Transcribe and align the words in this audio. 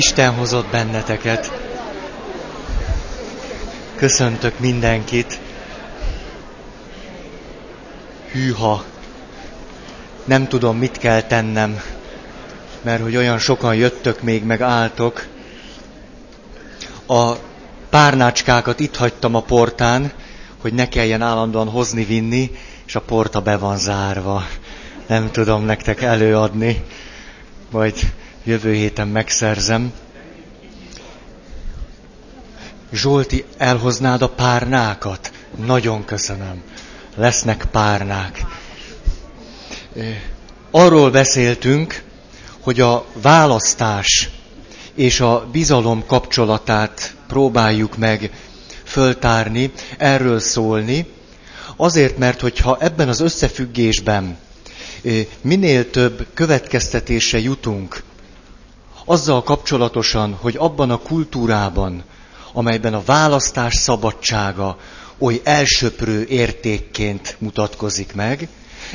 Isten 0.00 0.34
hozott 0.34 0.70
benneteket. 0.70 1.52
Köszöntök 3.94 4.58
mindenkit. 4.58 5.38
Hűha. 8.32 8.84
Nem 10.24 10.48
tudom, 10.48 10.76
mit 10.76 10.98
kell 10.98 11.22
tennem, 11.22 11.80
mert 12.82 13.02
hogy 13.02 13.16
olyan 13.16 13.38
sokan 13.38 13.74
jöttök 13.74 14.22
még, 14.22 14.44
meg 14.44 14.60
álltok. 14.60 15.26
A 17.06 17.32
párnácskákat 17.90 18.80
itt 18.80 18.96
hagytam 18.96 19.34
a 19.34 19.42
portán, 19.42 20.12
hogy 20.60 20.72
ne 20.72 20.88
kelljen 20.88 21.22
állandóan 21.22 21.68
hozni-vinni, 21.68 22.50
és 22.86 22.94
a 22.94 23.00
porta 23.00 23.40
be 23.40 23.56
van 23.56 23.78
zárva. 23.78 24.42
Nem 25.06 25.30
tudom 25.30 25.64
nektek 25.64 26.02
előadni, 26.02 26.84
majd 27.70 27.94
jövő 28.44 28.72
héten 28.72 29.08
megszerzem. 29.08 29.92
Zsolti, 32.92 33.44
elhoznád 33.56 34.22
a 34.22 34.28
párnákat? 34.28 35.32
Nagyon 35.64 36.04
köszönöm. 36.04 36.62
Lesznek 37.16 37.64
párnák. 37.70 38.44
Arról 40.70 41.10
beszéltünk, 41.10 42.02
hogy 42.60 42.80
a 42.80 43.04
választás 43.22 44.30
és 44.94 45.20
a 45.20 45.48
bizalom 45.52 46.06
kapcsolatát 46.06 47.14
próbáljuk 47.28 47.96
meg 47.96 48.30
föltárni, 48.84 49.72
erről 49.98 50.40
szólni, 50.40 51.06
azért, 51.76 52.18
mert 52.18 52.40
hogyha 52.40 52.76
ebben 52.80 53.08
az 53.08 53.20
összefüggésben 53.20 54.38
minél 55.40 55.90
több 55.90 56.26
következtetése 56.34 57.38
jutunk, 57.38 58.02
azzal 59.10 59.42
kapcsolatosan, 59.42 60.36
hogy 60.40 60.56
abban 60.58 60.90
a 60.90 60.98
kultúrában, 60.98 62.02
amelyben 62.52 62.94
a 62.94 63.02
választás 63.04 63.74
szabadsága 63.74 64.76
oly 65.18 65.40
elsöprő 65.44 66.26
értékként 66.28 67.36
mutatkozik 67.38 68.14
meg, 68.14 68.48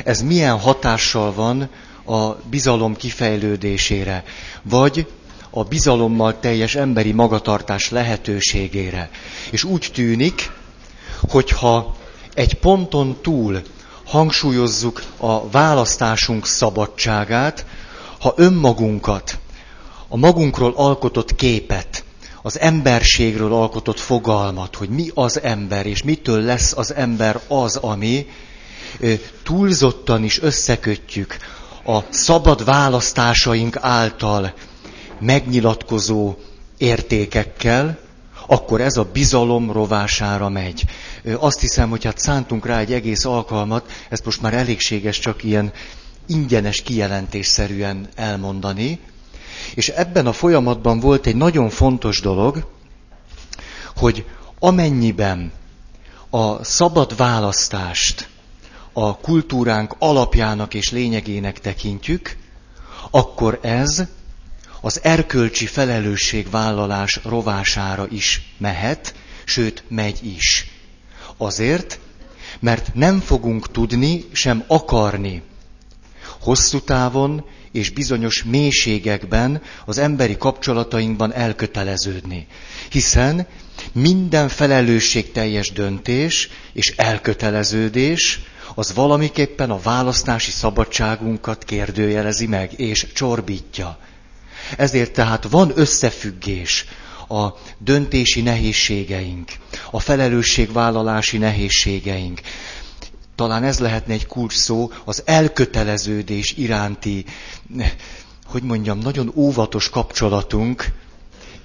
ez 0.04 0.22
milyen 0.22 0.58
hatással 0.58 1.32
van 1.32 1.68
a 2.06 2.26
bizalom 2.50 2.96
kifejlődésére, 2.96 4.24
vagy 4.62 5.06
a 5.50 5.62
bizalommal 5.64 6.40
teljes 6.40 6.74
emberi 6.74 7.12
magatartás 7.12 7.90
lehetőségére. 7.90 9.10
És 9.50 9.64
úgy 9.64 9.90
tűnik, 9.94 10.50
hogyha 11.28 11.96
egy 12.34 12.54
ponton 12.54 13.16
túl 13.22 13.62
hangsúlyozzuk 14.04 15.02
a 15.16 15.48
választásunk 15.50 16.46
szabadságát, 16.46 17.66
ha 18.20 18.32
önmagunkat, 18.36 19.38
a 20.08 20.16
magunkról 20.16 20.72
alkotott 20.76 21.34
képet, 21.34 22.04
az 22.42 22.60
emberségről 22.60 23.52
alkotott 23.52 23.98
fogalmat, 23.98 24.76
hogy 24.76 24.88
mi 24.88 25.10
az 25.14 25.42
ember, 25.42 25.86
és 25.86 26.02
mitől 26.02 26.40
lesz 26.40 26.72
az 26.76 26.94
ember 26.94 27.40
az, 27.48 27.76
ami 27.76 28.26
túlzottan 29.42 30.24
is 30.24 30.42
összekötjük 30.42 31.36
a 31.84 31.98
szabad 32.08 32.64
választásaink 32.64 33.76
által 33.80 34.54
megnyilatkozó 35.20 36.34
értékekkel, 36.78 37.98
akkor 38.46 38.80
ez 38.80 38.96
a 38.96 39.08
bizalom 39.12 39.72
rovására 39.72 40.48
megy. 40.48 40.84
Azt 41.38 41.60
hiszem, 41.60 41.90
hogy 41.90 42.04
hát 42.04 42.18
szántunk 42.18 42.66
rá 42.66 42.78
egy 42.78 42.92
egész 42.92 43.24
alkalmat, 43.24 43.90
ezt 44.08 44.24
most 44.24 44.40
már 44.42 44.54
elégséges 44.54 45.18
csak 45.18 45.44
ilyen 45.44 45.72
ingyenes 46.26 46.82
kijelentésszerűen 46.82 48.08
elmondani. 48.14 48.98
És 49.74 49.88
ebben 49.88 50.26
a 50.26 50.32
folyamatban 50.32 51.00
volt 51.00 51.26
egy 51.26 51.36
nagyon 51.36 51.70
fontos 51.70 52.20
dolog, 52.20 52.66
hogy 53.96 54.24
amennyiben 54.58 55.52
a 56.30 56.64
szabad 56.64 57.16
választást 57.16 58.28
a 58.92 59.16
kultúránk 59.16 59.94
alapjának 59.98 60.74
és 60.74 60.90
lényegének 60.90 61.60
tekintjük, 61.60 62.36
akkor 63.10 63.58
ez 63.62 64.02
az 64.80 65.00
erkölcsi 65.02 65.66
felelősségvállalás 65.66 67.20
rovására 67.24 68.06
is 68.10 68.54
mehet, 68.58 69.14
sőt 69.44 69.84
megy 69.88 70.26
is. 70.26 70.70
Azért, 71.36 71.98
mert 72.60 72.94
nem 72.94 73.20
fogunk 73.20 73.70
tudni, 73.70 74.24
sem 74.32 74.64
akarni 74.66 75.42
hosszú 76.46 76.80
távon 76.80 77.44
és 77.72 77.90
bizonyos 77.90 78.44
mélységekben 78.44 79.62
az 79.84 79.98
emberi 79.98 80.36
kapcsolatainkban 80.36 81.32
elköteleződni. 81.32 82.46
Hiszen 82.90 83.46
minden 83.92 84.48
felelősségteljes 84.48 85.72
döntés 85.72 86.48
és 86.72 86.94
elköteleződés 86.96 88.40
az 88.74 88.94
valamiképpen 88.94 89.70
a 89.70 89.80
választási 89.80 90.50
szabadságunkat 90.50 91.64
kérdőjelezi 91.64 92.46
meg 92.46 92.80
és 92.80 93.06
csorbítja. 93.14 93.98
Ezért 94.76 95.12
tehát 95.12 95.44
van 95.50 95.72
összefüggés 95.74 96.84
a 97.28 97.46
döntési 97.78 98.40
nehézségeink, 98.42 99.50
a 99.90 100.00
felelősségvállalási 100.00 101.38
nehézségeink. 101.38 102.40
Talán 103.36 103.64
ez 103.64 103.78
lehetne 103.78 104.12
egy 104.12 104.26
kulcs 104.26 104.54
szó, 104.54 104.90
az 105.04 105.22
elköteleződés 105.24 106.52
iránti, 106.56 107.24
hogy 108.46 108.62
mondjam, 108.62 108.98
nagyon 108.98 109.32
óvatos 109.34 109.88
kapcsolatunk, 109.88 110.84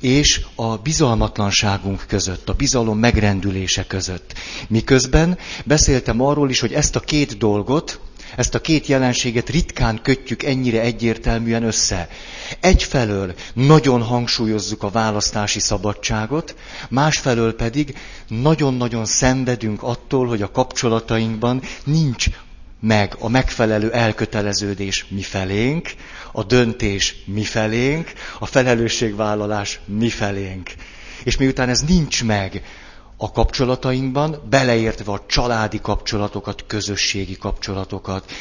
és 0.02 0.42
a 0.56 0.78
bizalmatlanságunk 0.78 2.04
között, 2.08 2.50
a 2.50 2.54
bizalom 2.54 2.98
megrendülése 3.00 3.86
között. 3.88 4.34
Miközben 4.68 5.38
beszéltem 5.66 6.22
arról 6.22 6.50
is, 6.50 6.60
hogy 6.60 6.74
ezt 6.74 6.96
a 6.96 7.00
két 7.00 7.38
dolgot, 7.38 8.00
ezt 8.36 8.56
a 8.56 8.62
két 8.62 8.86
jelenséget 8.88 9.50
ritkán 9.50 10.00
kötjük 10.04 10.44
ennyire 10.44 10.82
egyértelműen 10.82 11.64
össze. 11.64 12.10
Egyfelől 12.60 13.34
nagyon 13.54 14.02
hangsúlyozzuk 14.02 14.84
a 14.84 14.90
választási 14.90 15.60
szabadságot, 15.60 16.56
másfelől 16.90 17.56
pedig 17.56 17.98
nagyon-nagyon 18.28 19.06
szenvedünk 19.06 19.84
attól, 19.84 20.28
hogy 20.28 20.42
a 20.42 20.52
kapcsolatainkban 20.52 21.62
nincs 21.84 22.26
meg 22.82 23.16
a 23.20 23.30
megfelelő 23.30 23.92
elköteleződés 23.92 25.06
mi 25.10 25.22
felénk, 25.22 25.90
a 26.32 26.44
döntés 26.44 27.16
mi 27.26 27.44
felénk, 27.44 28.12
a 28.40 28.46
felelősségvállalás 28.46 29.80
mi 29.86 30.10
felénk. 30.10 30.70
És 31.24 31.38
miután 31.38 31.70
ez 31.70 31.80
nincs 31.82 32.24
meg, 32.24 32.62
a 33.24 33.32
kapcsolatainkban, 33.32 34.42
beleértve 34.50 35.12
a 35.12 35.24
családi 35.28 35.80
kapcsolatokat, 35.82 36.64
közösségi 36.68 37.38
kapcsolatokat, 37.38 38.32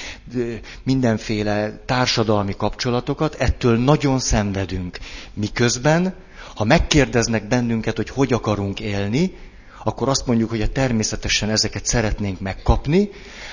mindenféle 0.83 1.83
társadalmi 1.87 2.55
kapcsolatokat, 2.57 3.35
ettől 3.35 3.77
nagyon 3.79 4.19
szenvedünk. 4.19 4.99
Miközben, 5.35 6.15
ha 6.55 6.65
megkérdeznek 6.65 7.49
bennünket, 7.49 7.97
hogy 7.97 8.09
hogy 8.11 8.33
akarunk 8.33 8.81
élni, 8.81 9.37
akkor 9.85 10.09
azt 10.09 10.27
mondjuk, 10.27 10.51
hogy 10.51 10.71
természetesen 10.73 11.51
ezeket 11.51 11.87
szeretnénk 11.87 12.41
megkapni, 12.41 13.11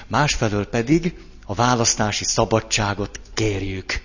másfelől 0.08 0.66
pedig 0.66 1.14
a 1.46 1.54
választási 1.54 2.24
szabadságot 2.24 3.20
kérjük. 3.34 4.02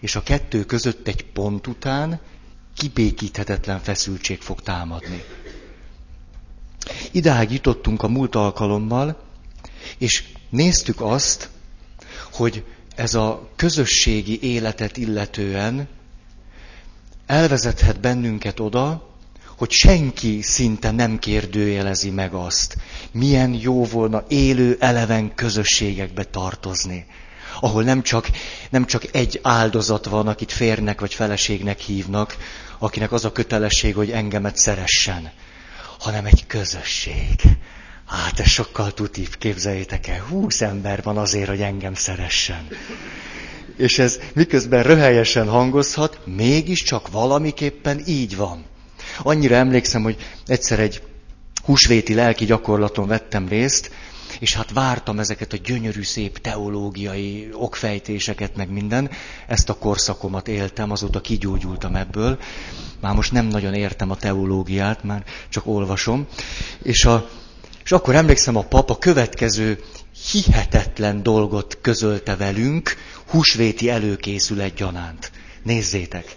És 0.00 0.16
a 0.16 0.22
kettő 0.22 0.64
között 0.64 1.06
egy 1.08 1.24
pont 1.32 1.66
után 1.66 2.20
kibékíthetetlen 2.76 3.80
feszültség 3.80 4.40
fog 4.40 4.60
támadni. 4.60 5.22
Idáig 7.10 7.50
jutottunk 7.52 8.02
a 8.02 8.08
múlt 8.08 8.34
alkalommal, 8.34 9.22
és 9.98 10.24
néztük 10.48 11.00
azt, 11.00 11.48
hogy 12.32 12.64
ez 12.94 13.14
a 13.14 13.48
közösségi 13.56 14.38
életet 14.42 14.96
illetően 14.96 15.88
elvezethet 17.26 18.00
bennünket 18.00 18.60
oda, 18.60 19.08
hogy 19.56 19.70
senki 19.70 20.42
szinte 20.42 20.90
nem 20.90 21.18
kérdőjelezi 21.18 22.10
meg 22.10 22.34
azt, 22.34 22.76
milyen 23.12 23.54
jó 23.54 23.84
volna 23.84 24.24
élő, 24.28 24.76
eleven 24.80 25.34
közösségekbe 25.34 26.24
tartozni, 26.24 27.06
ahol 27.60 27.82
nem 27.82 28.02
csak, 28.02 28.30
nem 28.70 28.86
csak 28.86 29.14
egy 29.14 29.40
áldozat 29.42 30.06
van, 30.06 30.28
akit 30.28 30.52
férnek 30.52 31.00
vagy 31.00 31.14
feleségnek 31.14 31.78
hívnak, 31.78 32.36
akinek 32.78 33.12
az 33.12 33.24
a 33.24 33.32
kötelesség, 33.32 33.94
hogy 33.94 34.10
engemet 34.10 34.56
szeressen, 34.56 35.30
hanem 36.00 36.24
egy 36.24 36.46
közösség. 36.46 37.40
Hát 38.06 38.40
ez 38.40 38.48
sokkal 38.48 38.92
tutív, 38.92 39.36
képzeljétek 39.38 40.06
el, 40.06 40.20
húsz 40.28 40.60
ember 40.60 41.02
van 41.02 41.18
azért, 41.18 41.48
hogy 41.48 41.60
engem 41.60 41.94
szeressen. 41.94 42.68
És 43.76 43.98
ez 43.98 44.20
miközben 44.34 44.82
röhelyesen 44.82 45.48
hangozhat, 45.48 46.18
mégiscsak 46.24 47.10
valamiképpen 47.10 48.02
így 48.06 48.36
van. 48.36 48.64
Annyira 49.22 49.54
emlékszem, 49.54 50.02
hogy 50.02 50.16
egyszer 50.46 50.78
egy 50.78 51.02
húsvéti 51.64 52.14
lelki 52.14 52.44
gyakorlaton 52.44 53.06
vettem 53.06 53.48
részt, 53.48 53.90
és 54.38 54.54
hát 54.54 54.72
vártam 54.72 55.18
ezeket 55.18 55.52
a 55.52 55.56
gyönyörű 55.56 56.02
szép 56.02 56.38
teológiai 56.38 57.48
okfejtéseket, 57.52 58.56
meg 58.56 58.70
minden. 58.70 59.10
Ezt 59.46 59.68
a 59.68 59.78
korszakomat 59.78 60.48
éltem, 60.48 60.90
azóta 60.90 61.20
kigyógyultam 61.20 61.96
ebből. 61.96 62.38
Már 63.00 63.14
most 63.14 63.32
nem 63.32 63.46
nagyon 63.46 63.74
értem 63.74 64.10
a 64.10 64.16
teológiát, 64.16 65.04
már 65.04 65.24
csak 65.48 65.66
olvasom. 65.66 66.26
És, 66.82 67.04
a, 67.04 67.28
és 67.84 67.92
akkor 67.92 68.14
emlékszem, 68.14 68.56
a 68.56 68.64
pap 68.64 68.90
a 68.90 68.98
következő 68.98 69.82
hihetetlen 70.30 71.22
dolgot 71.22 71.78
közölte 71.80 72.36
velünk, 72.36 72.96
húsvéti 73.26 73.90
előkészület 73.90 74.74
gyanánt. 74.74 75.30
Nézzétek, 75.62 76.34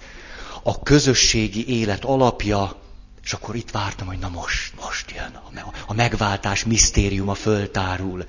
a 0.64 0.80
közösségi 0.80 1.80
élet 1.80 2.06
alapja, 2.06 2.83
és 3.24 3.34
akkor 3.34 3.56
itt 3.56 3.72
vártam, 3.72 4.08
hogy 4.08 4.20
na 4.20 4.30
most, 4.30 4.74
most 4.82 5.12
jön, 5.12 5.40
a 5.88 5.94
megváltás 5.94 6.64
misztériuma 6.66 7.34
föltárul. 7.34 8.26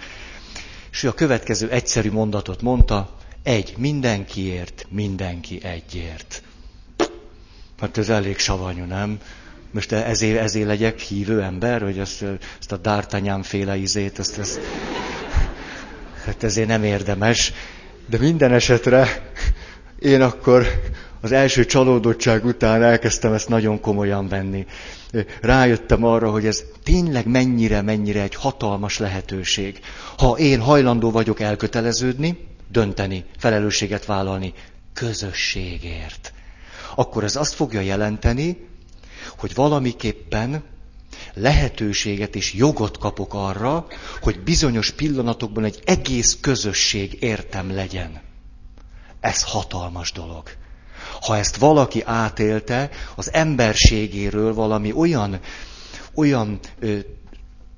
És 0.91 1.03
ő 1.03 1.09
a 1.09 1.15
következő 1.15 1.71
egyszerű 1.71 2.11
mondatot 2.11 2.63
mondta, 2.63 3.17
egy 3.43 3.75
mindenkiért, 3.77 4.87
mindenki 4.89 5.65
egyért. 5.65 6.43
Hát 7.81 7.99
ez 7.99 8.09
elég 8.09 8.39
savanyú, 8.39 8.85
nem? 8.85 9.19
Most 9.71 9.93
ezért, 9.93 10.41
ezért 10.41 10.67
legyek 10.67 10.99
hívő 10.99 11.43
ember, 11.43 11.83
hogy 11.83 11.99
ezt, 11.99 12.25
ezt 12.61 12.73
a 12.73 12.81
D'Artagnan 12.81 13.41
féle 13.43 13.77
izét, 13.77 14.19
ezt, 14.19 14.39
ezt, 14.39 14.61
hát 16.25 16.43
ezért 16.43 16.69
nem 16.69 16.85
érdemes. 16.85 17.53
De 18.07 18.19
minden 18.19 18.53
esetre 18.53 19.31
én 19.99 20.23
akkor 20.23 20.67
az 21.25 21.33
első 21.33 21.65
csalódottság 21.65 22.45
után 22.45 22.83
elkezdtem 22.83 23.33
ezt 23.33 23.49
nagyon 23.49 23.81
komolyan 23.81 24.29
venni. 24.29 24.67
Rájöttem 25.41 26.05
arra, 26.05 26.31
hogy 26.31 26.47
ez 26.47 26.63
tényleg 26.83 27.27
mennyire, 27.27 27.83
mennyire 27.83 28.23
egy 28.23 28.35
hatalmas 28.35 28.99
lehetőség. 28.99 29.81
Ha 30.17 30.37
én 30.39 30.61
hajlandó 30.61 31.11
vagyok 31.11 31.41
elköteleződni, 31.41 32.47
dönteni, 32.71 33.25
felelősséget 33.39 34.05
vállalni 34.05 34.53
közösségért, 34.93 36.33
akkor 36.95 37.25
ez 37.25 37.37
azt 37.37 37.55
fogja 37.55 37.81
jelenteni, 37.81 38.69
hogy 39.39 39.55
valamiképpen 39.55 40.63
lehetőséget 41.35 42.35
és 42.35 42.55
jogot 42.55 42.99
kapok 42.99 43.35
arra, 43.35 43.87
hogy 44.21 44.41
bizonyos 44.41 44.91
pillanatokban 44.91 45.65
egy 45.65 45.83
egész 45.85 46.39
közösség 46.41 47.17
értem 47.21 47.75
legyen. 47.75 48.21
Ez 49.21 49.43
hatalmas 49.43 50.13
dolog. 50.13 50.43
Ha 51.27 51.37
ezt 51.37 51.57
valaki 51.57 52.03
átélte, 52.05 52.91
az 53.15 53.33
emberségéről 53.33 54.55
valami 54.55 54.93
olyan, 54.93 55.41
olyan 56.15 56.59
ö, 56.79 56.99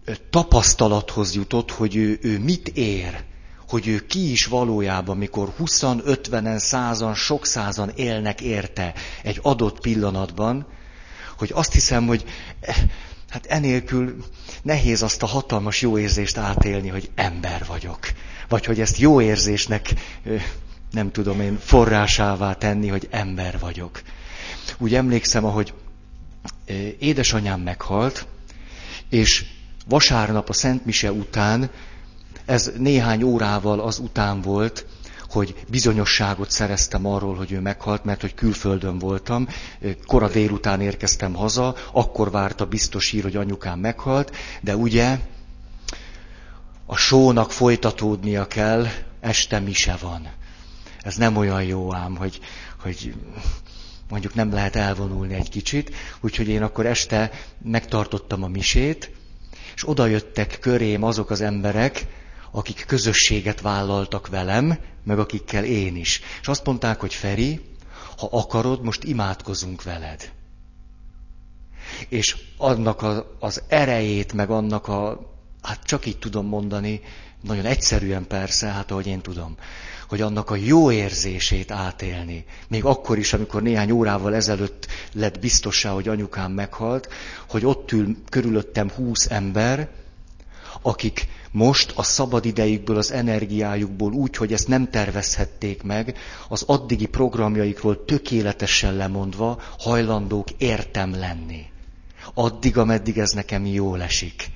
ö, 0.04 0.12
tapasztalathoz 0.30 1.34
jutott, 1.34 1.70
hogy 1.70 1.96
ő, 1.96 2.18
ő 2.22 2.38
mit 2.38 2.68
ér, 2.68 3.24
hogy 3.68 3.86
ő 3.86 4.06
ki 4.06 4.30
is 4.30 4.46
valójában, 4.46 5.16
mikor 5.16 5.52
20 5.56 5.82
50 6.04 6.58
százan, 6.58 7.14
sok 7.14 7.46
százan 7.46 7.92
élnek 7.94 8.40
érte 8.40 8.94
egy 9.22 9.38
adott 9.42 9.80
pillanatban, 9.80 10.66
hogy 11.38 11.50
azt 11.54 11.72
hiszem, 11.72 12.06
hogy 12.06 12.24
eh, 12.60 12.76
hát 13.28 13.46
enélkül 13.46 14.24
nehéz 14.62 15.02
azt 15.02 15.22
a 15.22 15.26
hatalmas 15.26 15.80
jó 15.80 15.98
érzést 15.98 16.36
átélni, 16.36 16.88
hogy 16.88 17.10
ember 17.14 17.64
vagyok. 17.66 17.98
Vagy 18.48 18.64
hogy 18.64 18.80
ezt 18.80 18.98
jó 18.98 19.20
érzésnek 19.20 19.94
nem 20.96 21.10
tudom 21.10 21.40
én, 21.40 21.58
forrásává 21.58 22.52
tenni, 22.52 22.88
hogy 22.88 23.08
ember 23.10 23.58
vagyok. 23.58 24.02
Úgy 24.78 24.94
emlékszem, 24.94 25.44
ahogy 25.44 25.74
édesanyám 26.98 27.60
meghalt, 27.60 28.26
és 29.08 29.44
vasárnap 29.88 30.48
a 30.48 30.52
Szent 30.52 30.84
Mise 30.84 31.12
után, 31.12 31.70
ez 32.44 32.72
néhány 32.78 33.22
órával 33.22 33.80
az 33.80 33.98
után 33.98 34.40
volt, 34.40 34.86
hogy 35.28 35.54
bizonyosságot 35.68 36.50
szereztem 36.50 37.06
arról, 37.06 37.34
hogy 37.34 37.52
ő 37.52 37.60
meghalt, 37.60 38.04
mert 38.04 38.20
hogy 38.20 38.34
külföldön 38.34 38.98
voltam, 38.98 39.48
kora 40.06 40.28
délután 40.28 40.80
érkeztem 40.80 41.34
haza, 41.34 41.74
akkor 41.92 42.30
várta 42.30 42.66
biztos 42.66 43.10
hír, 43.10 43.22
hogy 43.22 43.36
anyukám 43.36 43.78
meghalt, 43.78 44.36
de 44.60 44.76
ugye 44.76 45.18
a 46.86 46.96
sónak 46.96 47.52
folytatódnia 47.52 48.46
kell, 48.46 48.86
este 49.20 49.58
mise 49.58 49.96
van 50.00 50.28
ez 51.06 51.16
nem 51.16 51.36
olyan 51.36 51.62
jó 51.62 51.94
ám, 51.94 52.16
hogy, 52.16 52.40
hogy 52.80 53.14
mondjuk 54.08 54.34
nem 54.34 54.52
lehet 54.52 54.76
elvonulni 54.76 55.34
egy 55.34 55.48
kicsit, 55.48 55.94
úgyhogy 56.20 56.48
én 56.48 56.62
akkor 56.62 56.86
este 56.86 57.30
megtartottam 57.62 58.42
a 58.42 58.48
misét, 58.48 59.10
és 59.74 59.88
oda 59.88 60.06
jöttek 60.06 60.58
körém 60.60 61.02
azok 61.02 61.30
az 61.30 61.40
emberek, 61.40 62.06
akik 62.50 62.84
közösséget 62.86 63.60
vállaltak 63.60 64.28
velem, 64.28 64.78
meg 65.04 65.18
akikkel 65.18 65.64
én 65.64 65.96
is. 65.96 66.20
És 66.40 66.48
azt 66.48 66.64
mondták, 66.64 67.00
hogy 67.00 67.14
Feri, 67.14 67.60
ha 68.16 68.28
akarod, 68.30 68.82
most 68.82 69.04
imádkozunk 69.04 69.82
veled. 69.82 70.32
És 72.08 72.36
annak 72.56 73.02
a, 73.02 73.36
az 73.38 73.62
erejét, 73.68 74.32
meg 74.32 74.50
annak 74.50 74.88
a, 74.88 75.30
hát 75.62 75.84
csak 75.84 76.06
így 76.06 76.18
tudom 76.18 76.46
mondani, 76.46 77.00
nagyon 77.40 77.64
egyszerűen 77.64 78.26
persze, 78.26 78.66
hát 78.66 78.90
ahogy 78.90 79.06
én 79.06 79.20
tudom, 79.20 79.56
hogy 80.08 80.20
annak 80.20 80.50
a 80.50 80.56
jó 80.56 80.90
érzését 80.90 81.70
átélni. 81.70 82.44
Még 82.68 82.84
akkor 82.84 83.18
is, 83.18 83.32
amikor 83.32 83.62
néhány 83.62 83.90
órával 83.90 84.34
ezelőtt 84.34 84.86
lett 85.12 85.40
biztossá, 85.40 85.90
hogy 85.90 86.08
anyukám 86.08 86.52
meghalt, 86.52 87.08
hogy 87.48 87.64
ott 87.66 87.92
ül 87.92 88.16
körülöttem 88.28 88.90
húsz 88.90 89.30
ember, 89.30 89.88
akik 90.82 91.26
most 91.50 91.92
a 91.96 92.02
szabad 92.02 92.44
idejükből, 92.44 92.96
az 92.96 93.12
energiájukból 93.12 94.12
úgy, 94.12 94.36
hogy 94.36 94.52
ezt 94.52 94.68
nem 94.68 94.90
tervezhették 94.90 95.82
meg, 95.82 96.16
az 96.48 96.62
addigi 96.62 97.06
programjaikról 97.06 98.04
tökéletesen 98.04 98.94
lemondva 98.94 99.60
hajlandók 99.78 100.50
értem 100.50 101.18
lenni. 101.18 101.64
Addig, 102.34 102.78
ameddig 102.78 103.18
ez 103.18 103.30
nekem 103.30 103.66
jól 103.66 104.02
esik. 104.02 104.55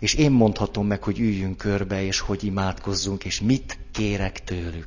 És 0.00 0.14
én 0.14 0.30
mondhatom 0.30 0.86
meg, 0.86 1.02
hogy 1.02 1.18
üljünk 1.18 1.56
körbe, 1.56 2.02
és 2.02 2.20
hogy 2.20 2.44
imádkozzunk, 2.44 3.24
és 3.24 3.40
mit 3.40 3.78
kérek 3.92 4.44
tőlük. 4.44 4.86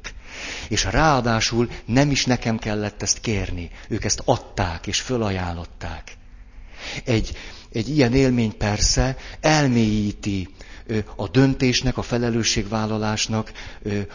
És 0.69 0.83
ráadásul 0.83 1.69
nem 1.85 2.11
is 2.11 2.25
nekem 2.25 2.57
kellett 2.57 3.01
ezt 3.01 3.19
kérni. 3.19 3.69
Ők 3.87 4.03
ezt 4.03 4.21
adták, 4.25 4.87
és 4.87 5.01
fölajánlották. 5.01 6.17
Egy, 7.03 7.31
egy 7.71 7.89
ilyen 7.89 8.13
élmény 8.13 8.57
persze 8.57 9.17
elmélyíti 9.41 10.47
a 11.15 11.27
döntésnek, 11.27 11.97
a 11.97 12.01
felelősségvállalásnak 12.01 13.51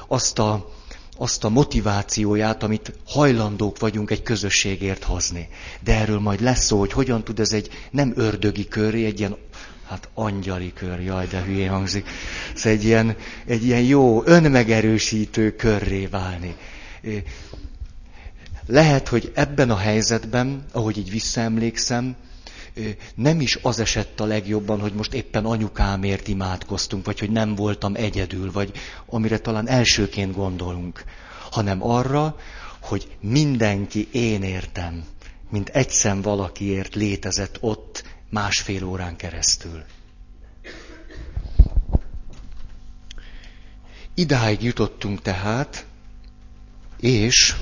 azt 0.08 0.38
a, 0.38 0.68
azt 1.16 1.44
a 1.44 1.48
motivációját, 1.48 2.62
amit 2.62 2.92
hajlandók 3.06 3.78
vagyunk 3.78 4.10
egy 4.10 4.22
közösségért 4.22 5.04
hozni. 5.04 5.48
De 5.80 5.94
erről 5.94 6.18
majd 6.20 6.40
lesz 6.40 6.64
szó, 6.64 6.78
hogy 6.78 6.92
hogyan 6.92 7.24
tud 7.24 7.40
ez 7.40 7.52
egy 7.52 7.68
nem 7.90 8.12
ördögi 8.16 8.68
köré, 8.68 9.04
egy 9.04 9.18
ilyen 9.18 9.36
hát 9.88 10.08
angyali 10.14 10.72
kör, 10.72 11.00
jaj, 11.00 11.26
de 11.26 11.42
hülyén 11.42 11.70
hangzik. 11.70 12.08
Ez 12.54 12.66
egy 12.66 12.84
ilyen, 12.84 13.16
egy 13.46 13.64
ilyen 13.64 13.82
jó, 13.82 14.22
önmegerősítő 14.24 15.56
körré 15.56 16.06
válni. 16.06 16.56
Lehet, 18.66 19.08
hogy 19.08 19.32
ebben 19.34 19.70
a 19.70 19.76
helyzetben, 19.76 20.64
ahogy 20.72 20.98
így 20.98 21.10
visszaemlékszem, 21.10 22.16
nem 23.14 23.40
is 23.40 23.58
az 23.62 23.78
esett 23.80 24.20
a 24.20 24.24
legjobban, 24.24 24.80
hogy 24.80 24.92
most 24.92 25.14
éppen 25.14 25.44
anyukámért 25.44 26.28
imádkoztunk, 26.28 27.04
vagy 27.04 27.18
hogy 27.18 27.30
nem 27.30 27.54
voltam 27.54 27.94
egyedül, 27.94 28.52
vagy 28.52 28.72
amire 29.06 29.38
talán 29.38 29.68
elsőként 29.68 30.34
gondolunk, 30.34 31.04
hanem 31.50 31.82
arra, 31.82 32.36
hogy 32.80 33.16
mindenki 33.20 34.08
én 34.12 34.42
értem, 34.42 35.04
mint 35.50 35.68
egyszem 35.68 36.22
valakiért 36.22 36.94
létezett 36.94 37.56
ott 37.60 38.04
másfél 38.30 38.84
órán 38.84 39.16
keresztül. 39.16 39.84
Idáig 44.14 44.62
jutottunk 44.62 45.22
tehát, 45.22 45.86
és 47.00 47.56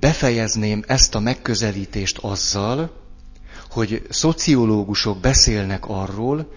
befejezném 0.00 0.84
ezt 0.86 1.14
a 1.14 1.20
megközelítést 1.20 2.18
azzal, 2.18 3.00
hogy 3.70 4.06
szociológusok 4.10 5.20
beszélnek 5.20 5.86
arról, 5.88 6.52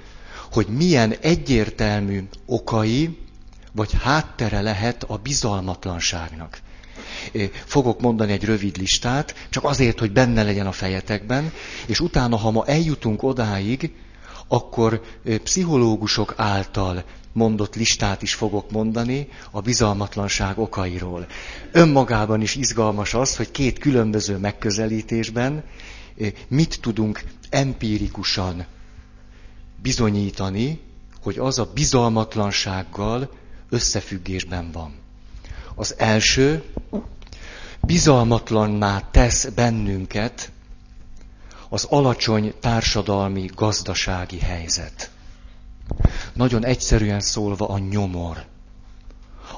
hogy 0.51 0.67
milyen 0.67 1.11
egyértelmű 1.21 2.27
okai 2.45 3.17
vagy 3.71 3.91
háttere 4.01 4.61
lehet 4.61 5.03
a 5.03 5.17
bizalmatlanságnak. 5.17 6.59
Fogok 7.65 8.01
mondani 8.01 8.31
egy 8.31 8.45
rövid 8.45 8.77
listát, 8.77 9.47
csak 9.49 9.63
azért, 9.63 9.99
hogy 9.99 10.11
benne 10.11 10.43
legyen 10.43 10.67
a 10.67 10.71
fejetekben, 10.71 11.51
és 11.85 11.99
utána, 11.99 12.35
ha 12.37 12.51
ma 12.51 12.65
eljutunk 12.65 13.23
odáig, 13.23 13.91
akkor 14.47 15.01
pszichológusok 15.43 16.33
által 16.37 17.03
mondott 17.33 17.75
listát 17.75 18.21
is 18.21 18.33
fogok 18.33 18.71
mondani 18.71 19.27
a 19.51 19.61
bizalmatlanság 19.61 20.57
okairól. 20.59 21.25
Önmagában 21.71 22.41
is 22.41 22.55
izgalmas 22.55 23.13
az, 23.13 23.35
hogy 23.35 23.51
két 23.51 23.79
különböző 23.79 24.37
megközelítésben 24.37 25.63
mit 26.47 26.77
tudunk 26.81 27.23
empirikusan 27.49 28.65
bizonyítani, 29.81 30.79
hogy 31.21 31.37
az 31.37 31.59
a 31.59 31.71
bizalmatlansággal 31.73 33.31
összefüggésben 33.69 34.71
van. 34.71 35.04
Az 35.75 35.95
első, 35.97 36.63
bizalmatlanná 37.81 38.99
tesz 39.11 39.45
bennünket 39.45 40.51
az 41.69 41.83
alacsony 41.83 42.53
társadalmi, 42.59 43.49
gazdasági 43.55 44.39
helyzet. 44.39 45.11
Nagyon 46.33 46.65
egyszerűen 46.65 47.19
szólva 47.19 47.67
a 47.67 47.77
nyomor. 47.77 48.45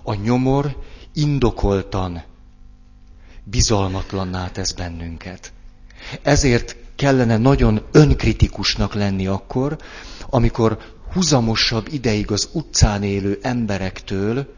A 0.03 0.13
nyomor 0.13 0.83
indokoltan 1.13 2.23
bizalmatlanná 3.43 4.49
tesz 4.51 4.71
bennünket. 4.71 5.51
Ezért 6.21 6.75
kellene 6.95 7.37
nagyon 7.37 7.85
önkritikusnak 7.91 8.93
lenni 8.93 9.27
akkor, 9.27 9.77
amikor 10.29 10.77
huzamosabb 11.13 11.87
ideig 11.91 12.31
az 12.31 12.49
utcán 12.51 13.03
élő 13.03 13.39
emberektől 13.41 14.55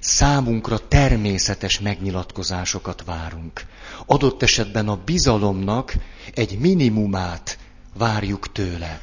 számunkra 0.00 0.88
természetes 0.88 1.80
megnyilatkozásokat 1.80 3.04
várunk. 3.04 3.64
Adott 4.06 4.42
esetben 4.42 4.88
a 4.88 5.00
bizalomnak 5.04 5.94
egy 6.34 6.58
minimumát 6.58 7.58
várjuk 7.96 8.52
tőle. 8.52 9.00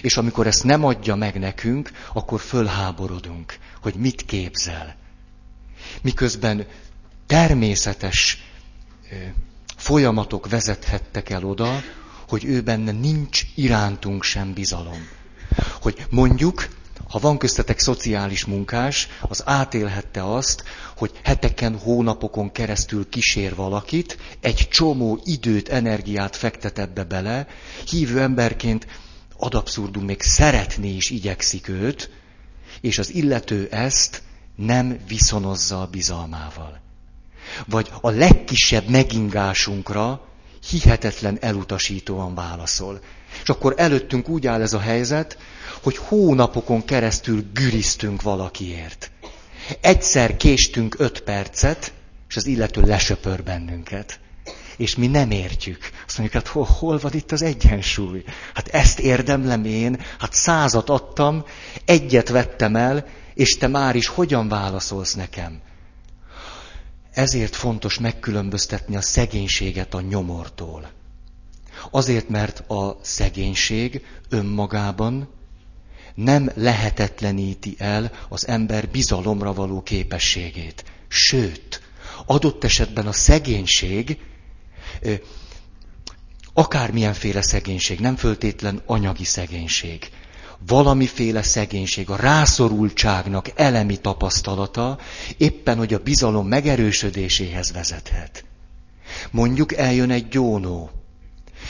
És 0.00 0.16
amikor 0.16 0.46
ezt 0.46 0.64
nem 0.64 0.84
adja 0.84 1.14
meg 1.14 1.38
nekünk, 1.38 1.90
akkor 2.12 2.40
fölháborodunk, 2.40 3.58
hogy 3.82 3.94
mit 3.94 4.24
képzel. 4.24 4.96
Miközben 6.02 6.66
természetes 7.26 8.42
folyamatok 9.76 10.48
vezethettek 10.48 11.30
el 11.30 11.44
oda, 11.44 11.82
hogy 12.28 12.44
ő 12.44 12.60
benne 12.60 12.92
nincs 12.92 13.42
irántunk 13.54 14.22
sem 14.22 14.52
bizalom. 14.52 15.08
Hogy 15.80 16.06
mondjuk, 16.10 16.68
ha 17.08 17.18
van 17.18 17.38
köztetek 17.38 17.78
szociális 17.78 18.44
munkás, 18.44 19.08
az 19.20 19.42
átélhette 19.44 20.32
azt, 20.34 20.64
hogy 20.96 21.10
heteken, 21.22 21.78
hónapokon 21.78 22.52
keresztül 22.52 23.08
kísér 23.08 23.54
valakit, 23.54 24.18
egy 24.40 24.68
csomó 24.70 25.20
időt, 25.24 25.68
energiát 25.68 26.36
fektet 26.36 26.78
ebbe 26.78 27.04
bele, 27.04 27.46
hívő 27.90 28.20
emberként 28.20 28.86
ad 29.38 29.54
abszurdum 29.54 30.04
még 30.04 30.22
szeretni 30.22 30.88
is 30.88 31.10
igyekszik 31.10 31.68
őt, 31.68 32.10
és 32.80 32.98
az 32.98 33.14
illető 33.14 33.68
ezt 33.70 34.22
nem 34.56 34.98
viszonozza 35.08 35.80
a 35.80 35.86
bizalmával. 35.86 36.80
Vagy 37.66 37.90
a 38.00 38.10
legkisebb 38.10 38.88
megingásunkra 38.88 40.20
hihetetlen 40.70 41.38
elutasítóan 41.40 42.34
válaszol. 42.34 43.00
És 43.42 43.48
akkor 43.48 43.74
előttünk 43.76 44.28
úgy 44.28 44.46
áll 44.46 44.62
ez 44.62 44.72
a 44.72 44.78
helyzet, 44.78 45.38
hogy 45.82 45.96
hónapokon 45.96 46.84
keresztül 46.84 47.44
güriztünk 47.52 48.22
valakiért. 48.22 49.10
Egyszer 49.80 50.36
késtünk 50.36 50.94
öt 50.98 51.20
percet, 51.20 51.92
és 52.28 52.36
az 52.36 52.46
illető 52.46 52.80
lesöpör 52.80 53.42
bennünket. 53.42 54.20
És 54.76 54.96
mi 54.96 55.06
nem 55.06 55.30
értjük. 55.30 55.90
Azt 56.06 56.18
mondjuk, 56.18 56.42
hát 56.42 56.52
hol, 56.52 56.68
hol 56.78 56.98
van 56.98 57.12
itt 57.12 57.32
az 57.32 57.42
egyensúly? 57.42 58.24
Hát 58.54 58.68
ezt 58.68 58.98
érdemlem 58.98 59.64
én, 59.64 60.00
hát 60.18 60.32
százat 60.32 60.90
adtam, 60.90 61.44
egyet 61.84 62.28
vettem 62.28 62.76
el, 62.76 63.06
és 63.34 63.56
te 63.56 63.66
már 63.66 63.96
is 63.96 64.06
hogyan 64.06 64.48
válaszolsz 64.48 65.14
nekem? 65.14 65.60
Ezért 67.16 67.56
fontos 67.56 67.98
megkülönböztetni 67.98 68.96
a 68.96 69.00
szegénységet 69.00 69.94
a 69.94 70.00
nyomortól. 70.00 70.90
Azért, 71.90 72.28
mert 72.28 72.70
a 72.70 72.98
szegénység 73.02 74.04
önmagában 74.28 75.28
nem 76.14 76.50
lehetetleníti 76.54 77.74
el 77.78 78.12
az 78.28 78.46
ember 78.48 78.88
bizalomra 78.88 79.52
való 79.52 79.82
képességét. 79.82 80.84
Sőt, 81.08 81.82
adott 82.26 82.64
esetben 82.64 83.06
a 83.06 83.12
szegénység, 83.12 84.18
akármilyenféle 86.52 87.42
szegénység, 87.42 88.00
nem 88.00 88.16
föltétlen 88.16 88.82
anyagi 88.86 89.24
szegénység, 89.24 90.10
valamiféle 90.66 91.42
szegénység, 91.42 92.10
a 92.10 92.16
rászorultságnak 92.16 93.50
elemi 93.54 93.96
tapasztalata 93.96 94.98
éppen, 95.36 95.76
hogy 95.78 95.94
a 95.94 95.98
bizalom 95.98 96.48
megerősödéséhez 96.48 97.72
vezethet. 97.72 98.44
Mondjuk 99.30 99.74
eljön 99.76 100.10
egy 100.10 100.28
gyónó, 100.28 100.90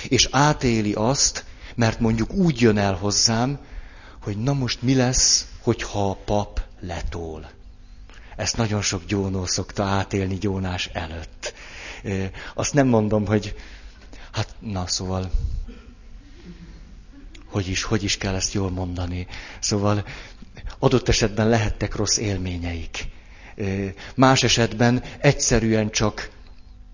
és 0.08 0.28
átéli 0.30 0.92
azt, 0.92 1.44
mert 1.74 2.00
mondjuk 2.00 2.32
úgy 2.32 2.60
jön 2.60 2.78
el 2.78 2.94
hozzám, 2.94 3.58
hogy 4.22 4.36
na 4.36 4.52
most 4.52 4.82
mi 4.82 4.94
lesz, 4.94 5.46
hogyha 5.62 6.10
a 6.10 6.14
pap 6.24 6.60
letól. 6.80 7.50
Ezt 8.36 8.56
nagyon 8.56 8.82
sok 8.82 9.04
gyónó 9.04 9.46
szokta 9.46 9.84
átélni 9.84 10.34
gyónás 10.38 10.90
előtt. 10.92 11.54
Azt 12.54 12.74
nem 12.74 12.86
mondom, 12.86 13.26
hogy 13.26 13.54
hát 14.32 14.54
na 14.58 14.86
szóval 14.86 15.30
hogy 17.50 17.68
is, 17.68 17.82
hogy 17.82 18.04
is 18.04 18.18
kell 18.18 18.34
ezt 18.34 18.52
jól 18.52 18.70
mondani. 18.70 19.26
Szóval 19.60 20.04
adott 20.78 21.08
esetben 21.08 21.48
lehettek 21.48 21.94
rossz 21.94 22.16
élményeik. 22.16 23.04
Más 24.14 24.42
esetben 24.42 25.02
egyszerűen 25.18 25.90
csak 25.90 26.30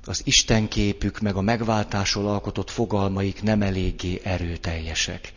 az 0.05 0.21
Istenképük, 0.25 1.21
meg 1.21 1.37
a 1.37 1.41
megváltásról 1.41 2.29
alkotott 2.29 2.71
fogalmaik 2.71 3.43
nem 3.43 3.63
eléggé 3.63 4.21
erőteljesek. 4.25 5.33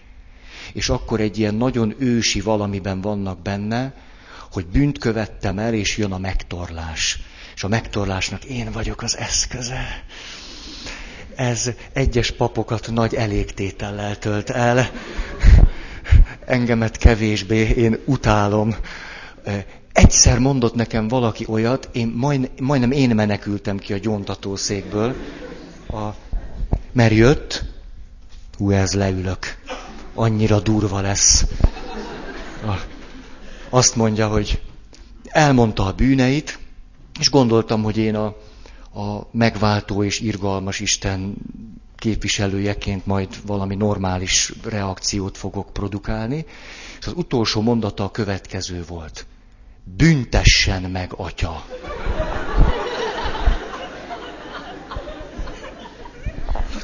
És 0.74 0.89
akkor 0.89 1.19
egy 1.19 1.38
ilyen 1.39 1.55
nagyon 1.55 1.95
ősi 1.98 2.41
valamiben 2.41 3.01
vannak 3.01 3.41
benne, 3.41 3.93
hogy 4.51 4.65
bűnt 4.65 4.98
követtem 4.98 5.60
el, 5.60 5.74
és 5.74 5.98
jön 5.98 6.12
a 6.12 6.17
megtorlás. 6.17 7.19
És 7.55 7.63
a 7.63 7.67
megtorlásnak 7.67 8.43
én 8.43 8.72
vagyok 8.72 9.01
az 9.01 9.17
eszköze 9.17 10.03
ez 11.35 11.71
egyes 11.93 12.31
papokat 12.31 12.91
nagy 12.91 13.13
elégtétellel 13.13 14.17
tölt 14.17 14.49
el. 14.49 14.89
Engemet 16.45 16.97
kevésbé, 16.97 17.69
én 17.69 17.97
utálom. 18.05 18.75
Egyszer 19.93 20.39
mondott 20.39 20.75
nekem 20.75 21.07
valaki 21.07 21.45
olyat, 21.47 21.89
én 21.91 22.07
majd, 22.07 22.51
majdnem 22.61 22.91
én 22.91 23.15
menekültem 23.15 23.77
ki 23.77 23.93
a 23.93 23.97
gyóntatószékből, 23.97 25.15
a, 25.87 26.03
mert 26.91 27.13
jött, 27.13 27.63
hú, 28.57 28.71
ez 28.71 28.93
leülök, 28.93 29.57
annyira 30.13 30.59
durva 30.59 31.01
lesz. 31.01 31.45
A, 32.65 32.73
azt 33.69 33.95
mondja, 33.95 34.27
hogy 34.27 34.61
elmondta 35.23 35.85
a 35.85 35.91
bűneit, 35.91 36.59
és 37.19 37.29
gondoltam, 37.29 37.83
hogy 37.83 37.97
én 37.97 38.15
a 38.15 38.35
a 38.95 39.27
megváltó 39.31 40.03
és 40.03 40.19
irgalmas 40.19 40.79
Isten 40.79 41.35
képviselőjeként 41.95 43.05
majd 43.05 43.27
valami 43.45 43.75
normális 43.75 44.53
reakciót 44.63 45.37
fogok 45.37 45.73
produkálni. 45.73 46.45
És 46.99 47.05
az 47.05 47.13
utolsó 47.15 47.61
mondata 47.61 48.03
a 48.03 48.11
következő 48.11 48.83
volt. 48.87 49.25
Büntessen 49.97 50.81
meg, 50.81 51.11
atya! 51.15 51.65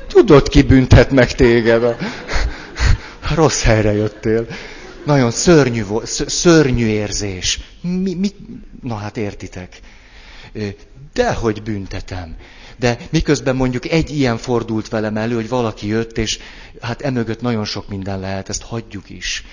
Tudod, 0.08 0.48
ki 0.48 0.62
büntet 0.62 1.12
meg 1.12 1.36
téged? 1.36 1.96
Rossz 3.36 3.64
helyre 3.64 3.92
jöttél. 3.94 4.48
Nagyon 5.06 5.32
szörnyű, 5.32 5.84
szörnyű 6.26 6.86
érzés. 6.86 7.60
Mi, 7.82 8.14
mi, 8.14 8.30
na 8.82 8.96
hát 8.96 9.18
értitek 9.18 9.80
dehogy 11.14 11.64
büntetem. 11.64 12.36
De 12.78 12.98
miközben 13.10 13.56
mondjuk 13.56 13.86
egy 13.86 14.10
ilyen 14.10 14.38
fordult 14.38 14.90
velem 14.90 15.18
elő, 15.18 15.36
hogy 15.36 15.50
valaki 15.50 15.88
jött, 15.88 16.18
és 16.18 16.40
hát 16.82 17.02
emögött 17.02 17.42
nagyon 17.42 17.66
sok 17.66 17.88
minden 17.88 18.20
lehet, 18.20 18.50
ezt 18.50 18.62
hagyjuk 18.62 19.10
is. 19.10 19.44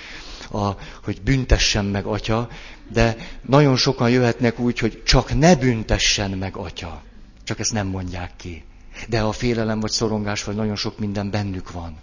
A, 0.51 0.71
hogy 1.05 1.21
büntessen 1.23 1.85
meg 1.85 2.07
atya, 2.07 2.49
de 2.93 3.17
nagyon 3.47 3.77
sokan 3.77 4.11
jöhetnek 4.11 4.59
úgy, 4.59 4.79
hogy 4.79 5.03
csak 5.03 5.39
ne 5.39 5.57
büntessen 5.57 6.31
meg 6.31 6.57
atya. 6.57 7.03
Csak 7.45 7.59
ezt 7.59 7.73
nem 7.73 7.87
mondják 7.87 8.31
ki. 8.37 8.65
De 9.09 9.21
a 9.21 9.33
félelem 9.33 9.81
vagy 9.81 9.91
szorongás 9.91 10.45
vagy 10.45 10.55
nagyon 10.55 10.77
sok 10.77 10.99
minden 10.99 11.31
bennük 11.31 11.73
van. 11.73 11.97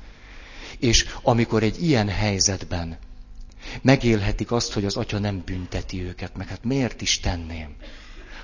És 0.80 1.06
amikor 1.22 1.64
egy 1.64 1.84
ilyen 1.84 2.10
helyzetben 2.10 2.98
megélhetik 3.82 4.52
azt, 4.52 4.74
hogy 4.74 4.86
az 4.86 4.96
atya 4.96 5.20
nem 5.20 5.42
bünteti 5.46 6.04
őket, 6.04 6.38
meg 6.38 6.48
hát 6.48 6.64
miért 6.64 7.02
is 7.02 7.20
tenném? 7.20 7.76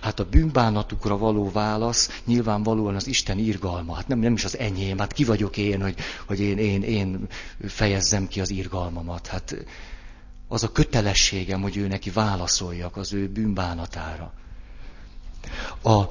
Hát 0.02 0.20
a 0.20 0.26
bűnbánatukra 0.26 1.18
való 1.18 1.52
válasz 1.52 2.22
nyilvánvalóan 2.26 2.96
az 2.96 3.08
Isten 3.08 3.38
irgalma. 3.38 3.96
Hát 3.96 4.08
nem, 4.08 4.20
nem 4.20 4.34
is 4.34 4.46
az 4.46 4.58
enyém, 4.58 4.98
hát 4.98 5.14
ki 5.14 5.24
vagyok 5.24 5.58
én, 5.58 5.82
hogy, 5.82 5.96
hogy 6.26 6.40
én, 6.40 6.58
én, 6.58 6.84
én 6.84 7.28
fejezzem 7.68 8.28
ki 8.28 8.42
az 8.42 8.50
irgalmamat. 8.50 9.28
Hát 9.28 9.56
az 10.48 10.64
a 10.64 10.72
kötelességem, 10.72 11.62
hogy 11.62 11.78
ő 11.78 11.88
neki 11.88 12.10
válaszoljak 12.10 12.98
az 12.98 13.14
ő 13.14 13.28
bűnbánatára. 13.28 14.34
A, 15.84 16.04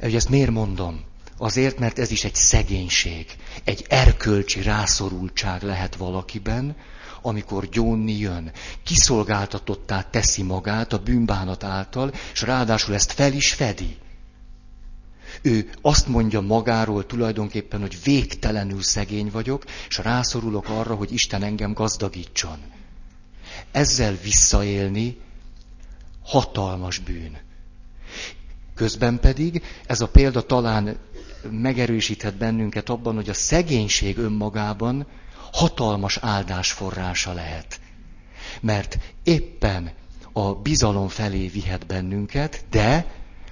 hogy 0.00 0.14
ezt 0.14 0.28
miért 0.28 0.50
mondom? 0.50 1.00
Azért, 1.38 1.78
mert 1.78 1.98
ez 1.98 2.10
is 2.10 2.24
egy 2.24 2.34
szegénység, 2.34 3.26
egy 3.64 3.84
erkölcsi 3.88 4.62
rászorultság 4.62 5.62
lehet 5.62 5.96
valakiben, 5.96 6.76
amikor 7.22 7.68
gyónni 7.68 8.18
jön. 8.18 8.52
Kiszolgáltatottá 8.82 10.02
teszi 10.02 10.42
magát 10.42 10.92
a 10.92 10.98
bűnbánat 10.98 11.64
által, 11.64 12.12
és 12.32 12.42
ráadásul 12.42 12.94
ezt 12.94 13.12
fel 13.12 13.32
is 13.32 13.52
fedi. 13.52 13.96
Ő 15.42 15.70
azt 15.80 16.06
mondja 16.06 16.40
magáról 16.40 17.06
tulajdonképpen, 17.06 17.80
hogy 17.80 17.98
végtelenül 18.04 18.82
szegény 18.82 19.30
vagyok, 19.30 19.64
és 19.88 19.98
rászorulok 19.98 20.68
arra, 20.68 20.94
hogy 20.94 21.12
Isten 21.12 21.42
engem 21.42 21.72
gazdagítson. 21.72 22.58
Ezzel 23.70 24.14
visszaélni 24.22 25.18
hatalmas 26.24 26.98
bűn. 26.98 27.38
Közben 28.74 29.20
pedig 29.20 29.62
ez 29.86 30.00
a 30.00 30.08
példa 30.08 30.42
talán 30.42 30.96
megerősíthet 31.50 32.36
bennünket 32.36 32.88
abban, 32.88 33.14
hogy 33.14 33.28
a 33.28 33.34
szegénység 33.34 34.18
önmagában 34.18 35.06
hatalmas 35.52 36.16
áldás 36.16 36.72
forrása 36.72 37.32
lehet. 37.32 37.80
Mert 38.60 38.98
éppen 39.22 39.92
a 40.32 40.54
bizalom 40.54 41.08
felé 41.08 41.46
vihet 41.46 41.86
bennünket, 41.86 42.64
de 42.70 43.06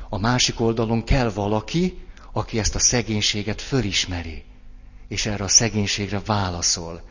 a 0.09 0.19
másik 0.19 0.61
oldalon 0.61 1.05
kell 1.05 1.31
valaki, 1.31 1.99
aki 2.33 2.59
ezt 2.59 2.75
a 2.75 2.79
szegénységet 2.79 3.61
fölismeri, 3.63 4.45
és 5.09 5.27
erre 5.27 5.45
a 5.45 5.49
szegénységre 5.49 6.21
válaszol. 6.25 7.03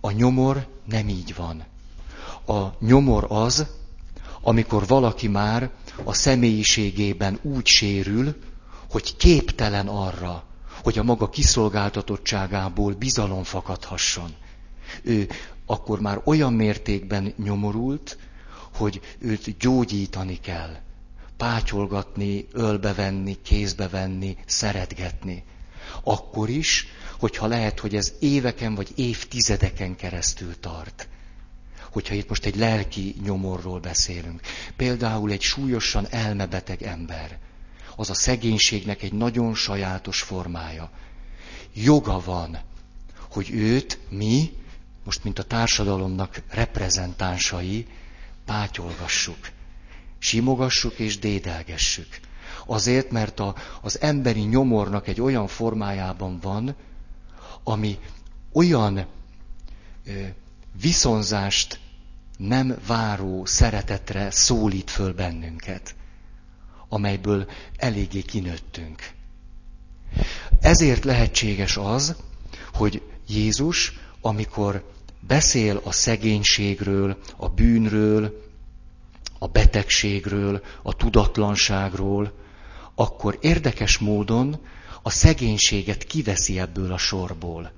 A 0.00 0.10
nyomor 0.10 0.66
nem 0.84 1.08
így 1.08 1.34
van. 1.34 1.64
A 2.46 2.84
nyomor 2.84 3.26
az, 3.28 3.66
amikor 4.40 4.86
valaki 4.86 5.28
már 5.28 5.70
a 6.04 6.12
személyiségében 6.12 7.38
úgy 7.42 7.66
sérül, 7.66 8.36
hogy 8.90 9.16
képtelen 9.16 9.88
arra, 9.88 10.44
hogy 10.82 10.98
a 10.98 11.02
maga 11.02 11.28
kiszolgáltatottságából 11.28 12.92
bizalom 12.92 13.42
fakadhasson. 13.44 14.34
Ő 15.02 15.28
akkor 15.66 16.00
már 16.00 16.20
olyan 16.24 16.52
mértékben 16.52 17.34
nyomorult, 17.36 18.18
hogy 18.74 19.00
őt 19.18 19.56
gyógyítani 19.58 20.40
kell. 20.40 20.76
Pátyolgatni, 21.36 22.46
ölbevenni, 22.52 23.36
kézbevenni, 23.42 24.36
szeretgetni. 24.46 25.44
Akkor 26.02 26.48
is, 26.48 26.86
hogyha 27.18 27.46
lehet, 27.46 27.78
hogy 27.80 27.96
ez 27.96 28.12
éveken 28.20 28.74
vagy 28.74 28.92
évtizedeken 28.94 29.96
keresztül 29.96 30.60
tart. 30.60 31.08
Hogyha 31.92 32.14
itt 32.14 32.28
most 32.28 32.44
egy 32.44 32.56
lelki 32.56 33.14
nyomorról 33.24 33.80
beszélünk. 33.80 34.40
Például 34.76 35.30
egy 35.30 35.40
súlyosan 35.40 36.06
elmebeteg 36.10 36.82
ember. 36.82 37.38
Az 37.98 38.10
a 38.10 38.14
szegénységnek 38.14 39.02
egy 39.02 39.12
nagyon 39.12 39.54
sajátos 39.54 40.22
formája. 40.22 40.90
Joga 41.74 42.20
van, 42.24 42.58
hogy 43.30 43.50
őt 43.50 43.98
mi, 44.08 44.52
most 45.04 45.24
mint 45.24 45.38
a 45.38 45.42
társadalomnak 45.42 46.42
reprezentánsai, 46.50 47.86
pátyolgassuk, 48.44 49.50
simogassuk 50.18 50.98
és 50.98 51.18
dédelgessük. 51.18 52.20
Azért, 52.66 53.10
mert 53.10 53.40
a, 53.40 53.54
az 53.80 54.00
emberi 54.00 54.40
nyomornak 54.40 55.08
egy 55.08 55.20
olyan 55.20 55.46
formájában 55.46 56.38
van, 56.40 56.74
ami 57.62 57.98
olyan 58.52 59.06
ö, 60.06 60.24
viszonzást 60.80 61.80
nem 62.36 62.76
váró 62.86 63.44
szeretetre 63.44 64.30
szólít 64.30 64.90
föl 64.90 65.12
bennünket, 65.12 65.94
amelyből 66.88 67.46
eléggé 67.76 68.20
kinőttünk. 68.20 69.10
Ezért 70.60 71.04
lehetséges 71.04 71.76
az, 71.76 72.16
hogy 72.74 73.02
Jézus, 73.28 73.98
amikor 74.20 74.84
beszél 75.20 75.80
a 75.84 75.92
szegénységről, 75.92 77.18
a 77.36 77.48
bűnről, 77.48 78.46
a 79.38 79.46
betegségről, 79.46 80.62
a 80.82 80.96
tudatlanságról, 80.96 82.32
akkor 82.94 83.38
érdekes 83.40 83.98
módon 83.98 84.60
a 85.02 85.10
szegénységet 85.10 86.04
kiveszi 86.04 86.58
ebből 86.58 86.92
a 86.92 86.98
sorból. 86.98 87.72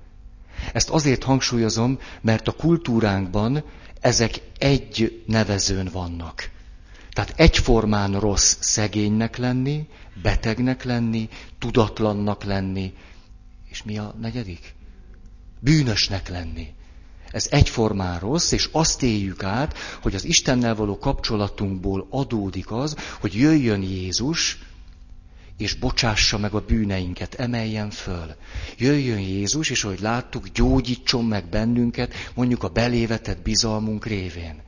Ezt 0.73 0.89
azért 0.89 1.23
hangsúlyozom, 1.23 1.99
mert 2.21 2.47
a 2.47 2.51
kultúránkban 2.51 3.63
ezek 3.99 4.41
egy 4.57 5.23
nevezőn 5.25 5.89
vannak. 5.91 6.49
Tehát 7.13 7.33
egyformán 7.35 8.19
rossz 8.19 8.55
szegénynek 8.59 9.37
lenni, 9.37 9.87
betegnek 10.21 10.83
lenni, 10.83 11.29
tudatlannak 11.59 12.43
lenni, 12.43 12.93
és 13.69 13.83
mi 13.83 13.97
a 13.97 14.15
negyedik? 14.21 14.73
Bűnösnek 15.59 16.29
lenni. 16.29 16.67
Ez 17.31 17.47
egyformán 17.49 18.19
rossz, 18.19 18.51
és 18.51 18.69
azt 18.71 19.03
éljük 19.03 19.43
át, 19.43 19.77
hogy 20.01 20.15
az 20.15 20.25
Istennel 20.25 20.75
való 20.75 20.97
kapcsolatunkból 20.97 22.07
adódik 22.09 22.71
az, 22.71 22.95
hogy 23.19 23.33
jöjjön 23.33 23.81
Jézus, 23.81 24.59
és 25.57 25.73
bocsássa 25.73 26.37
meg 26.37 26.53
a 26.53 26.65
bűneinket, 26.65 27.33
emeljen 27.33 27.89
föl. 27.89 28.35
Jöjjön 28.77 29.19
Jézus, 29.19 29.69
és 29.69 29.83
ahogy 29.83 29.99
láttuk, 29.99 30.47
gyógyítson 30.47 31.25
meg 31.25 31.49
bennünket, 31.49 32.13
mondjuk 32.33 32.63
a 32.63 32.69
belévetett 32.69 33.41
bizalmunk 33.41 34.05
révén. 34.05 34.61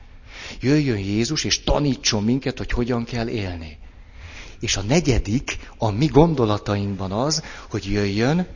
Jöjjön 0.60 0.98
Jézus, 0.98 1.44
és 1.44 1.62
tanítson 1.62 2.22
minket, 2.22 2.58
hogy 2.58 2.70
hogyan 2.70 3.04
kell 3.04 3.28
élni. 3.28 3.78
És 4.60 4.76
a 4.76 4.82
negyedik, 4.82 5.58
a 5.78 5.90
mi 5.90 6.06
gondolatainkban 6.06 7.12
az, 7.12 7.42
hogy 7.70 7.84
jöjjön, 7.90 8.46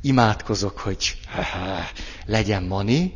imádkozok, 0.00 0.78
hogy 0.78 1.18
legyen 2.26 2.62
mani, 2.62 3.14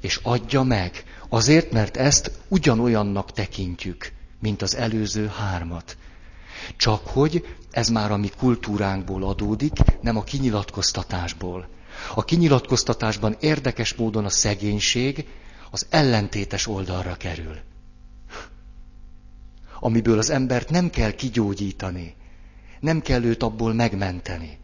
és 0.00 0.20
adja 0.22 0.62
meg. 0.62 1.04
Azért, 1.28 1.72
mert 1.72 1.96
ezt 1.96 2.30
ugyanolyannak 2.48 3.32
tekintjük, 3.32 4.12
mint 4.40 4.62
az 4.62 4.76
előző 4.76 5.26
hármat. 5.26 5.96
Csak 6.76 7.06
hogy 7.06 7.44
ez 7.70 7.88
már 7.88 8.10
a 8.10 8.16
mi 8.16 8.30
kultúránkból 8.38 9.24
adódik, 9.24 9.72
nem 10.00 10.16
a 10.16 10.22
kinyilatkoztatásból. 10.22 11.68
A 12.14 12.24
kinyilatkoztatásban 12.24 13.36
érdekes 13.40 13.94
módon 13.94 14.24
a 14.24 14.30
szegénység 14.30 15.26
az 15.70 15.86
ellentétes 15.90 16.66
oldalra 16.66 17.14
kerül. 17.14 17.56
Amiből 19.80 20.18
az 20.18 20.30
embert 20.30 20.70
nem 20.70 20.90
kell 20.90 21.10
kigyógyítani, 21.10 22.14
nem 22.80 23.00
kell 23.00 23.22
őt 23.22 23.42
abból 23.42 23.72
megmenteni. 23.72 24.58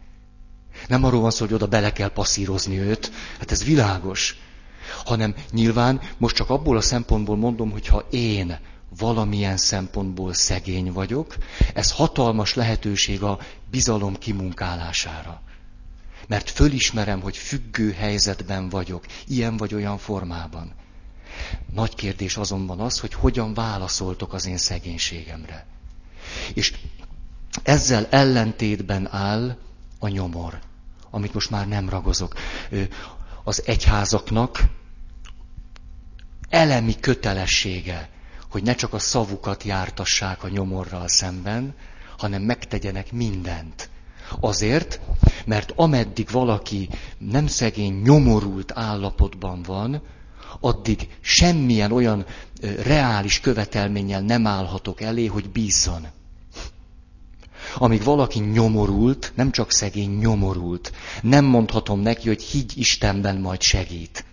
Nem 0.87 1.03
arról 1.03 1.21
van 1.21 1.31
szó, 1.31 1.45
hogy 1.45 1.53
oda 1.53 1.67
bele 1.67 1.91
kell 1.91 2.09
passzírozni 2.09 2.77
őt, 2.79 3.11
hát 3.39 3.51
ez 3.51 3.63
világos 3.63 4.37
hanem 5.05 5.35
nyilván 5.51 6.01
most 6.17 6.35
csak 6.35 6.49
abból 6.49 6.77
a 6.77 6.81
szempontból 6.81 7.37
mondom, 7.37 7.71
hogy 7.71 7.87
ha 7.87 8.07
én 8.09 8.57
valamilyen 8.97 9.57
szempontból 9.57 10.33
szegény 10.33 10.91
vagyok, 10.91 11.35
ez 11.73 11.91
hatalmas 11.91 12.53
lehetőség 12.53 13.23
a 13.23 13.39
bizalom 13.71 14.15
kimunkálására. 14.15 15.41
Mert 16.27 16.49
fölismerem, 16.49 17.21
hogy 17.21 17.37
függő 17.37 17.91
helyzetben 17.91 18.69
vagyok, 18.69 19.05
ilyen 19.27 19.57
vagy 19.57 19.73
olyan 19.73 19.97
formában. 19.97 20.73
Nagy 21.73 21.95
kérdés 21.95 22.37
azonban 22.37 22.79
az, 22.79 22.99
hogy 22.99 23.13
hogyan 23.13 23.53
válaszoltok 23.53 24.33
az 24.33 24.45
én 24.45 24.57
szegénységemre. 24.57 25.65
És 26.53 26.73
ezzel 27.63 28.07
ellentétben 28.09 29.07
áll 29.11 29.57
a 29.99 30.07
nyomor, 30.07 30.59
amit 31.09 31.33
most 31.33 31.49
már 31.49 31.67
nem 31.67 31.89
ragozok. 31.89 32.33
Az 33.43 33.63
egyházaknak 33.65 34.59
elemi 36.49 36.95
kötelessége, 36.99 38.09
hogy 38.49 38.63
ne 38.63 38.75
csak 38.75 38.93
a 38.93 38.99
szavukat 38.99 39.63
jártassák 39.63 40.43
a 40.43 40.49
nyomorral 40.49 41.07
szemben, 41.07 41.75
hanem 42.17 42.41
megtegyenek 42.41 43.11
mindent. 43.11 43.89
Azért, 44.39 44.99
mert 45.45 45.73
ameddig 45.75 46.29
valaki 46.31 46.89
nem 47.17 47.47
szegény, 47.47 48.01
nyomorult 48.01 48.71
állapotban 48.75 49.61
van, 49.61 50.01
addig 50.59 51.07
semmilyen 51.21 51.91
olyan 51.91 52.25
reális 52.83 53.39
követelménnyel 53.39 54.21
nem 54.21 54.47
állhatok 54.47 55.01
elé, 55.01 55.25
hogy 55.25 55.49
bízzon. 55.49 56.07
Amíg 57.75 58.03
valaki 58.03 58.39
nyomorult, 58.39 59.31
nem 59.35 59.51
csak 59.51 59.71
szegény, 59.71 60.17
nyomorult, 60.17 60.91
nem 61.21 61.45
mondhatom 61.45 61.99
neki, 61.99 62.27
hogy 62.27 62.43
higgy 62.43 62.77
Istenben 62.77 63.37
majd 63.37 63.61
segít. 63.61 64.25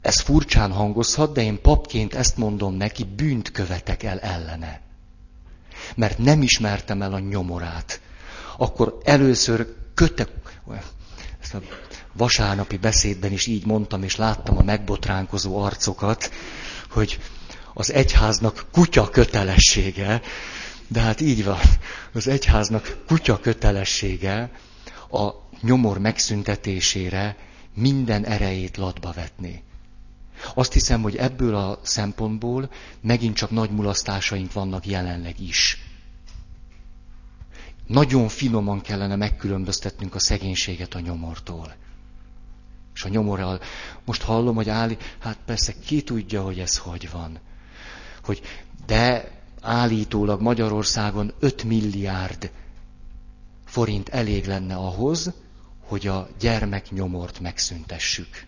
Ez 0.00 0.20
furcsán 0.20 0.72
hangozhat, 0.72 1.32
de 1.32 1.42
én 1.42 1.60
papként 1.60 2.14
ezt 2.14 2.36
mondom 2.36 2.74
neki, 2.74 3.04
bűnt 3.04 3.50
követek 3.50 4.02
el 4.02 4.18
ellene. 4.18 4.80
Mert 5.94 6.18
nem 6.18 6.42
ismertem 6.42 7.02
el 7.02 7.12
a 7.12 7.18
nyomorát. 7.18 8.00
Akkor 8.56 8.98
először 9.04 9.74
a 11.50 11.56
vasárnapi 12.12 12.76
beszédben 12.76 13.32
is 13.32 13.46
így 13.46 13.66
mondtam, 13.66 14.02
és 14.02 14.16
láttam 14.16 14.56
a 14.56 14.62
megbotránkozó 14.62 15.58
arcokat, 15.62 16.30
hogy 16.90 17.18
az 17.74 17.92
egyháznak 17.92 18.66
kutya 18.72 19.10
kötelessége, 19.10 20.20
de 20.88 21.00
hát 21.00 21.20
így 21.20 21.44
van, 21.44 21.58
az 22.12 22.28
egyháznak 22.28 22.96
kutya 23.06 23.40
kötelessége 23.40 24.50
a 25.10 25.30
nyomor 25.60 25.98
megszüntetésére 25.98 27.36
minden 27.74 28.24
erejét 28.24 28.76
latba 28.76 29.12
vetni. 29.12 29.62
Azt 30.54 30.72
hiszem, 30.72 31.02
hogy 31.02 31.16
ebből 31.16 31.54
a 31.54 31.78
szempontból 31.82 32.70
megint 33.00 33.36
csak 33.36 33.50
nagy 33.50 33.70
mulasztásaink 33.70 34.52
vannak 34.52 34.86
jelenleg 34.86 35.40
is. 35.40 35.78
Nagyon 37.86 38.28
finoman 38.28 38.80
kellene 38.80 39.16
megkülönböztetnünk 39.16 40.14
a 40.14 40.18
szegénységet 40.18 40.94
a 40.94 41.00
nyomortól. 41.00 41.74
És 42.94 43.04
a 43.04 43.08
nyomorral, 43.08 43.60
most 44.04 44.22
hallom, 44.22 44.54
hogy 44.54 44.68
áll, 44.68 44.96
hát 45.18 45.38
persze 45.44 45.72
ki 45.86 46.02
tudja, 46.02 46.42
hogy 46.42 46.58
ez 46.58 46.76
hogy 46.78 47.10
van. 47.10 47.38
Hogy 48.24 48.42
de 48.86 49.30
állítólag 49.60 50.40
Magyarországon 50.40 51.32
5 51.38 51.64
milliárd 51.64 52.50
forint 53.64 54.08
elég 54.08 54.46
lenne 54.46 54.74
ahhoz, 54.74 55.32
hogy 55.80 56.06
a 56.06 56.28
gyermeknyomort 56.38 57.40
megszüntessük. 57.40 58.46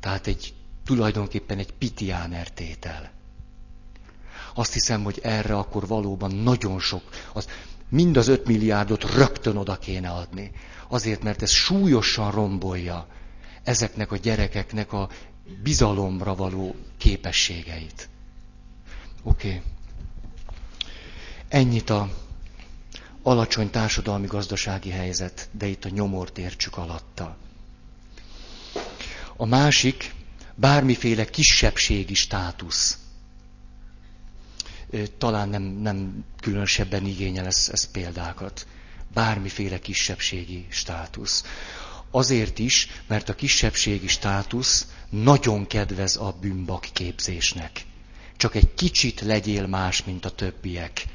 Tehát 0.00 0.26
egy 0.26 0.54
tulajdonképpen 0.84 1.58
egy 1.58 1.72
pitiáner 1.72 2.50
tétel. 2.50 3.10
Azt 4.54 4.72
hiszem, 4.72 5.02
hogy 5.02 5.20
erre 5.22 5.56
akkor 5.56 5.86
valóban 5.86 6.30
nagyon 6.34 6.80
sok, 6.80 7.02
az, 7.32 7.48
mind 7.88 8.16
az 8.16 8.28
öt 8.28 8.46
milliárdot 8.46 9.14
rögtön 9.14 9.56
oda 9.56 9.78
kéne 9.78 10.10
adni. 10.10 10.50
Azért, 10.88 11.22
mert 11.22 11.42
ez 11.42 11.50
súlyosan 11.50 12.30
rombolja 12.30 13.06
ezeknek 13.62 14.12
a 14.12 14.16
gyerekeknek 14.16 14.92
a 14.92 15.08
bizalomra 15.62 16.34
való 16.34 16.74
képességeit. 16.98 18.08
Oké. 19.22 19.48
Okay. 19.48 19.60
Ennyit 21.48 21.90
a 21.90 22.08
alacsony 23.22 23.70
társadalmi-gazdasági 23.70 24.90
helyzet, 24.90 25.48
de 25.52 25.66
itt 25.66 25.84
a 25.84 25.88
nyomort 25.88 26.38
értsük 26.38 26.76
alatta. 26.76 27.36
A 29.36 29.44
másik, 29.44 30.14
bármiféle 30.54 31.24
kisebbségi 31.24 32.14
státusz. 32.14 32.98
Talán 35.18 35.48
nem, 35.48 35.62
nem 35.62 36.24
különösebben 36.40 37.06
igényel 37.06 37.46
ez, 37.46 37.68
ez 37.72 37.90
példákat. 37.90 38.66
Bármiféle 39.14 39.78
kisebbségi 39.78 40.66
státusz. 40.70 41.44
Azért 42.10 42.58
is, 42.58 42.88
mert 43.06 43.28
a 43.28 43.34
kisebbségi 43.34 44.08
státusz 44.08 44.86
nagyon 45.10 45.66
kedvez 45.66 46.16
a 46.16 46.36
bűnbak 46.40 46.86
képzésnek. 46.92 47.84
Csak 48.36 48.54
egy 48.54 48.74
kicsit 48.74 49.20
legyél 49.20 49.66
más, 49.66 50.04
mint 50.04 50.24
a 50.24 50.30
többiek 50.30 51.06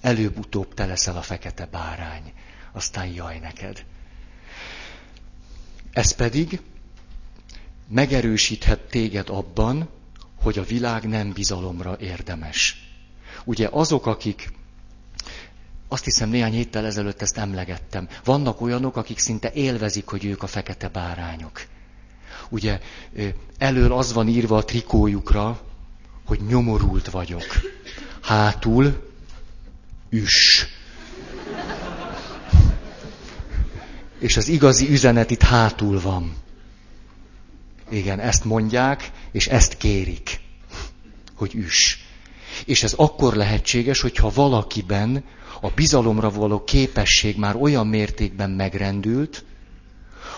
előbb-utóbb 0.00 0.74
te 0.74 0.86
leszel 0.86 1.16
a 1.16 1.22
fekete 1.22 1.66
bárány, 1.66 2.32
aztán 2.72 3.06
jaj 3.06 3.38
neked. 3.38 3.84
Ez 5.92 6.12
pedig 6.12 6.60
megerősíthet 7.88 8.80
téged 8.80 9.28
abban, 9.28 9.88
hogy 10.42 10.58
a 10.58 10.64
világ 10.64 11.08
nem 11.08 11.32
bizalomra 11.32 11.96
érdemes. 12.00 12.91
Ugye 13.44 13.68
azok, 13.70 14.06
akik, 14.06 14.50
azt 15.88 16.04
hiszem 16.04 16.28
néhány 16.28 16.52
héttel 16.52 16.86
ezelőtt 16.86 17.22
ezt 17.22 17.38
emlegettem, 17.38 18.08
vannak 18.24 18.60
olyanok, 18.60 18.96
akik 18.96 19.18
szinte 19.18 19.52
élvezik, 19.52 20.06
hogy 20.06 20.24
ők 20.24 20.42
a 20.42 20.46
fekete 20.46 20.88
bárányok. 20.88 21.66
Ugye 22.48 22.80
elől 23.58 23.92
az 23.92 24.12
van 24.12 24.28
írva 24.28 24.56
a 24.56 24.64
trikójukra, 24.64 25.60
hogy 26.26 26.40
nyomorult 26.48 27.10
vagyok. 27.10 27.44
Hátul 28.20 29.10
üs. 30.10 30.66
És 34.18 34.36
az 34.36 34.48
igazi 34.48 34.88
üzenet 34.90 35.30
itt 35.30 35.42
hátul 35.42 36.00
van. 36.00 36.36
Igen, 37.90 38.20
ezt 38.20 38.44
mondják, 38.44 39.10
és 39.30 39.46
ezt 39.46 39.76
kérik, 39.76 40.40
hogy 41.34 41.54
üs. 41.54 42.04
És 42.64 42.82
ez 42.82 42.92
akkor 42.92 43.34
lehetséges, 43.34 44.00
hogyha 44.00 44.30
valakiben 44.30 45.24
a 45.60 45.70
bizalomra 45.70 46.30
való 46.30 46.64
képesség 46.64 47.36
már 47.36 47.56
olyan 47.56 47.86
mértékben 47.86 48.50
megrendült, 48.50 49.44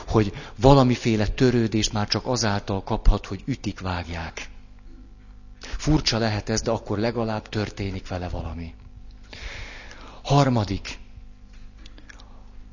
hogy 0.07 0.33
valamiféle 0.57 1.27
törődést 1.27 1.92
már 1.92 2.09
csak 2.09 2.27
azáltal 2.27 2.83
kaphat, 2.83 3.27
hogy 3.27 3.42
ütik, 3.44 3.81
vágják. 3.81 4.48
Furcsa 5.61 6.18
lehet 6.18 6.48
ez, 6.48 6.61
de 6.61 6.70
akkor 6.70 6.98
legalább 6.98 7.48
történik 7.48 8.09
vele 8.09 8.29
valami. 8.29 8.74
Harmadik, 10.22 10.98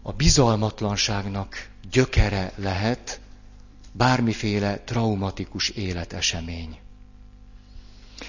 a 0.01 0.11
bizalmatlanságnak 0.11 1.69
gyökere 1.91 2.51
lehet 2.55 3.19
bármiféle 3.91 4.79
traumatikus 4.79 5.69
életesemény. 5.69 6.79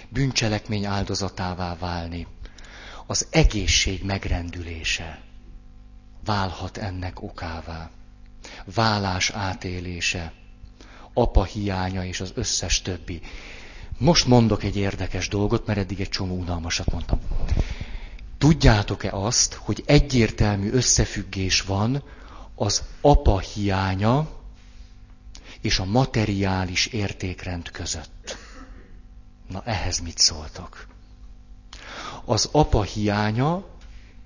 Bűncselekmény 0.09 0.85
áldozatává 0.85 1.77
válni. 1.77 2.27
Az 3.07 3.27
egészség 3.31 4.05
megrendülése 4.05 5.23
válhat 6.25 6.77
ennek 6.77 7.23
okává. 7.23 7.91
Válás 8.75 9.31
átélése, 9.31 10.33
apa 11.13 11.45
hiánya 11.45 12.05
és 12.05 12.21
az 12.21 12.33
összes 12.35 12.83
többi. 12.83 13.21
Most 13.99 14.27
mondok 14.27 14.63
egy 14.63 14.77
érdekes 14.77 15.29
dolgot, 15.29 15.67
mert 15.67 15.79
eddig 15.79 16.01
egy 16.01 16.09
csomó 16.09 16.35
unalmasat 16.37 16.93
mondtam. 16.93 17.21
Tudjátok-e 18.39 19.13
azt, 19.13 19.55
hogy 19.55 19.83
egyértelmű 19.87 20.71
összefüggés 20.71 21.61
van 21.61 22.03
az 22.55 22.83
apa 23.01 23.39
hiánya 23.39 24.29
és 25.61 25.79
a 25.79 25.85
materiális 25.85 26.87
értékrend 26.87 27.71
között? 27.71 28.37
Na 29.53 29.63
ehhez 29.65 29.99
mit 29.99 30.19
szóltak? 30.19 30.87
Az 32.25 32.49
apa 32.53 32.83
hiánya 32.83 33.65